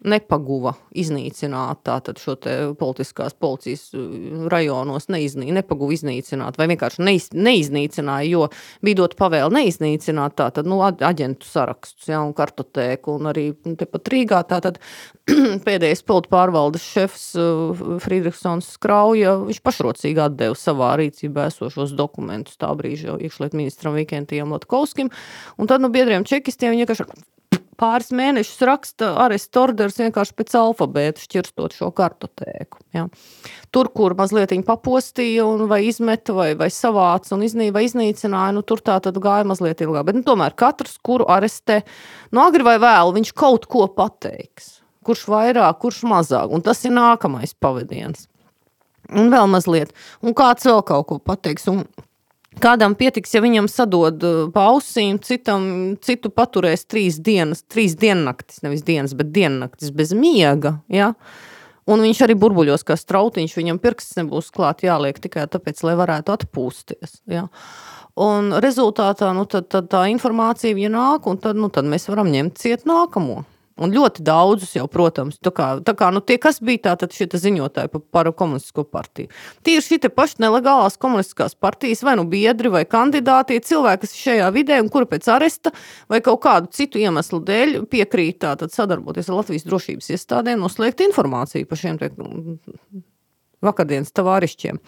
nepaguva 0.04 0.74
iznīcināt 1.00 1.90
šo 2.20 2.36
politiskās 2.80 3.36
policijas 3.40 3.86
uh, 3.96 4.46
rajonos, 4.52 5.08
neiznī, 5.14 5.52
nepaguva 5.56 5.96
iznīcināt 5.96 6.58
vai 6.60 6.68
vienkārši 6.72 7.04
neiz, 7.06 7.30
neiznīcināja, 7.34 8.30
jo 8.30 8.48
bija 8.84 9.02
dot 9.04 9.16
pavēli 9.20 9.60
neiznīcināt 9.60 10.38
tātad, 10.40 10.70
nu, 10.70 10.82
aģentu 10.84 11.48
sarakstus, 11.48 12.10
ja, 12.12 12.22
un 12.24 12.34
kartotēku, 12.38 13.18
un 13.20 13.32
arī 13.32 13.50
tepat 13.80 14.12
Rīgā 14.14 14.44
tātad 14.50 14.80
pēdējais 15.68 16.04
politi 16.08 16.32
pārvaldes 16.34 16.86
šefs 16.86 17.28
uh, 17.40 17.84
Friedrichsons 18.04 18.74
Krauja, 18.84 19.38
viņš 19.48 19.62
pašrocīgi 19.66 20.26
atdeva 20.28 20.58
savā 20.60 20.94
rīcībā 21.02 21.50
esošos 21.52 21.96
dokumentus 21.98 22.60
tā 22.62 22.72
brīža 22.78 23.18
iekšliet 23.24 23.56
ministram 23.58 23.98
Vikentijam 23.98 24.54
Latkovskim, 24.56 25.14
un 25.58 25.72
tad, 25.72 25.84
nu, 25.84 25.94
biedriem 25.94 26.28
čekistiem 26.28 26.76
viņi 26.76 26.86
vienkārši 26.86 27.24
pāris 27.80 28.12
mēnešus 28.16 28.62
raksta 28.68 29.12
arestu 29.24 29.62
orders 29.64 29.98
vienkārši 30.00 30.36
pēc 30.38 30.56
alfabēta, 30.60 31.24
šķirstot 31.24 31.76
šo 31.78 31.90
kartotēku. 31.96 32.82
Ja. 32.96 33.08
Tur, 33.74 33.90
kur 33.96 34.16
mazliet 34.18 34.54
viņa 34.54 34.66
papostīja, 34.68 35.46
un 35.48 35.66
vai 35.72 35.84
izmeta, 35.90 36.36
vai, 36.38 36.52
vai 36.60 36.70
savāca 36.74 37.36
un 37.38 37.46
iznī, 37.48 37.72
vai 37.76 37.86
iznīcināja, 37.88 38.54
nu, 38.58 38.64
tur 38.68 38.84
tā 38.86 39.00
tad 39.04 39.18
gāja 39.24 39.48
mazliet 39.50 39.84
ilgāk. 39.86 40.08
Bet 40.10 40.20
nu, 40.20 40.26
tomēr 40.28 40.56
katrs, 40.60 41.00
kuru 41.04 41.28
arestē, 41.32 41.82
nu, 42.32 42.44
agri 42.46 42.66
vai 42.68 42.78
vēlu, 42.84 43.18
viņš 43.18 43.34
kaut 43.38 43.68
ko 43.72 43.88
pateiks. 43.92 44.78
Kurš 45.04 45.26
vairāk, 45.28 45.82
kurš 45.82 46.06
mazāk, 46.08 46.54
un 46.54 46.64
tas 46.64 46.80
ir 46.88 46.94
nākamais 46.96 47.58
pavadiens. 47.60 48.30
Un 49.12 49.28
vēl 49.34 49.50
mazliet, 49.52 49.92
un 50.24 50.36
kāds 50.38 50.64
vēl 50.64 50.80
kaut 50.88 51.10
ko 51.10 51.20
pateiks. 51.20 51.68
Un 51.68 51.84
Kādam 52.62 52.94
pietiks, 52.98 53.34
ja 53.34 53.42
viņam 53.44 53.70
sadod 53.72 54.22
uh, 54.26 54.44
pa 54.54 54.68
ausīm, 54.74 55.18
citam 55.24 55.96
citu 56.04 56.30
paturēs 56.34 56.86
trīs 56.86 57.18
dienas, 57.24 57.64
trīs 57.66 57.96
diennaktis, 58.00 58.62
nevis 58.66 58.86
dienas, 58.86 59.16
bet 59.18 59.32
diennaktis 59.34 59.94
bez 59.96 60.14
miega. 60.18 60.78
Ja? 60.92 61.14
Un 61.90 62.04
viņš 62.06 62.22
arī 62.24 62.38
burbuļos 62.40 62.86
kā 62.88 62.96
strautiņš, 63.00 63.58
viņam 63.60 63.82
pirksts 63.84 64.20
nebūs 64.20 64.54
klāt 64.56 64.86
jāliek 64.86 65.18
tikai 65.20 65.48
tāpēc, 65.52 65.82
lai 65.84 65.98
varētu 66.00 66.36
atpūsties. 66.38 67.18
Ja? 67.32 67.48
Un 68.14 68.54
rezultātā 68.62 69.32
nu, 69.34 69.48
tad, 69.50 69.72
tad 69.74 69.90
tā 69.92 70.06
informācija 70.14 70.92
nāk, 70.94 71.26
un 71.28 71.42
tad, 71.42 71.58
nu, 71.58 71.72
tad 71.74 71.90
mēs 71.90 72.06
varam 72.12 72.30
ņemt 72.32 72.62
ciet 72.62 72.86
nākamo. 72.90 73.42
Un 73.82 73.90
ļoti 73.90 74.22
daudzus 74.22 74.76
jau, 74.76 74.84
protams, 74.92 75.40
tā 75.42 75.50
kā, 75.56 75.68
tā 75.82 75.96
kā 75.98 76.12
nu, 76.14 76.22
tie, 76.22 76.36
kas 76.42 76.60
bija 76.62 76.92
tātad 76.92 77.16
šie 77.16 77.26
ziņotāji 77.26 77.90
par, 77.90 78.04
par 78.14 78.30
komunistisko 78.38 78.84
partiju. 78.86 79.32
Tie 79.66 79.80
ir 79.80 79.86
šie 79.86 79.98
paši 80.14 80.44
nelegālās 80.44 81.00
komunistiskās 81.02 81.58
partijas 81.58 82.04
vai 82.06 82.14
nu 82.20 82.28
biedri 82.30 82.70
vai 82.70 82.84
kandidāti, 82.86 83.58
cilvēki, 83.66 84.04
kas 84.04 84.14
ir 84.14 84.22
šajā 84.28 84.52
vidē 84.54 84.78
un 84.84 84.92
kuri 84.94 85.10
pēc 85.10 85.32
aresta 85.34 85.74
vai 86.12 86.22
kaut 86.22 86.44
kādu 86.46 86.70
citu 86.76 87.02
iemeslu 87.02 87.42
dēļ 87.48 87.80
piekrīt 87.90 88.44
tātad 88.46 88.76
sadarboties 88.76 89.32
ar 89.32 89.40
Latvijas 89.42 89.66
drošības 89.66 90.14
iestādēm, 90.14 90.62
noslēgt 90.62 91.02
informāciju 91.08 91.66
par 91.66 91.82
šiem 91.82 91.98
te 91.98 92.14
vakardienas 93.64 94.14
tavārišķiem. 94.14 94.82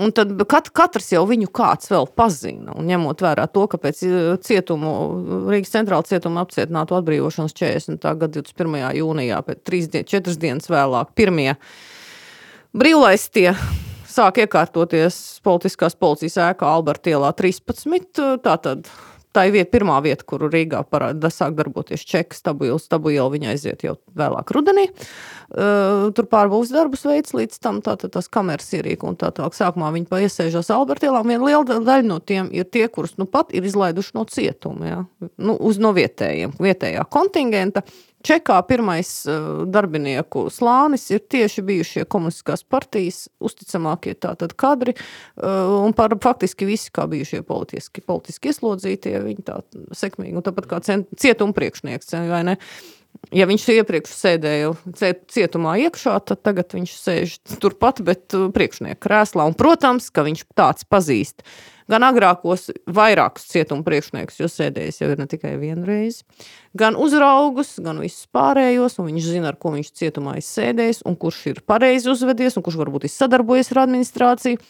Un 0.00 0.14
tad 0.16 0.32
kat, 0.48 0.70
katrs 0.72 1.10
jau 1.12 1.22
viņu 1.28 1.50
kāds 1.52 1.90
vēl 1.92 2.06
pazina. 2.16 2.72
Un 2.78 2.88
ņemot 2.88 3.20
vērā 3.24 3.44
to, 3.52 3.66
ka 3.68 3.80
pēc 3.82 4.02
eh, 4.06 4.30
cietumu, 4.46 4.94
Rīgas 5.50 5.74
centrāla 5.74 6.06
cietuma 6.08 6.44
apcietinātu 6.46 6.96
atbrīvošanas 6.96 7.56
40. 7.58 8.08
gada 8.22 8.32
21. 8.40 8.80
jūnijā, 9.00 9.42
pēc 9.44 9.62
3, 9.68 10.02
4 10.08 10.40
dienas 10.40 10.70
vēlāk, 10.72 11.12
pirmie 11.18 11.52
brīvlaistie 12.72 13.50
sāk 14.10 14.40
iekārtoties 14.44 15.40
politiskās 15.44 15.96
policijas 15.98 16.38
ēkā 16.50 16.70
Alberta 16.70 17.12
ielā 17.12 17.34
13. 17.36 18.24
Tātad 18.44 18.88
tā 19.36 19.46
ir 19.48 19.54
vieta, 19.54 19.70
pirmā 19.72 19.96
vieta, 20.04 20.24
kuru 20.26 20.50
Rīgā 20.50 20.82
parāda, 20.90 21.30
sāk 21.32 21.54
darboties 21.58 22.04
čekas, 22.06 22.42
tabu 22.46 22.66
iela, 22.68 22.80
tabu 22.90 23.12
iela 23.14 23.28
viņa 23.32 23.52
aiziet 23.52 23.84
jau 23.86 23.96
vēlāk 24.18 24.52
rudenī. 24.56 24.88
Uh, 25.50 26.10
tur 26.14 26.28
pārbūves 26.30 26.70
darbus 26.74 27.02
veids 27.08 27.34
līdz 27.34 27.58
tam, 27.62 27.80
tātad 27.84 28.14
tās 28.14 28.30
kameras 28.30 28.68
ierīku 28.76 29.08
un 29.10 29.18
tā 29.18 29.32
tālāk. 29.34 29.56
Sākumā 29.58 29.90
viņi 29.96 30.10
paiesēžās 30.10 30.70
Albertielā, 30.74 31.24
viena 31.26 31.46
liela 31.46 31.80
daļa 31.80 32.06
no 32.06 32.20
tiem 32.22 32.52
ir 32.54 32.68
tie, 32.70 32.86
kurus 32.92 33.16
nu 33.18 33.26
pat 33.30 33.50
ir 33.54 33.66
izlaiduši 33.66 34.14
no 34.18 34.26
cietuma, 34.30 34.86
ja? 34.86 35.00
nu, 35.38 35.56
uz 35.56 35.80
no 35.82 35.94
vietējiem, 35.96 36.54
vietējā 36.62 37.06
kontingenta. 37.10 37.82
Čekā 38.26 38.58
pirmais 38.68 39.08
uh, 39.30 39.62
darbinieku 39.70 40.44
slānis 40.52 41.06
ir 41.14 41.22
tieši 41.24 41.64
bijušie 41.64 42.04
komunistiskās 42.10 42.62
partijas 42.68 43.24
uzticamākie 43.40 44.12
tātad 44.20 44.52
kadri, 44.60 44.92
uh, 44.94 45.80
un 45.80 45.96
par 45.96 46.12
faktiski 46.20 46.68
visi 46.68 46.92
kā 46.92 47.06
bijušie 47.10 47.40
politiski, 47.48 48.04
politiski 48.04 48.52
ieslodzītie, 48.52 49.16
viņi 49.24 49.46
tā 49.46 49.60
sekmīgi, 49.96 50.36
un 50.36 50.44
tāpat 50.44 50.68
kā 50.68 50.82
cietuma 50.84 51.56
priekšnieks, 51.56 52.12
vai 52.28 52.44
ne? 52.52 52.58
Ja 53.30 53.46
viņš 53.46 53.66
iepriekš 53.76 54.14
sēdēja 54.16 54.70
cietumā 55.30 55.76
iekšā, 55.84 56.16
tad 56.26 56.40
tagad 56.42 56.72
viņš 56.74 56.94
sēž 56.98 57.34
turpat, 57.62 58.00
bet 58.02 58.34
uh, 58.34 58.48
priekšnieka 58.54 58.98
krēslā. 59.04 59.44
Un, 59.46 59.54
protams, 59.58 60.08
ka 60.10 60.24
viņš 60.26 60.48
tāds 60.58 60.88
pazīst 60.88 61.44
gan 61.90 62.06
agrākos 62.06 62.68
vairākus 62.90 63.48
cietuma 63.50 63.84
priekšniekus, 63.86 64.38
jo 64.40 64.48
sēdējis 64.50 65.00
jau 65.02 65.10
ir 65.12 65.20
ne 65.20 65.26
tikai 65.30 65.56
vienu 65.60 65.86
reizi, 65.88 66.22
gan 66.78 66.98
uzraugus, 66.98 67.76
gan 67.82 67.98
visus 68.02 68.28
pārējos, 68.34 69.00
viņš 69.02 69.26
zina, 69.26 69.50
ar 69.50 69.58
ko 69.60 69.74
viņš 69.74 69.90
cietumā 69.98 70.36
ir 70.38 70.46
sēdējis, 70.46 71.02
un 71.10 71.18
kurš 71.18 71.40
ir 71.50 71.62
pareizi 71.66 72.10
uzvedies, 72.12 72.58
un 72.58 72.66
kurš 72.66 72.78
varbūt 72.82 73.08
ir 73.08 73.14
sadarbojies 73.14 73.72
ar 73.74 73.84
administrāciju. 73.88 74.62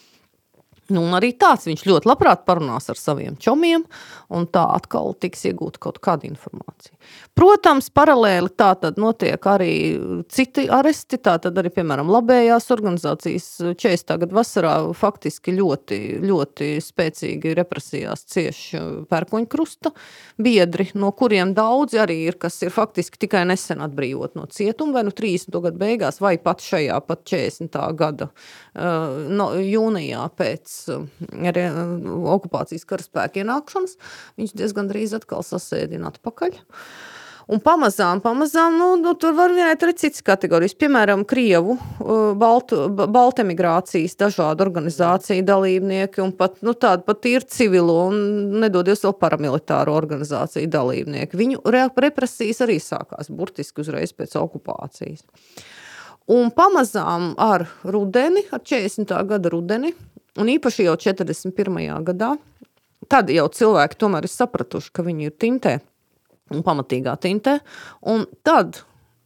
Nu, 0.91 1.05
un 1.07 1.17
arī 1.19 1.33
tāds 1.39 1.69
viņš 1.69 1.85
ļoti 1.87 2.09
labprāt 2.11 2.45
parunās 2.49 2.91
ar 2.91 2.99
saviem 2.99 3.37
čomiem, 3.41 3.85
un 4.31 4.47
tā 4.51 4.65
atkal 4.75 5.15
tiks 5.21 5.47
iegūta 5.51 5.81
kaut 5.83 6.01
kāda 6.03 6.27
informācija. 6.29 6.97
Protams, 7.39 7.89
paralēli 7.95 8.51
tā 8.59 8.73
tad 8.81 8.99
notiek 9.01 9.47
arī 9.49 9.73
citi 10.33 10.67
aresti. 10.71 11.21
Tā 11.21 11.37
tad 11.43 11.59
arī, 11.61 11.71
piemēram, 11.75 12.11
labējās 12.11 12.69
organizācijas 12.75 13.49
40. 13.81 14.17
gada 14.25 14.37
vasarā 14.37 14.75
faktiski 14.97 15.55
ļoti, 15.57 16.01
ļoti 16.25 16.73
spēcīgi 16.85 17.55
represijās 17.59 18.27
cieši 18.31 18.83
pērkoņu 19.11 19.49
krusta 19.51 19.95
biedri, 20.41 20.91
no 20.99 21.13
kuriem 21.17 21.55
daudzi 21.57 22.01
arī 22.03 22.19
ir, 22.29 22.39
kas 22.41 22.59
ir 22.65 22.75
faktiski 22.75 23.21
tikai 23.27 23.45
nesen 23.49 23.83
atbrīvot 23.85 24.37
no 24.39 24.47
cietuma, 24.51 24.99
vai 24.99 25.07
nu 25.09 25.15
30. 25.15 25.55
gada 25.57 25.81
beigās, 25.81 26.21
vai 26.23 26.37
pat 26.43 26.65
šajā 26.65 26.99
pat 27.07 27.25
40. 27.31 27.81
gada 27.99 28.31
no, 28.81 29.51
jūnijā 29.61 30.25
pēc 30.39 30.75
ar 31.51 31.61
eh, 31.61 31.79
okupācijas 32.35 32.87
karaspēku 32.89 33.45
ienākšanas, 33.45 33.97
viņš 34.41 34.57
diezgan 34.57 34.91
drīz 34.91 35.15
atkal 35.19 35.45
sasēdina 35.47 36.13
atpakaļ. 36.15 36.61
Un 37.51 37.59
pamazām, 37.59 38.21
pamazām 38.23 38.77
nu, 38.79 38.93
nu, 39.01 39.17
tur 39.19 39.33
var 39.35 39.51
minēt 39.51 39.83
arī 39.83 39.97
citas 39.99 40.23
kategorijas. 40.23 40.77
Piemēram, 40.79 41.25
Krievu, 41.27 41.75
eh, 41.75 42.21
Baltu, 42.39 42.85
Baltemigrācijas 42.95 44.15
dažādu 44.21 44.65
organizāciju 44.69 45.43
dalībnieki 45.49 46.23
un 46.23 46.31
pat 46.39 46.61
nu, 46.63 46.77
tādu 46.79 47.09
pat 47.09 47.27
ir 47.27 47.49
civilo 47.51 48.05
un 48.13 48.23
nedodies 48.63 49.03
vēl 49.07 49.17
paramilitāro 49.19 49.97
organizāciju 49.99 50.71
dalībnieki. 50.71 51.43
Viņu 51.43 51.65
represijas 52.07 52.63
arī 52.65 52.79
sākās 52.79 53.33
burtiski 53.35 53.83
uzreiz 53.83 54.15
pēc 54.15 54.39
okupācijas. 54.39 55.27
Un 56.31 56.53
pamazām 56.55 57.33
ar 57.41 57.67
rudeni, 57.83 58.45
ar 58.55 58.63
40. 58.63 59.17
gada 59.27 59.51
rudeni, 59.51 59.91
Un 60.39 60.51
īpaši 60.51 60.87
jau 60.87 60.95
41. 61.01 62.05
gadā, 62.07 62.35
tad 63.11 63.31
jau 63.35 63.49
cilvēki 63.51 63.99
tomēr 63.99 64.29
ir 64.29 64.33
sapratuši, 64.33 64.93
ka 64.95 65.03
viņi 65.07 65.27
ir 65.27 65.35
tintē 65.35 65.75
un 66.55 66.63
pamatīgā 66.67 67.17
tintē. 67.23 67.59
Un 68.11 68.25
tad 68.47 68.83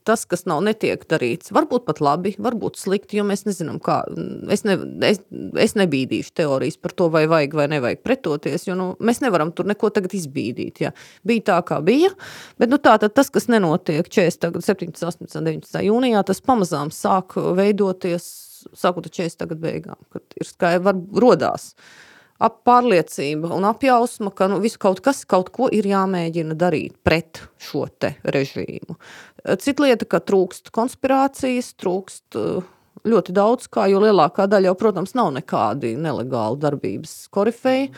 tas, 0.06 0.24
kas 0.28 0.44
nav 0.48 0.62
netiek 0.66 1.02
darīts, 1.10 1.52
varbūt 1.54 1.86
pat 1.88 2.00
labi, 2.04 2.34
varbūt 2.42 2.78
slikti, 2.80 3.18
jo 3.18 3.24
mēs 3.28 3.44
nezinām, 3.48 3.80
kā. 3.84 4.02
Es, 4.52 4.64
ne, 4.68 4.76
es, 5.08 5.20
es 5.60 5.76
nebīdīšu 5.80 6.34
teorijas 6.40 6.78
par 6.80 6.94
to, 6.96 7.08
vai 7.14 7.24
vajag 7.30 7.56
vai 7.58 7.66
nevajag 7.72 8.04
pretoties, 8.04 8.68
jo 8.68 8.78
nu, 8.78 8.88
mēs 9.04 9.22
nevaram 9.24 9.52
tur 9.56 9.68
neko 9.70 9.90
tagad 9.94 10.16
izbīdīt. 10.16 10.84
Ja. 10.84 10.94
Bija 11.26 11.48
tā, 11.50 11.58
kā 11.68 11.80
bija, 11.84 12.12
bet 12.60 12.72
nu, 12.72 12.80
tā, 12.82 12.96
tas, 13.04 13.32
kas 13.34 13.48
nenotiek 13.52 14.08
40, 14.08 14.60
17, 14.64 15.04
18, 15.10 15.38
19 15.40 15.86
jūnijā, 15.88 16.24
tas 16.28 16.44
pamazām 16.44 16.92
sāk 16.94 17.38
veidoties 17.58 18.32
sākot 18.72 19.06
ar 19.08 19.12
40 19.12 19.48
gadu 19.50 19.60
beigām, 19.60 20.00
kad 20.12 20.40
ir 20.40 20.48
skaidrs, 20.48 20.84
var 20.86 20.98
rodās 21.20 21.72
ap 22.44 22.60
pārliecība 22.68 23.50
un 23.56 23.64
apjausma, 23.68 24.32
ka 24.36 24.48
nu, 24.52 24.60
visu 24.64 24.80
kaut 24.82 25.00
kas, 25.04 25.22
kaut 25.28 25.50
ko 25.54 25.70
ir 25.72 25.88
jāmēģina 25.88 26.56
darīt 26.58 26.96
pret 27.06 27.42
šo 27.62 27.86
te 27.98 28.14
režīmu. 28.24 28.98
Cita 29.60 29.84
lieta, 29.84 30.08
ka 30.08 30.20
trūkst 30.24 30.72
konspirācijas, 30.74 31.72
trūkst 31.80 32.38
uh, 32.40 32.64
ļoti 33.08 33.34
daudz, 33.36 33.68
kā, 33.72 33.84
jo 33.92 34.00
lielākā 34.00 34.46
daļa 34.48 34.70
jau, 34.70 34.76
protams, 34.80 35.12
nav 35.16 35.30
nekādi 35.36 35.92
nelegāli 36.00 36.56
darbības 36.62 37.12
korifeji. 37.34 37.90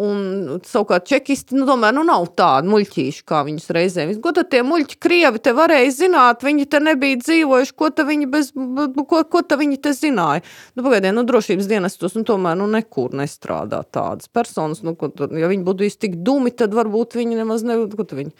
Un, 0.00 0.60
savukārt, 0.68 1.08
čekisti 1.10 1.56
nu, 1.56 1.64
tomēr 1.68 1.94
nu, 1.96 2.04
nav 2.06 2.28
tādi 2.38 2.70
muļķīši, 2.70 3.24
kā 3.28 3.40
viņus 3.48 3.72
reizēm. 3.74 4.12
Ko 4.22 4.32
tad 4.36 4.50
tie 4.52 4.62
muļķi 4.64 4.98
krievi 5.02 5.42
te 5.42 5.54
varēja 5.56 5.90
zināt? 5.96 6.44
Viņi 6.46 6.68
te 6.70 6.80
nebija 6.84 7.18
dzīvojuši, 7.20 7.74
ko 7.76 7.90
te 7.92 8.06
viņi, 8.08 8.28
bez, 8.30 8.52
ko, 8.54 9.22
ko 9.32 9.42
te 9.42 9.58
viņi 9.60 9.80
te 9.82 9.94
zināja? 9.96 10.44
Nu, 10.76 10.84
pagaidiet, 10.86 11.16
nu, 11.16 11.24
drošības 11.28 11.68
dienestos 11.70 12.16
nu, 12.18 12.24
tomēr 12.28 12.58
nu, 12.60 12.68
nekur 12.70 13.16
nestrādā 13.18 13.82
tādas 13.92 14.30
personas. 14.30 14.84
Nu, 14.86 14.94
ko, 14.96 15.10
ja 15.36 15.50
viņi 15.50 15.66
būtu 15.66 15.84
bijis 15.84 16.00
tik 16.00 16.20
dumi, 16.24 16.54
tad 16.54 16.76
varbūt 16.76 17.18
viņi 17.18 17.40
nemaz 17.42 17.66
viņi 17.66 18.32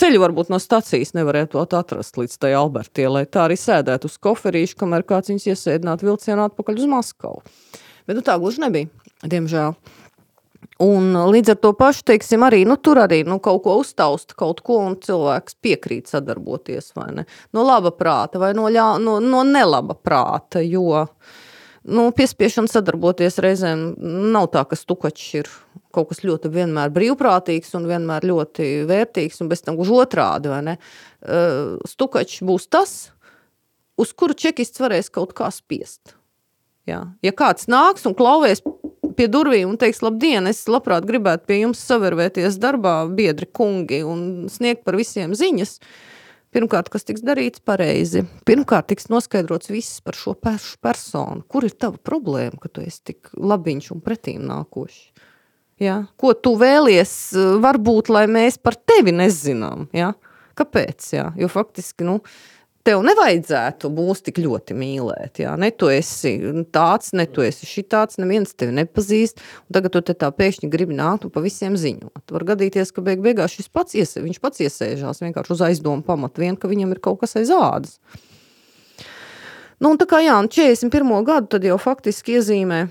ceļu 0.00 0.20
varbūt 0.22 0.50
no 0.52 0.58
stacijas 0.62 1.14
nevarētu 1.16 1.60
atrast 1.62 2.18
līdz 2.20 2.36
tai 2.42 2.52
Albertie, 2.58 3.06
lai 3.10 3.24
tā 3.26 3.46
arī 3.48 3.56
sēdētu 3.60 4.10
uz 4.10 4.18
koferīšu, 4.22 4.78
kamēr 4.80 5.06
kāds 5.08 5.32
viņus 5.32 5.48
iesēdinātu 5.52 6.08
vilcienā 6.08 6.50
atpakaļ 6.50 6.82
uz 6.82 6.90
Maskavu. 6.90 7.42
Bet 8.08 8.18
nu, 8.18 8.24
tā 8.26 8.36
gluži 8.40 8.64
nebija, 8.64 8.90
diemžēl. 9.24 9.76
Un 10.84 11.12
līdz 11.28 11.52
ar 11.52 11.58
to 11.60 11.74
pašu, 11.76 12.06
teiksim, 12.08 12.44
arī 12.44 12.62
nu, 12.68 12.78
tur 12.80 13.02
arī 13.02 13.20
nu, 13.28 13.36
kaut 13.44 13.62
ko 13.64 13.76
uztaust, 13.82 14.32
kaut 14.38 14.62
ko, 14.64 14.78
un 14.88 14.96
cilvēks 15.00 15.58
piekrīt 15.60 16.08
sadarboties, 16.08 16.92
vai 16.96 17.10
ne? 17.18 17.26
No 17.56 17.64
laba 17.68 17.92
prāta 17.92 18.40
vai 18.40 18.54
no, 18.56 18.68
ļā, 18.72 18.94
no, 19.02 19.18
no 19.24 19.44
nelaba 19.44 19.96
prāta, 19.96 20.62
jo 20.64 20.86
uh, 21.02 21.36
nu, 21.88 22.08
piespiešana 22.16 22.70
sadarboties 22.70 23.38
reizēm 23.42 23.90
nav 24.32 24.50
tā, 24.54 24.64
ka 24.68 24.78
stukačs 24.78 25.28
ir 25.40 25.50
kaut 25.94 26.10
kas 26.10 26.22
ļoti 26.26 26.50
vienmēr 26.54 26.92
brīvprātīgs 26.94 27.74
un 27.78 27.88
vienmēr 27.90 28.26
ļoti 28.30 28.68
vērtīgs, 28.90 29.40
un 29.42 29.50
bez 29.50 29.64
tam 29.66 29.78
gluži 29.78 29.96
otrādi. 30.02 30.76
Stukačs 31.90 32.44
būs 32.46 32.68
tas, 32.72 32.94
uz 34.00 34.12
kuru 34.16 34.36
čekists 34.38 34.82
varēs 34.82 35.12
kaut 35.12 35.34
kā 35.38 35.50
spiest. 35.54 36.16
Jā. 36.88 37.04
Ja 37.22 37.32
kāds 37.36 37.68
nāks 37.70 38.06
un 38.08 38.16
klauvēs 38.18 38.64
pie 39.18 39.26
durvīm 39.30 39.74
un 39.74 39.80
teiks, 39.80 40.00
labdien, 40.02 40.48
es 40.48 40.64
labprāt 40.70 41.04
gribētu 41.06 41.44
pie 41.50 41.60
jums 41.60 41.82
savervēties 41.84 42.56
darbā, 42.62 43.02
biedri 43.12 43.46
kungi, 43.46 44.00
un 44.06 44.48
sniegt 44.50 44.86
par 44.86 44.96
visiem 44.98 45.36
ziņas, 45.36 45.76
Pirmkārt, 46.50 46.88
kas 46.90 47.06
tiks 47.06 47.22
darīts 47.22 47.62
pareizi. 47.62 48.24
Pirmkārt, 48.42 48.88
tiks 48.90 49.06
noskaidrots 49.06 49.70
viss 49.70 50.00
par 50.02 50.16
šo 50.18 50.34
pašu 50.34 50.80
personu. 50.82 51.44
Kur 51.46 51.62
ir 51.68 51.76
tava 51.78 52.00
problēma, 52.02 52.58
ka 52.58 52.66
tu 52.66 52.82
esi 52.82 53.12
tik 53.12 53.30
labiņš 53.38 53.92
un 53.94 54.00
pretīm 54.02 54.42
nākošs? 54.48 55.28
Ja? 55.80 56.02
Ko 56.20 56.34
tu 56.36 56.54
vēlies, 56.60 57.32
varbūt, 57.64 58.12
lai 58.12 58.26
mēs 58.30 58.60
par 58.60 58.76
tevi 58.76 59.14
nezinām? 59.16 59.88
Ja? 59.96 60.12
Kāpēc? 60.58 61.12
Ja? 61.16 61.30
Jo 61.40 61.48
faktiski, 61.48 62.04
nu, 62.04 62.18
tev 62.84 63.02
nevajadzētu 63.04 63.90
mūs 63.92 64.22
tik 64.26 64.40
ļoti 64.40 64.76
mīlēt. 64.76 65.40
Jā. 65.42 65.54
Ne 65.60 65.70
tu 65.72 65.90
esi 65.92 66.34
tāds, 66.72 67.12
ne 67.16 67.26
tu 67.30 67.44
esi 67.44 67.68
šitāds, 67.68 68.20
neviens 68.20 68.54
tevi 68.56 68.74
nepazīst. 68.76 69.40
Tagad 69.72 69.96
tu 69.96 70.04
tā 70.12 70.30
pēkšņi 70.36 70.70
gribi 70.72 70.96
nākt 70.98 71.26
un 71.28 71.34
pa 71.34 71.42
visiem 71.44 71.76
ziņot. 71.80 72.24
Var 72.36 72.46
gadīties, 72.52 72.92
ka 72.96 73.04
beig 73.04 73.22
beigās 73.24 73.56
šis 73.56 73.70
pats, 73.72 73.96
iesē, 73.96 74.24
viņš 74.24 74.40
pats 74.42 74.64
iesēžās 74.64 75.24
vienkārši 75.24 75.56
uz 75.56 75.64
aizdomu 75.70 76.04
pamatu 76.06 76.44
vien, 76.44 76.60
ka 76.60 76.70
viņam 76.70 76.96
ir 76.96 77.04
kaut 77.04 77.22
kas 77.24 77.36
aiz 77.40 77.52
ādas. 77.54 78.00
Nu, 79.80 79.94
un 79.94 80.00
tā 80.00 80.04
kā 80.04 80.20
jā, 80.20 80.36
41. 80.44 81.14
gadu 81.24 81.54
tad 81.56 81.64
jau 81.64 81.78
faktiski 81.80 82.36
iezīmē 82.36 82.84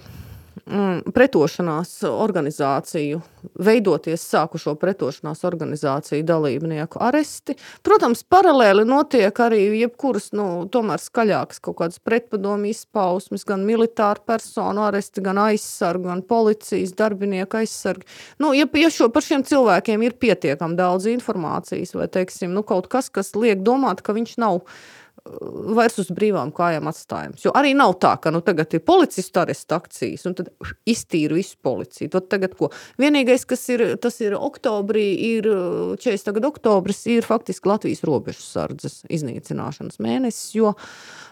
pretošanās 1.16 1.92
organizāciju, 2.10 3.20
veidoties 3.64 4.24
sākušo 4.30 4.76
pretošanās 4.80 5.42
organizāciju 5.48 6.26
dalībnieku 6.28 7.00
aresti. 7.02 7.56
Protams, 7.86 8.22
paralēli 8.30 8.86
notiek 8.88 9.42
arī 9.44 9.62
jebkuras, 9.80 10.30
nu, 10.38 10.68
tomēr 10.72 11.02
skaļākas 11.02 11.62
kaut 11.66 11.80
kādas 11.82 12.02
pretpadomu 12.04 12.70
izpausmes, 12.70 13.46
gan 13.48 13.66
militāru 13.68 14.24
personu 14.30 14.86
aresti, 14.86 15.24
gan 15.26 15.42
aizsargu, 15.48 16.10
gan 16.12 16.24
policijas 16.28 16.94
darbinieku 17.00 17.62
aizsargi. 17.62 18.08
Nu, 18.40 18.54
ja, 18.58 18.68
ja 18.80 18.94
šo 18.94 19.10
par 19.14 19.26
šiem 19.26 19.46
cilvēkiem 19.48 20.06
ir 20.06 20.18
pietiekami 20.22 20.78
daudz 20.80 21.10
informācijas 21.10 21.96
vai, 21.98 22.10
teiksim, 22.12 22.54
nu, 22.56 22.64
kaut 22.68 22.92
kas, 22.92 23.10
kas 23.14 23.34
liek 23.40 23.66
domāt, 23.66 24.04
ka 24.06 24.16
viņš 24.18 24.38
nav 24.44 24.62
vairs 25.76 26.00
uz 26.02 26.10
brīvām 26.14 26.52
kājām 26.56 26.90
atstājams. 26.90 27.44
Jo 27.46 27.54
arī 27.58 27.74
nav 27.78 27.96
tā, 28.02 28.16
ka 28.22 28.32
nu, 28.34 28.42
tagad 28.46 28.74
ir 28.76 28.84
policistu 28.86 29.42
arestu 29.42 29.78
akcijas, 29.78 30.26
un 30.30 30.36
tad 30.38 30.50
iztīra 30.90 31.38
visu 31.38 31.58
policiju. 31.64 32.12
Tad 32.16 32.30
tagad 32.32 32.56
ko? 32.60 32.72
Vienīgais, 33.02 33.46
kas 33.50 33.66
ir, 33.74 33.86
tas 34.02 34.20
ir 34.24 34.36
oktobrī, 34.38 35.06
ir 35.38 35.50
40. 36.02 36.34
gada 36.38 36.52
oktobris, 36.52 37.04
ir 37.12 37.28
faktiski 37.28 37.70
Latvijas 37.70 38.04
robežu 38.08 38.44
sardzes 38.46 39.02
iznīcināšanas 39.12 40.02
mēnesis, 40.04 40.54
jo 40.58 40.74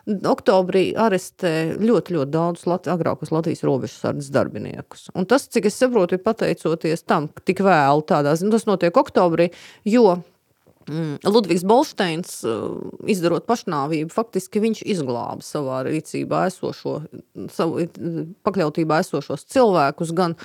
oktobrī 0.08 0.92
arestē 0.98 1.54
ļoti, 1.82 2.16
ļoti 2.18 2.32
daudz 2.34 2.66
Lat 2.70 2.88
agrākos 2.92 3.34
Latvijas 3.34 3.66
robežu 3.68 3.98
sardzes 3.98 4.32
darbiniekus. 4.34 5.10
Un 5.18 5.28
tas, 5.30 5.50
cik 5.52 5.70
es 5.72 5.80
saprotu, 5.80 6.18
ir 6.18 6.26
pateicoties 6.26 7.06
tam, 7.08 7.32
tik 7.48 7.64
vēlu 7.66 8.06
tādā, 8.08 8.38
tas 8.38 8.68
notiek 8.70 8.98
oktobrī, 8.98 9.52
jo 9.88 10.18
Ludvigs 10.88 11.66
Bolsteins, 11.68 12.40
uh, 12.48 12.78
izdarot 13.10 13.48
pašnāvību, 13.50 14.12
faktiski 14.14 14.62
viņš 14.64 14.84
izglāba 14.88 15.44
savā 15.44 15.82
rīcībā 15.88 16.46
esošo, 16.48 16.94
savu 17.54 17.84
pakļautībā 18.48 19.02
esošos 19.04 19.44
cilvēkus, 19.52 20.14
gan 20.16 20.38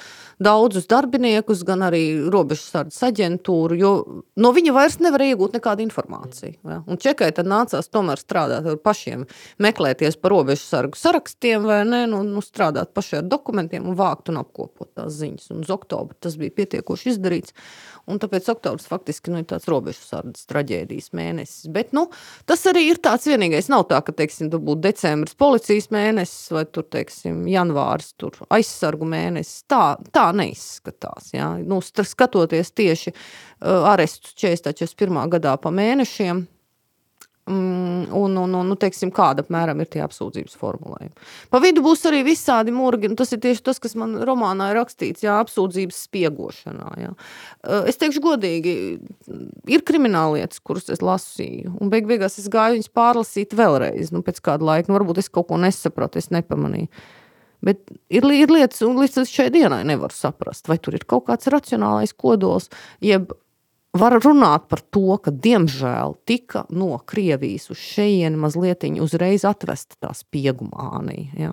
daudzus 0.42 0.88
darbiniekus, 0.90 1.62
gan 1.66 1.86
arī 1.86 2.02
robežsardas 2.32 2.98
aģentūru, 3.06 3.78
jo 3.78 3.92
no 4.36 4.52
viņa 4.54 4.74
vairs 4.74 4.98
nevar 5.02 5.24
iegūt 5.28 5.56
nekādu 5.58 5.86
informāciju. 5.86 6.58
Ja? 6.66 6.80
Un 6.86 7.00
čekai 7.02 7.30
tad 7.36 7.50
nācās 7.50 7.90
tomēr 7.92 8.20
strādāt 8.20 8.66
ar 8.66 8.80
pašiem, 8.82 9.26
meklēties 9.62 10.18
pa 10.18 10.32
robežsargu 10.34 10.98
sarakstiem 10.98 11.68
vai 11.68 11.82
ne, 11.88 12.04
nu, 12.10 12.24
nu 12.26 12.42
strādāt 12.44 12.92
paši 12.96 13.20
ar 13.20 13.30
dokumentiem 13.30 13.86
un 13.88 13.98
vākt 13.98 14.32
un 14.32 14.42
apkopot 14.42 14.90
tās 14.98 15.14
ziņas. 15.20 15.52
Un 15.54 15.62
uz 15.62 15.72
oktobru 15.72 16.18
tas 16.20 16.36
bija 16.40 16.54
pietiekoši 16.58 17.12
izdarīts. 17.14 17.54
Un 18.10 18.18
tāpēc 18.22 18.48
oktobris 18.50 18.88
faktiski 18.90 19.30
nu, 19.30 19.42
ir 19.42 19.48
tāds 19.50 19.68
robežsardas 20.32 20.48
traģēdijas 20.48 21.12
mēnesis. 21.12 21.68
Bet 21.72 21.92
nu, 21.92 22.08
tas 22.46 22.64
arī 22.66 22.90
ir 22.90 23.00
tāds 23.02 23.26
vienīgais. 23.26 23.68
Nav 23.70 23.86
tā, 23.88 24.00
ka 24.02 24.12
teiksim, 24.12 24.50
tur 24.50 24.60
būtu 24.60 24.82
decembris 24.82 25.34
policijas 25.34 25.90
mēnesis 25.90 26.52
vai 26.52 26.64
tur, 26.64 26.84
teiksim, 26.84 27.46
janvāris 27.48 28.14
tur 28.16 28.32
aizsargu 28.50 29.04
mēnesis. 29.04 29.64
Tā, 29.68 29.98
tā 30.12 30.32
neizskatās. 30.32 31.32
Ja? 31.34 31.56
Nu, 31.58 31.80
skatoties 31.82 32.72
tieši 32.72 33.12
uh, 33.12 33.90
arestus 33.92 34.34
40. 34.34 34.72
41. 34.72 35.28
gadā 35.32 35.56
pa 35.60 35.70
mēnešiem, 35.70 36.46
un, 37.46 38.36
un, 38.36 38.54
un 38.54 38.68
nu, 38.68 38.76
teiksim, 38.78 39.10
kāda 39.14 39.42
apmēram 39.42 39.80
ir 39.82 39.88
tie 39.90 40.02
apsūdzības 40.04 40.54
formulējumi. 40.60 41.28
Pa 41.50 41.60
vidu 41.62 41.82
būs 41.82 42.04
arī 42.06 42.22
visādi 42.26 42.74
murgi, 42.74 43.10
un 43.10 43.16
tas 43.18 43.32
ir 43.34 43.40
tieši 43.42 43.64
tas, 43.66 43.80
kas 43.82 43.96
man 43.98 44.14
romānā 44.28 44.70
ir 44.70 44.78
rakstīts, 44.78 45.24
jā, 45.26 45.40
apsūdzības 45.42 46.02
spiegošanā. 46.06 46.92
Jā. 47.02 47.14
Es 47.90 47.98
teikšu 47.98 48.22
godīgi, 48.22 48.76
ir 49.74 49.86
krimināllietas, 49.88 50.62
kuras 50.62 50.86
es 50.92 51.02
lasīju, 51.02 51.74
un 51.82 51.90
beig 51.92 52.06
beigās 52.10 52.38
es 52.38 52.46
gāju 52.52 52.78
viņas 52.78 52.94
pārlasīt 52.94 53.58
vēlreiz, 53.58 54.14
nu, 54.14 54.22
pēc 54.26 54.38
kāda 54.44 54.70
laika, 54.70 54.90
nu, 54.90 55.00
varbūt 55.00 55.24
es 55.24 55.32
kaut 55.32 55.50
ko 55.50 55.58
nesapratu, 55.62 56.22
es 56.22 56.30
nepamanīju. 56.34 56.90
Bet 57.62 57.92
ir, 58.10 58.26
ir 58.34 58.50
lietas, 58.50 58.80
un 58.82 58.98
līdz 58.98 59.22
šai 59.30 59.46
dienai 59.54 59.84
nevaru 59.86 60.14
saprast, 60.14 60.66
vai 60.70 60.80
tur 60.82 60.96
ir 60.98 61.06
kaut 61.06 61.28
kāds 61.28 61.50
racionālais 61.50 62.14
kodols, 62.18 62.66
jeb 63.02 63.30
var 63.92 64.16
runāt 64.24 64.68
par 64.72 64.80
to, 64.94 65.18
ka 65.20 65.30
diemžēl 65.30 66.16
tika 66.28 66.64
no 66.72 66.96
Krievijas 67.06 67.68
uz 67.72 67.80
šejienu 67.80 68.40
mazliet 68.40 68.86
uzreiz 69.04 69.44
atvesta 69.44 69.98
tā 70.00 70.12
spiegumānija. 70.16 71.28
Ja? 71.36 71.52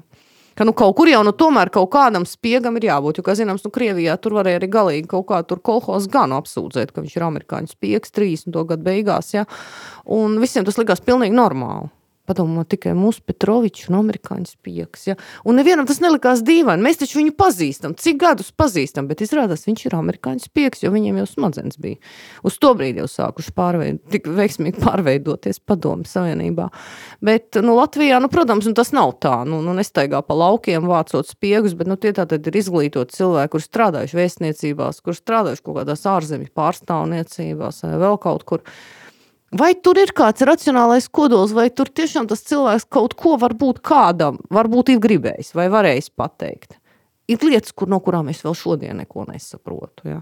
Ka 0.55 0.65
nu, 0.67 0.73
kaut 0.75 0.97
kur 0.97 1.07
jau 1.07 1.21
nu, 1.23 1.31
tomēr 1.35 1.69
kaut 1.71 1.87
kādam 1.93 2.25
spiegam 2.27 2.75
ir 2.79 2.89
jābūt. 2.89 3.19
Jo, 3.19 3.23
kā 3.27 3.35
zināms, 3.39 3.63
nu, 3.63 3.71
Krievijā 3.71 4.17
tur 4.19 4.35
varēja 4.39 4.59
arī 4.59 4.67
galīgi 4.71 5.07
kaut 5.11 5.29
kā 5.29 5.39
tur 5.47 5.61
kolhos 5.63 6.09
gan 6.11 6.35
apsūdzēt, 6.35 6.91
ka 6.91 7.03
viņš 7.03 7.15
ir 7.15 7.27
amerikāņu 7.27 7.71
spiegs 7.71 8.11
30. 8.15 8.51
gadu 8.71 8.83
beigās. 8.83 9.31
Ja? 9.35 9.45
Un 10.03 10.39
visiem 10.43 10.67
tas 10.67 10.79
likās 10.79 11.03
pilnīgi 11.05 11.35
normāli. 11.35 11.91
Padomā, 12.29 12.61
tikai 12.69 12.93
mūsu 12.97 13.23
Petrovičs 13.25 13.87
un 13.89 13.99
amerikāņu 14.03 14.51
spiegs. 14.51 15.07
Ja? 15.09 15.15
Un 15.49 15.57
nevienam 15.57 15.87
tas 15.89 16.01
nelikās 16.03 16.43
dīvaini. 16.45 16.83
Mēs 16.85 17.01
taču 17.01 17.19
viņu 17.19 17.33
pazīstam, 17.39 17.95
cik 17.97 18.19
gadus 18.21 18.51
pazīstam, 18.53 19.07
bet 19.09 19.23
izrādās 19.25 19.65
viņš 19.65 19.85
ir 19.87 19.95
amerikāņu 19.97 20.45
spiegs, 20.45 20.83
jo 20.83 20.91
viņiem 20.93 21.17
jau 21.23 21.25
smadzenes 21.31 21.79
bija. 21.81 21.97
Uz 22.45 22.59
to 22.61 22.75
brīdi 22.77 23.01
jau 23.01 23.07
sākuši 23.09 23.55
pārveid, 23.57 24.01
tik 24.13 24.29
veiksmīgi 24.37 24.83
pārveidoties 24.83 25.61
padomu 25.65 26.05
savienībā. 26.09 26.69
Bet 27.25 27.57
nu, 27.65 27.73
Latvijā, 27.79 28.21
nu, 28.21 28.29
protams, 28.31 28.69
nu, 28.69 28.75
tas 28.77 28.93
nav 28.95 29.15
tā. 29.23 29.39
Nu, 29.49 29.63
nu, 29.65 29.73
nestaigā 29.77 30.21
pa 30.25 30.37
laukiem 30.37 30.85
vācot 30.89 31.27
spiegus, 31.29 31.73
bet 31.79 31.89
nu, 31.89 31.97
tie 31.97 32.13
tātad 32.15 32.45
ir 32.45 32.61
izglītoti 32.61 33.17
cilvēki, 33.17 33.53
kur 33.55 33.65
strādājuši 33.65 34.21
vēstniecībās, 34.21 35.01
kur 35.01 35.17
strādājuši 35.17 35.65
kaut 35.65 35.81
kādās 35.81 36.05
ārzemju 36.13 36.53
pārstāvniecībās 36.61 37.85
vai 37.87 37.97
vēl 38.05 38.21
kaut 38.21 38.45
kur. 38.45 38.65
Vai 39.49 39.71
tur 39.81 39.97
ir 39.97 40.11
kāds 40.13 40.43
racionālais 40.45 41.07
kodols, 41.09 41.55
vai 41.57 41.69
tur 41.73 41.89
tiešām 41.89 42.27
tas 42.29 42.43
cilvēks 42.45 42.85
kaut 42.93 43.15
ko 43.17 43.33
varbūt 43.41 43.81
kādam, 43.85 44.37
varbūt 44.53 44.93
ir 44.93 45.01
gribējis 45.01 45.55
vai 45.57 45.65
varējis 45.73 46.11
pateikt? 46.13 46.77
Ir 47.29 47.41
lietas, 47.45 47.73
kur, 47.73 47.89
no 47.89 47.97
kurām 48.01 48.29
es 48.29 48.43
vēl 48.45 48.53
šodien 48.57 49.01
neko 49.01 49.25
nesaprotu. 49.29 50.05
Ja? 50.09 50.21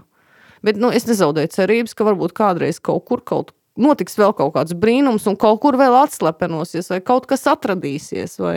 Bet 0.64 0.80
nu, 0.80 0.88
es 0.92 1.04
nezaudēju 1.08 1.52
cerības, 1.52 1.94
ka 1.96 2.08
varbūt 2.08 2.34
kādreiz 2.36 2.80
kaut 2.80 3.04
kur 3.08 3.20
kaut 3.24 3.52
notiks 3.78 4.18
vēl 4.18 4.32
kaut 4.36 4.54
kāds 4.56 4.76
brīnums, 4.76 5.28
un 5.30 5.36
kaut 5.38 5.60
kur 5.62 5.78
vēl 5.78 5.94
atslepenosies, 6.00 6.90
vai 6.92 7.00
kaut 7.04 7.28
kas 7.30 7.46
atradīsies. 7.50 8.38
Vai... 8.42 8.56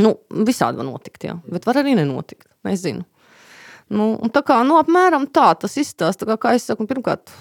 Nu, 0.00 0.14
visādi 0.46 0.80
var 0.80 0.88
notikt, 0.88 1.26
jā. 1.26 1.38
bet 1.50 1.66
var 1.68 1.80
arī 1.82 1.96
nenotikt. 1.98 2.46
Nezinu. 2.68 3.04
Nu, 3.92 4.14
tā 4.32 4.40
kā 4.46 4.62
nu, 4.64 4.78
apmēram 4.80 5.26
tā 5.32 5.50
tas 5.60 5.76
izstāsta. 5.80 6.28
Kā, 6.28 6.38
kā 6.40 6.54
es 6.56 6.64
saku, 6.70 6.86
pirmkārt, 6.88 7.32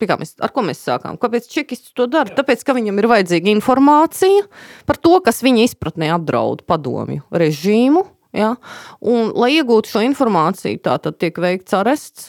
Mēs, 0.00 0.34
ar 0.40 0.52
ko 0.54 0.64
mēs 0.66 0.80
sākām? 0.86 1.18
Kāpēc 1.20 1.48
čekists 1.50 1.92
to 1.96 2.06
dara? 2.10 2.32
Tāpēc, 2.36 2.64
ka 2.64 2.76
viņam 2.76 3.02
ir 3.02 3.10
vajadzīga 3.10 3.52
informācija 3.52 4.46
par 4.88 5.00
to, 5.00 5.18
kas 5.24 5.42
viņa 5.44 5.68
izpratnē 5.68 6.12
apdraud 6.14 6.64
padomju 6.68 7.26
režīmu. 7.30 8.06
Ja? 8.36 8.54
Un, 9.02 9.32
lai 9.34 9.50
iegūtu 9.56 9.90
šo 9.90 10.02
informāciju, 10.06 10.78
tā 10.84 10.96
tad 11.02 11.18
tiek 11.22 11.38
veikts 11.42 11.74
arests, 11.74 12.28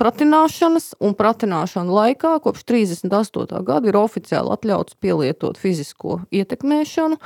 pratināšanas, 0.00 0.92
un 1.00 1.16
pratināšana 1.16 1.94
laikā 2.00 2.34
kopš 2.44 2.66
38. 2.68 3.62
gada 3.64 3.88
ir 3.88 3.98
oficiāli 3.98 4.52
atļauts 4.54 4.98
pielietot 5.00 5.60
fizisko 5.60 6.20
ietekmēšanu. 6.28 7.16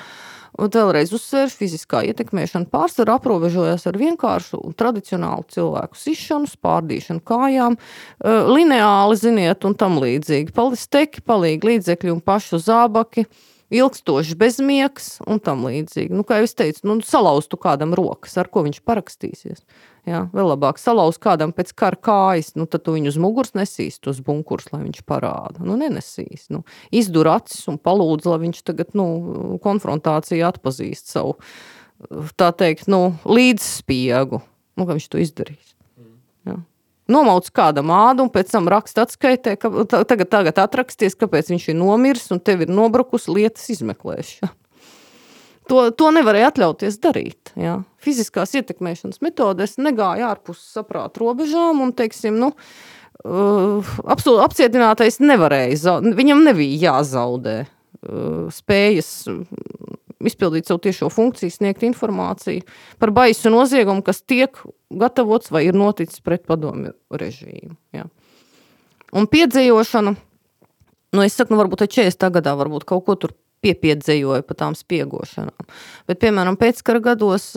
Un 0.61 0.69
vēlreiz 0.69 1.15
uzsvēršu, 1.17 1.57
fiziskā 1.63 2.03
ietekmēšana 2.11 2.69
pārsvarā 2.73 3.17
aprobežojas 3.17 3.87
ar 3.89 3.97
vienkāršu 3.97 4.61
un 4.61 4.75
tradicionālu 4.77 5.47
cilvēku 5.53 5.97
sišanu, 5.97 6.51
spārdīšanu 6.51 7.25
kājām, 7.25 7.79
eh, 7.79 8.51
lineāli, 8.53 9.17
ziniet, 9.17 9.65
un 9.65 9.75
tam 9.75 9.97
līdzīgi. 9.97 10.53
Palisteki, 10.53 11.25
palīgi 11.25 11.73
līdzekļi 11.73 12.13
un 12.13 12.21
pašu 12.21 12.61
zābaki 12.61 13.25
ilgstošs 13.73 14.35
bezmiegs 14.37 15.15
un 15.27 15.41
tam 15.41 15.65
līdzīgi. 15.65 16.13
Nu, 16.13 16.25
kā 16.29 16.41
jau 16.41 16.49
es 16.51 16.55
teicu, 16.55 16.85
nu, 16.85 17.01
salauztu 17.01 17.57
kādam 17.57 17.97
rokas, 17.97 18.37
ar 18.37 18.51
ko 18.53 18.67
viņš 18.67 18.83
parakstīsies. 18.85 19.65
Jā, 20.09 20.25
vēl 20.35 20.49
labāk 20.51 20.81
salauzt 20.83 21.21
kādam 21.23 21.53
pēc 21.55 21.69
kara 21.79 21.99
kājas, 21.99 22.57
nu, 22.59 22.67
tad 22.67 22.89
viņu 22.91 23.13
uz 23.13 23.19
muguras 23.23 23.55
nesīs, 23.55 24.01
tos 24.03 24.19
bunkurs, 24.25 24.73
lai 24.73 24.81
viņš 24.83 25.05
parāda. 25.07 25.63
Nu, 25.63 25.77
nenesīs. 25.79 26.49
Nu, 26.51 26.65
izdur 26.91 27.31
acis 27.31 27.69
un 27.71 27.79
palūdz, 27.79 28.27
lai 28.27 28.41
viņš 28.49 28.65
tagad 28.67 28.97
nu, 28.99 29.07
konfrontācijā 29.63 30.51
atpazīst 30.51 31.15
savu, 31.15 31.37
tā 32.35 32.51
teikt, 32.51 32.91
nu, 32.91 33.13
līdzspiegu. 33.31 34.43
Nu, 34.75 34.89
viņš 34.91 35.09
to 35.13 35.23
izdarīs. 35.23 35.77
Jā 36.49 36.59
nomauc 37.13 37.49
kādam 37.55 37.93
ādu 37.93 38.27
un 38.27 38.33
pēc 38.33 38.53
tam 38.55 38.71
raksta 38.71 39.07
atskaitē, 39.07 39.57
ka 39.61 39.71
tagad, 39.91 40.29
tagad 40.33 40.61
atraksties, 40.63 41.17
kāpēc 41.19 41.51
viņš 41.53 41.69
ir 41.73 41.79
nomiris 41.79 42.31
un 42.35 42.41
tev 42.41 42.65
ir 42.65 42.73
nobrukusi 42.73 43.35
lietas 43.35 43.69
izmeklēšana. 43.75 44.53
To, 45.73 45.87
to 45.97 46.11
nevarēja 46.13 46.51
atļauties 46.51 46.99
darīt. 47.01 47.55
Jā. 47.57 47.79
Fiziskās 48.03 48.53
ietekmēšanas 48.59 49.23
metodes 49.25 49.79
negāja 49.81 50.35
ārpus 50.35 50.61
saprāta 50.75 51.23
robežām 51.23 51.81
un, 51.81 51.95
teiksim, 51.97 52.37
nu, 52.43 52.51
uh, 53.25 53.95
apcietinātais 54.13 55.17
nevarēja, 55.25 55.97
viņam 56.19 56.45
nebija 56.45 56.91
jāzaudē 56.91 57.63
uh, 57.65 58.51
spējas 58.53 59.15
izpildīt 60.29 60.69
savu 60.69 60.83
tiešo 60.85 61.09
funkciju, 61.13 61.53
sniegt 61.53 61.85
informāciju 61.87 62.65
par 63.03 63.13
baisu 63.15 63.53
noziegumu, 63.53 64.05
kas 64.07 64.23
tiek 64.23 64.59
gatavots 64.91 65.53
vai 65.55 65.65
ir 65.69 65.79
noticis 65.79 66.23
pret 66.25 66.45
padomju 66.49 66.95
režīmu. 67.11 67.75
Ja. 67.97 68.07
Un 69.17 69.29
piedzīvošana, 69.29 70.15
nu 71.17 71.25
es 71.25 71.37
saku, 71.37 71.55
nu 71.55 71.61
varbūt 71.61 71.87
40. 71.89 72.29
gadā 72.37 72.55
varbūt 72.59 72.87
kaut 72.89 73.07
ko 73.09 73.17
tur 73.25 73.35
piepiedzējoja 73.63 74.43
pa 74.47 74.57
tām 74.59 74.77
spiegošanām. 74.79 75.69
Bet, 76.11 76.19
piemēram, 76.23 76.59
pēckara 76.61 77.03
gados, 77.03 77.53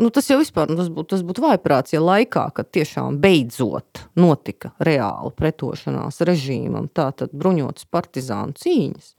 nu, 0.00 0.10
tas 0.14 0.26
jau 0.30 0.40
vispār, 0.40 0.70
nu, 0.70 0.78
tas 0.80 0.90
būtu, 0.90 1.12
tas 1.14 1.22
būtu 1.26 1.44
vaiprāts, 1.44 1.94
ja 1.94 2.02
laikā, 2.02 2.48
kad 2.56 2.70
tiešām 2.74 3.20
beidzot 3.22 4.04
notika 4.18 4.72
reāla 4.82 5.30
pretošanās 5.36 6.20
režīmam, 6.26 6.90
tātad 6.94 7.34
bruņotas 7.36 7.86
partizānu 7.92 8.56
cīņas, 8.58 9.12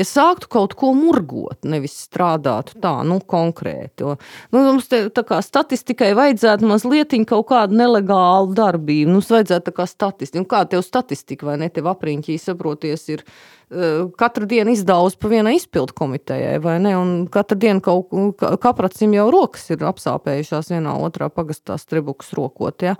ja 0.00 0.08
sāktu 0.08 0.50
kaut 0.56 0.76
ko 0.80 0.94
murgot, 0.96 1.60
nevis 1.68 1.98
strādātu 2.06 2.80
tā, 2.80 2.94
nu, 3.06 3.20
konkrēti. 3.20 4.06
Jo, 4.06 4.16
nu, 4.54 4.64
mums 4.64 4.88
te 4.90 5.04
tā 5.12 5.24
kā 5.28 5.42
statistikai 5.44 6.12
vajadzētu 6.18 6.68
mazliet 6.72 7.12
kaut 7.26 7.48
kādu 7.50 7.74
nelegālu 7.74 8.54
darbību, 8.54 9.16
mums 9.16 9.30
vajadzētu 9.32 9.66
tā 9.66 9.76
kā 9.76 9.86
statistiku, 9.90 10.44
nu, 10.44 10.48
kā 10.48 10.64
tev 10.70 10.84
statistika 10.86 11.48
vai 11.48 11.56
ne, 11.60 11.68
tev 11.74 11.88
apriņķī 11.90 12.36
saproties 12.38 13.08
ir, 13.10 13.24
Eh, 13.24 13.59
katru 14.18 14.48
dienu 14.50 14.72
izdauž 14.74 15.14
pa 15.20 15.30
vienai 15.30 15.54
izpildu 15.54 15.94
komitejai, 15.94 16.56
vai 16.62 16.78
ne? 16.82 16.96
Un 16.98 17.12
katru 17.30 17.58
dienu 17.60 17.82
kaut 17.84 18.10
kāpracim 18.62 19.14
jau 19.14 19.28
rokas 19.30 19.68
ir 19.70 19.84
apsāpējušās 19.86 20.72
vienā 20.74 20.96
otrā 20.98 21.30
pagastā 21.30 21.78
strebuks 21.78 22.32
rokot. 22.34 22.82
Ja? 22.82 22.96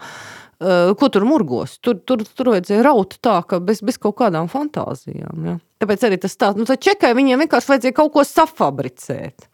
Ko 0.61 1.09
tur 1.11 1.27
murgos? 1.27 1.79
Tur, 1.83 1.99
tur, 2.07 2.23
tur 2.23 2.53
vajadzēja 2.55 2.85
raut 2.87 3.19
tā, 3.25 3.41
ka 3.51 3.59
bez, 3.65 3.83
bez 3.83 3.99
kaut 3.99 4.21
kādām 4.23 4.47
fantāzijām. 4.53 5.47
Ja? 5.49 5.59
Tāpēc 5.83 6.07
arī 6.07 6.21
tas 6.23 6.39
tāds, 6.39 6.61
nu, 6.61 6.69
tā 6.69 6.79
čekai 6.79 7.17
viņiem 7.19 7.43
vienkārši 7.47 7.75
vajadzēja 7.75 7.97
kaut 7.97 8.15
ko 8.15 8.27
safabricēt. 8.29 9.50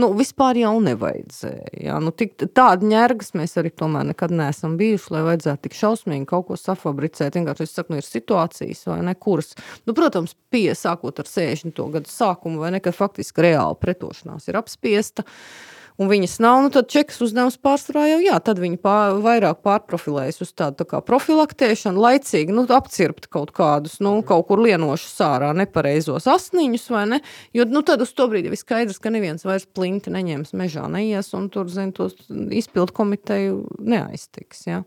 Nu, 0.00 0.10
vispār 0.18 0.60
jau 0.60 0.74
nevajadzēja. 0.84 1.72
Jā. 1.84 1.98
Nu, 2.02 2.12
tik, 2.16 2.36
tāda 2.56 2.86
ņērgas 2.88 3.34
mēs 3.38 3.56
arī 3.60 3.72
tomēr 3.74 4.08
nekad 4.12 4.34
neesam 4.34 4.76
bijuši, 4.80 5.14
lai 5.14 5.24
vajadzētu 5.30 5.64
tik 5.66 5.78
šausmīgi 5.78 6.28
kaut 6.30 6.48
ko 6.50 6.58
safabricēt. 6.60 7.38
Vienkārši 7.38 7.66
es 7.66 7.74
saku, 7.76 7.94
nu, 7.94 8.02
ir 8.02 8.08
situācijas 8.08 8.84
vai 8.90 9.00
ne, 9.06 9.16
kuras, 9.18 9.54
nu, 9.88 9.96
protams, 9.96 10.36
pie 10.52 10.70
sākot 10.78 11.22
ar 11.22 11.28
60. 11.30 11.82
gadu 11.98 12.12
sākumu 12.12 12.62
vai 12.62 12.72
ne, 12.76 12.82
ka 12.84 12.94
faktiski 12.94 13.50
reāli 13.50 13.80
pretošanās 13.82 14.48
ir 14.50 14.62
apspiesta. 14.62 15.26
Uh, 15.26 15.77
un 15.98 16.10
viņas 16.10 16.36
nav, 16.42 16.60
nu, 16.62 16.70
tad 16.72 16.88
čekas 16.92 17.18
uzdevums 17.24 17.58
pārsvarā 17.62 18.04
jau 18.12 18.18
jā, 18.22 18.36
tad 18.44 18.60
viņi 18.62 18.78
pār, 18.82 19.18
vairāk 19.24 19.60
pārprofilējas 19.66 20.40
uz 20.44 20.52
tādu 20.56 20.80
tā 20.82 20.86
kā 20.92 21.00
profilaktēšanu, 21.04 22.00
laicīgi 22.04 22.54
nu, 22.54 22.64
apcirpt 22.76 23.26
kaut 23.32 23.50
kādus, 23.56 23.98
nu, 24.04 24.14
kaut 24.26 24.46
kur 24.50 24.62
lienošus 24.62 25.18
sārā 25.18 25.50
nepareizos 25.58 26.28
asniņus, 26.30 26.86
vai 26.94 27.04
ne? 27.14 27.20
Jo 27.56 27.66
nu, 27.68 27.82
tad 27.86 28.04
uz 28.04 28.14
to 28.14 28.28
brīdi 28.30 28.52
ir 28.52 28.60
skaidrs, 28.60 29.00
ka 29.02 29.12
neviens 29.14 29.46
vairs 29.48 29.66
plinti 29.66 30.14
neņems 30.14 30.54
mežā, 30.58 30.86
neies, 30.92 31.32
un 31.38 31.50
tur, 31.52 31.70
zin, 31.72 31.92
tos 31.96 32.16
izpildu 32.30 32.94
komiteju 32.94 33.64
neaiztiks, 33.82 34.66
jā. 34.70 34.82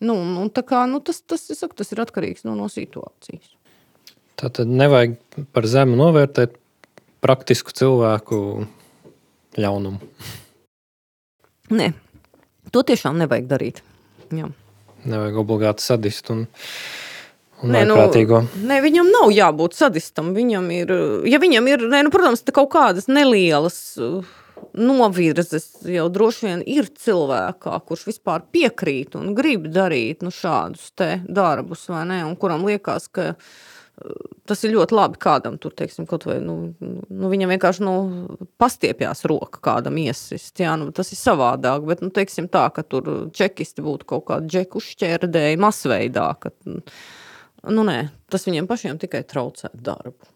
Nu, 0.00 0.16
un 0.16 0.48
tā 0.48 0.64
kā, 0.64 0.86
nu, 0.88 1.02
tas, 1.04 1.20
tas, 1.28 1.44
saku, 1.52 1.76
tas 1.76 1.92
ir 1.92 2.00
atkarīgs 2.00 2.46
nu, 2.48 2.56
no 2.56 2.70
situācijas. 2.72 3.52
Tā 4.40 4.48
tad 4.48 4.70
nevajag 4.72 5.18
par 5.52 5.66
zemu 5.68 5.98
novērtēt 6.00 6.54
praktisku 7.20 7.74
cilvēku 7.76 8.38
ļaunumu. 9.58 10.10
Nē, 11.70 11.92
to 12.74 12.82
tiešām 12.86 13.18
nevajag 13.22 13.46
darīt. 13.50 13.84
Jā. 14.34 14.50
Nevajag 15.06 15.38
obligāti 15.40 15.84
sadist 15.84 16.28
un, 16.34 16.44
un 17.62 17.72
Nē, 17.74 17.84
nu, 17.88 17.96
nē, 17.96 18.80
viņam 18.84 19.10
nav 19.14 19.30
jābūt 19.34 19.78
sadistam. 19.78 20.34
Viņam 20.36 20.68
ir, 20.74 20.92
ja 21.30 21.40
viņam 21.42 21.70
ir, 21.72 21.86
nē, 21.90 22.04
nu, 22.06 22.12
protams, 22.14 22.44
kaut 22.54 22.72
kādas 22.74 23.08
nelielas 23.10 23.80
uh, 24.02 24.26
novirzes 24.74 25.66
jau 25.88 26.06
droši 26.12 26.46
vien 26.46 26.62
ir 26.68 26.88
cilvēkā, 27.00 27.74
kurš 27.86 28.06
vispār 28.10 28.44
piekrīt 28.52 29.16
un 29.18 29.34
grib 29.38 29.68
darīt 29.72 30.24
nu, 30.24 30.32
šādus 30.34 30.92
darbus, 31.26 31.86
vai 31.90 32.04
ne? 32.08 32.22
Un 32.26 32.36
kuram 32.40 32.66
liekas, 32.68 33.08
ka 33.08 33.32
tas 34.48 34.64
ir 34.64 34.74
ļoti 34.74 34.96
labi 34.96 35.20
kādam 35.20 35.56
tur, 35.60 35.74
teiksim, 35.76 36.06
kaut 36.08 36.24
vai, 36.28 36.38
nu, 36.44 36.72
nu 36.80 37.30
viņam 37.32 37.52
vienkārši, 37.54 37.84
nu, 37.86 37.94
pastiepjās 38.60 39.24
roka 39.30 39.62
kādam 39.64 39.98
iesist, 40.00 40.54
jā, 40.60 40.74
nu, 40.80 40.90
tas 40.96 41.12
ir 41.12 41.20
savādāk, 41.20 41.84
bet, 41.88 42.02
nu, 42.04 42.10
teiksim 42.14 42.48
tā, 42.52 42.66
ka 42.74 42.84
tur 42.86 43.10
čekisti 43.36 43.84
būtu 43.84 44.08
kaut 44.08 44.26
kādi 44.30 44.50
džeku 44.54 44.82
šķērdēji 44.84 45.60
masveidā, 45.60 46.26
ka, 46.40 46.52
nu, 46.66 47.86
nē, 47.86 47.98
tas 48.32 48.46
viņiem 48.48 48.68
pašiem 48.70 49.00
tikai 49.02 49.24
traucē 49.28 49.72
darbu. 49.74 50.30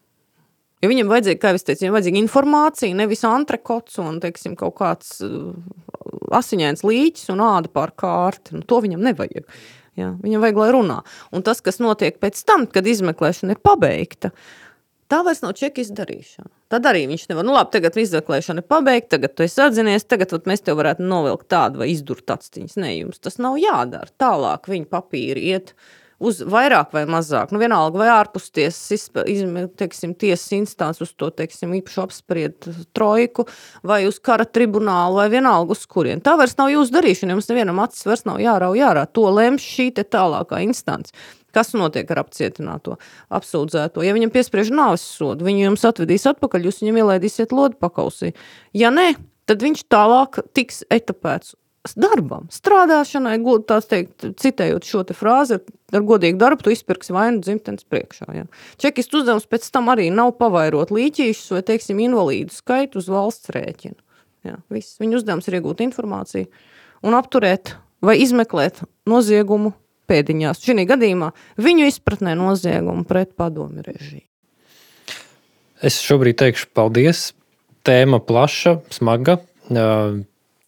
Jo 0.83 0.91
viņam 0.91 1.09
vajadzīga, 1.09 1.39
kā 1.41 1.53
jau 1.53 1.61
teicu, 1.63 1.81
viņam 1.85 1.95
vajadzīga 1.95 2.19
informācija, 2.21 2.97
nevis 2.99 3.23
antrekots 3.25 3.97
un, 4.03 4.19
teiksim, 4.21 4.57
kaut 4.59 4.75
kāds 4.77 5.17
asiņains 6.35 6.83
līķis 6.85 7.31
un 7.33 7.41
āda 7.45 7.71
pār 7.73 7.93
kārti, 7.97 8.57
nu, 8.57 8.65
to 8.67 8.81
viņam 8.83 9.01
nevajag. 9.07 9.47
Jā, 9.95 10.11
viņam 10.19 10.43
vajag, 10.43 10.59
lai 10.59 10.69
runā. 10.75 10.99
Un 11.35 11.43
tas, 11.45 11.61
kas 11.63 11.79
notiek 11.79 12.17
pēc 12.19 12.41
tam, 12.47 12.65
kad 12.67 12.87
izmeklēšana 12.87 13.55
ir 13.55 13.61
pabeigta, 13.63 14.31
tā 15.11 15.21
vairs 15.23 15.39
nav 15.43 15.53
čeka 15.55 15.79
izdarīšana. 15.85 16.51
Tad 16.73 16.89
arī 16.89 17.05
viņš 17.07 17.27
nevar, 17.29 17.45
nu 17.47 17.53
labi, 17.55 17.71
tagad 17.77 17.95
izmeklēšana 18.01 18.63
ir 18.63 18.67
pabeigta, 18.67 19.15
tagad 19.15 19.35
tu 19.37 19.45
esi 19.45 19.61
atzinies, 19.63 20.07
tagad 20.09 20.33
mēs 20.49 20.65
tev 20.65 20.81
varētu 20.81 21.05
novilkt 21.07 21.47
tādu 21.53 21.83
vai 21.83 21.91
izdurt 21.93 22.33
atstiņas. 22.35 22.75
Nē, 22.81 22.91
jums 22.97 23.23
tas 23.23 23.39
nav 23.39 23.55
jādara. 23.61 24.11
Tālāk 24.19 24.67
viņa 24.73 24.89
papīri 24.91 25.47
iet 25.53 25.75
uz 26.19 26.41
vairāk 26.47 26.93
vai 26.95 27.03
mazāk, 27.09 27.51
nu 27.51 27.59
vienalga 27.61 27.99
vai 27.99 28.09
ārpus 28.13 28.47
tiesas, 28.55 29.09
teiksim, 29.79 30.15
tiesas 30.15 30.47
instants 30.55 31.01
uz 31.03 31.11
to, 31.17 31.29
teiksim, 31.35 31.73
īpaši 31.79 32.01
apspried 32.03 32.69
trojku 32.95 33.47
vai 33.85 34.03
uz 34.07 34.19
kara 34.23 34.47
tribunālu 34.47 35.19
vai 35.19 35.27
vienalga 35.33 35.75
uz 35.75 35.85
kurien. 35.89 36.23
Tā 36.23 36.37
vairs 36.39 36.57
nav 36.59 36.71
jūsu 36.73 36.95
darīšana, 36.95 37.35
jums 37.35 37.49
nevienam 37.51 37.81
acis 37.83 38.07
vairs 38.07 38.25
nav 38.27 38.39
jārau 38.43 38.73
jārā. 38.77 39.05
To 39.17 39.27
lems 39.35 39.65
šī 39.65 39.91
te 39.95 40.05
tālākā 40.07 40.61
instants. 40.65 41.15
Kas 41.55 41.71
notiek 41.71 42.09
ar 42.11 42.25
apcietināto, 42.25 42.97
apsūdzēto? 43.31 44.03
Ja 44.03 44.15
viņam 44.15 44.33
piespriež 44.33 44.73
nāves 44.75 45.05
sodu, 45.07 45.47
viņu 45.47 45.69
jums 45.69 45.85
atvedīs 45.87 46.27
atpakaļ, 46.27 46.67
jūs 46.67 46.81
viņam 46.83 46.99
ielaidīsiet 46.99 47.55
lodi 47.55 47.79
pakausī. 47.79 48.33
Ja 48.75 48.91
nē, 48.91 49.13
tad 49.47 49.63
viņš 49.63 49.85
tālāk 49.87 50.41
tiks 50.57 50.83
etapēts 50.91 51.55
darbam, 51.93 52.47
strādāšanai, 52.49 53.37
tās 53.69 53.85
teikt, 53.91 54.25
citējot 54.41 54.87
šo 54.89 55.03
te 55.05 55.13
frāzi, 55.13 55.59
ar 55.93 56.05
godīgu 56.07 56.39
darbu 56.41 56.65
tu 56.65 56.73
izpirksi 56.73 57.13
vainu 57.13 57.43
dzimtenes 57.45 57.85
priekšā. 57.85 58.27
Ja. 58.33 58.47
Čekistu 58.81 59.21
uzdevums 59.21 59.45
pēc 59.45 59.69
tam 59.69 59.93
arī 59.93 60.09
nav 60.09 60.33
pavairot 60.39 60.93
līķīšus 60.95 61.53
vai, 61.53 61.61
teiksim, 61.67 62.01
invalīdu 62.07 62.55
skaitu 62.55 63.01
uz 63.03 63.09
valsts 63.11 63.53
rēķinu. 63.53 63.99
Ja, 64.45 64.59
viss. 64.73 64.97
Viņa 65.01 65.21
uzdevums 65.21 65.49
ir 65.49 65.59
iegūt 65.59 65.85
informāciju 65.85 66.49
un 67.05 67.17
apturēt 67.17 67.75
vai 68.05 68.17
izmeklēt 68.21 68.83
noziegumu 69.09 69.73
pēdiņās. 70.09 70.61
Šī 70.61 70.85
gadījumā 70.89 71.31
viņu 71.61 71.89
izpratnē 71.89 72.35
noziegumu 72.37 73.05
pret 73.09 73.33
padomi 73.37 73.85
režīmu. 73.85 74.27
Es 75.85 75.99
šobrīd 76.01 76.39
teikšu 76.39 76.69
paldies. 76.73 77.33
Tēma 77.85 78.21
plaša, 78.25 78.79
smaga. 78.93 79.37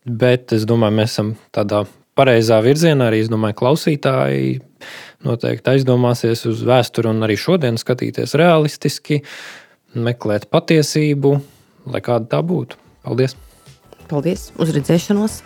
Bet 0.07 0.53
es 0.55 0.63
domāju, 0.67 0.95
mēs 1.01 1.15
esam 1.17 1.33
tādā 1.55 1.83
pareizā 2.17 2.61
virzienā. 2.63 3.09
Arī 3.09 3.21
es 3.25 3.31
domāju, 3.31 3.57
klausītāji 3.59 4.57
noteikti 5.27 5.73
aizdomāsies 5.73 6.45
uz 6.47 6.63
vēsturi 6.67 7.11
un 7.11 7.27
arī 7.27 7.37
šodien 7.39 7.79
skatīties 7.81 8.37
realistiski, 8.39 9.21
meklēt 9.97 10.47
patiesību, 10.53 11.37
lai 11.91 12.03
kāda 12.05 12.37
tā 12.37 12.43
būtu. 12.45 12.79
Paldies! 13.07 13.35
Paldies! 14.07 14.51
Uz 14.55 14.71
redzēšanos! 14.75 15.41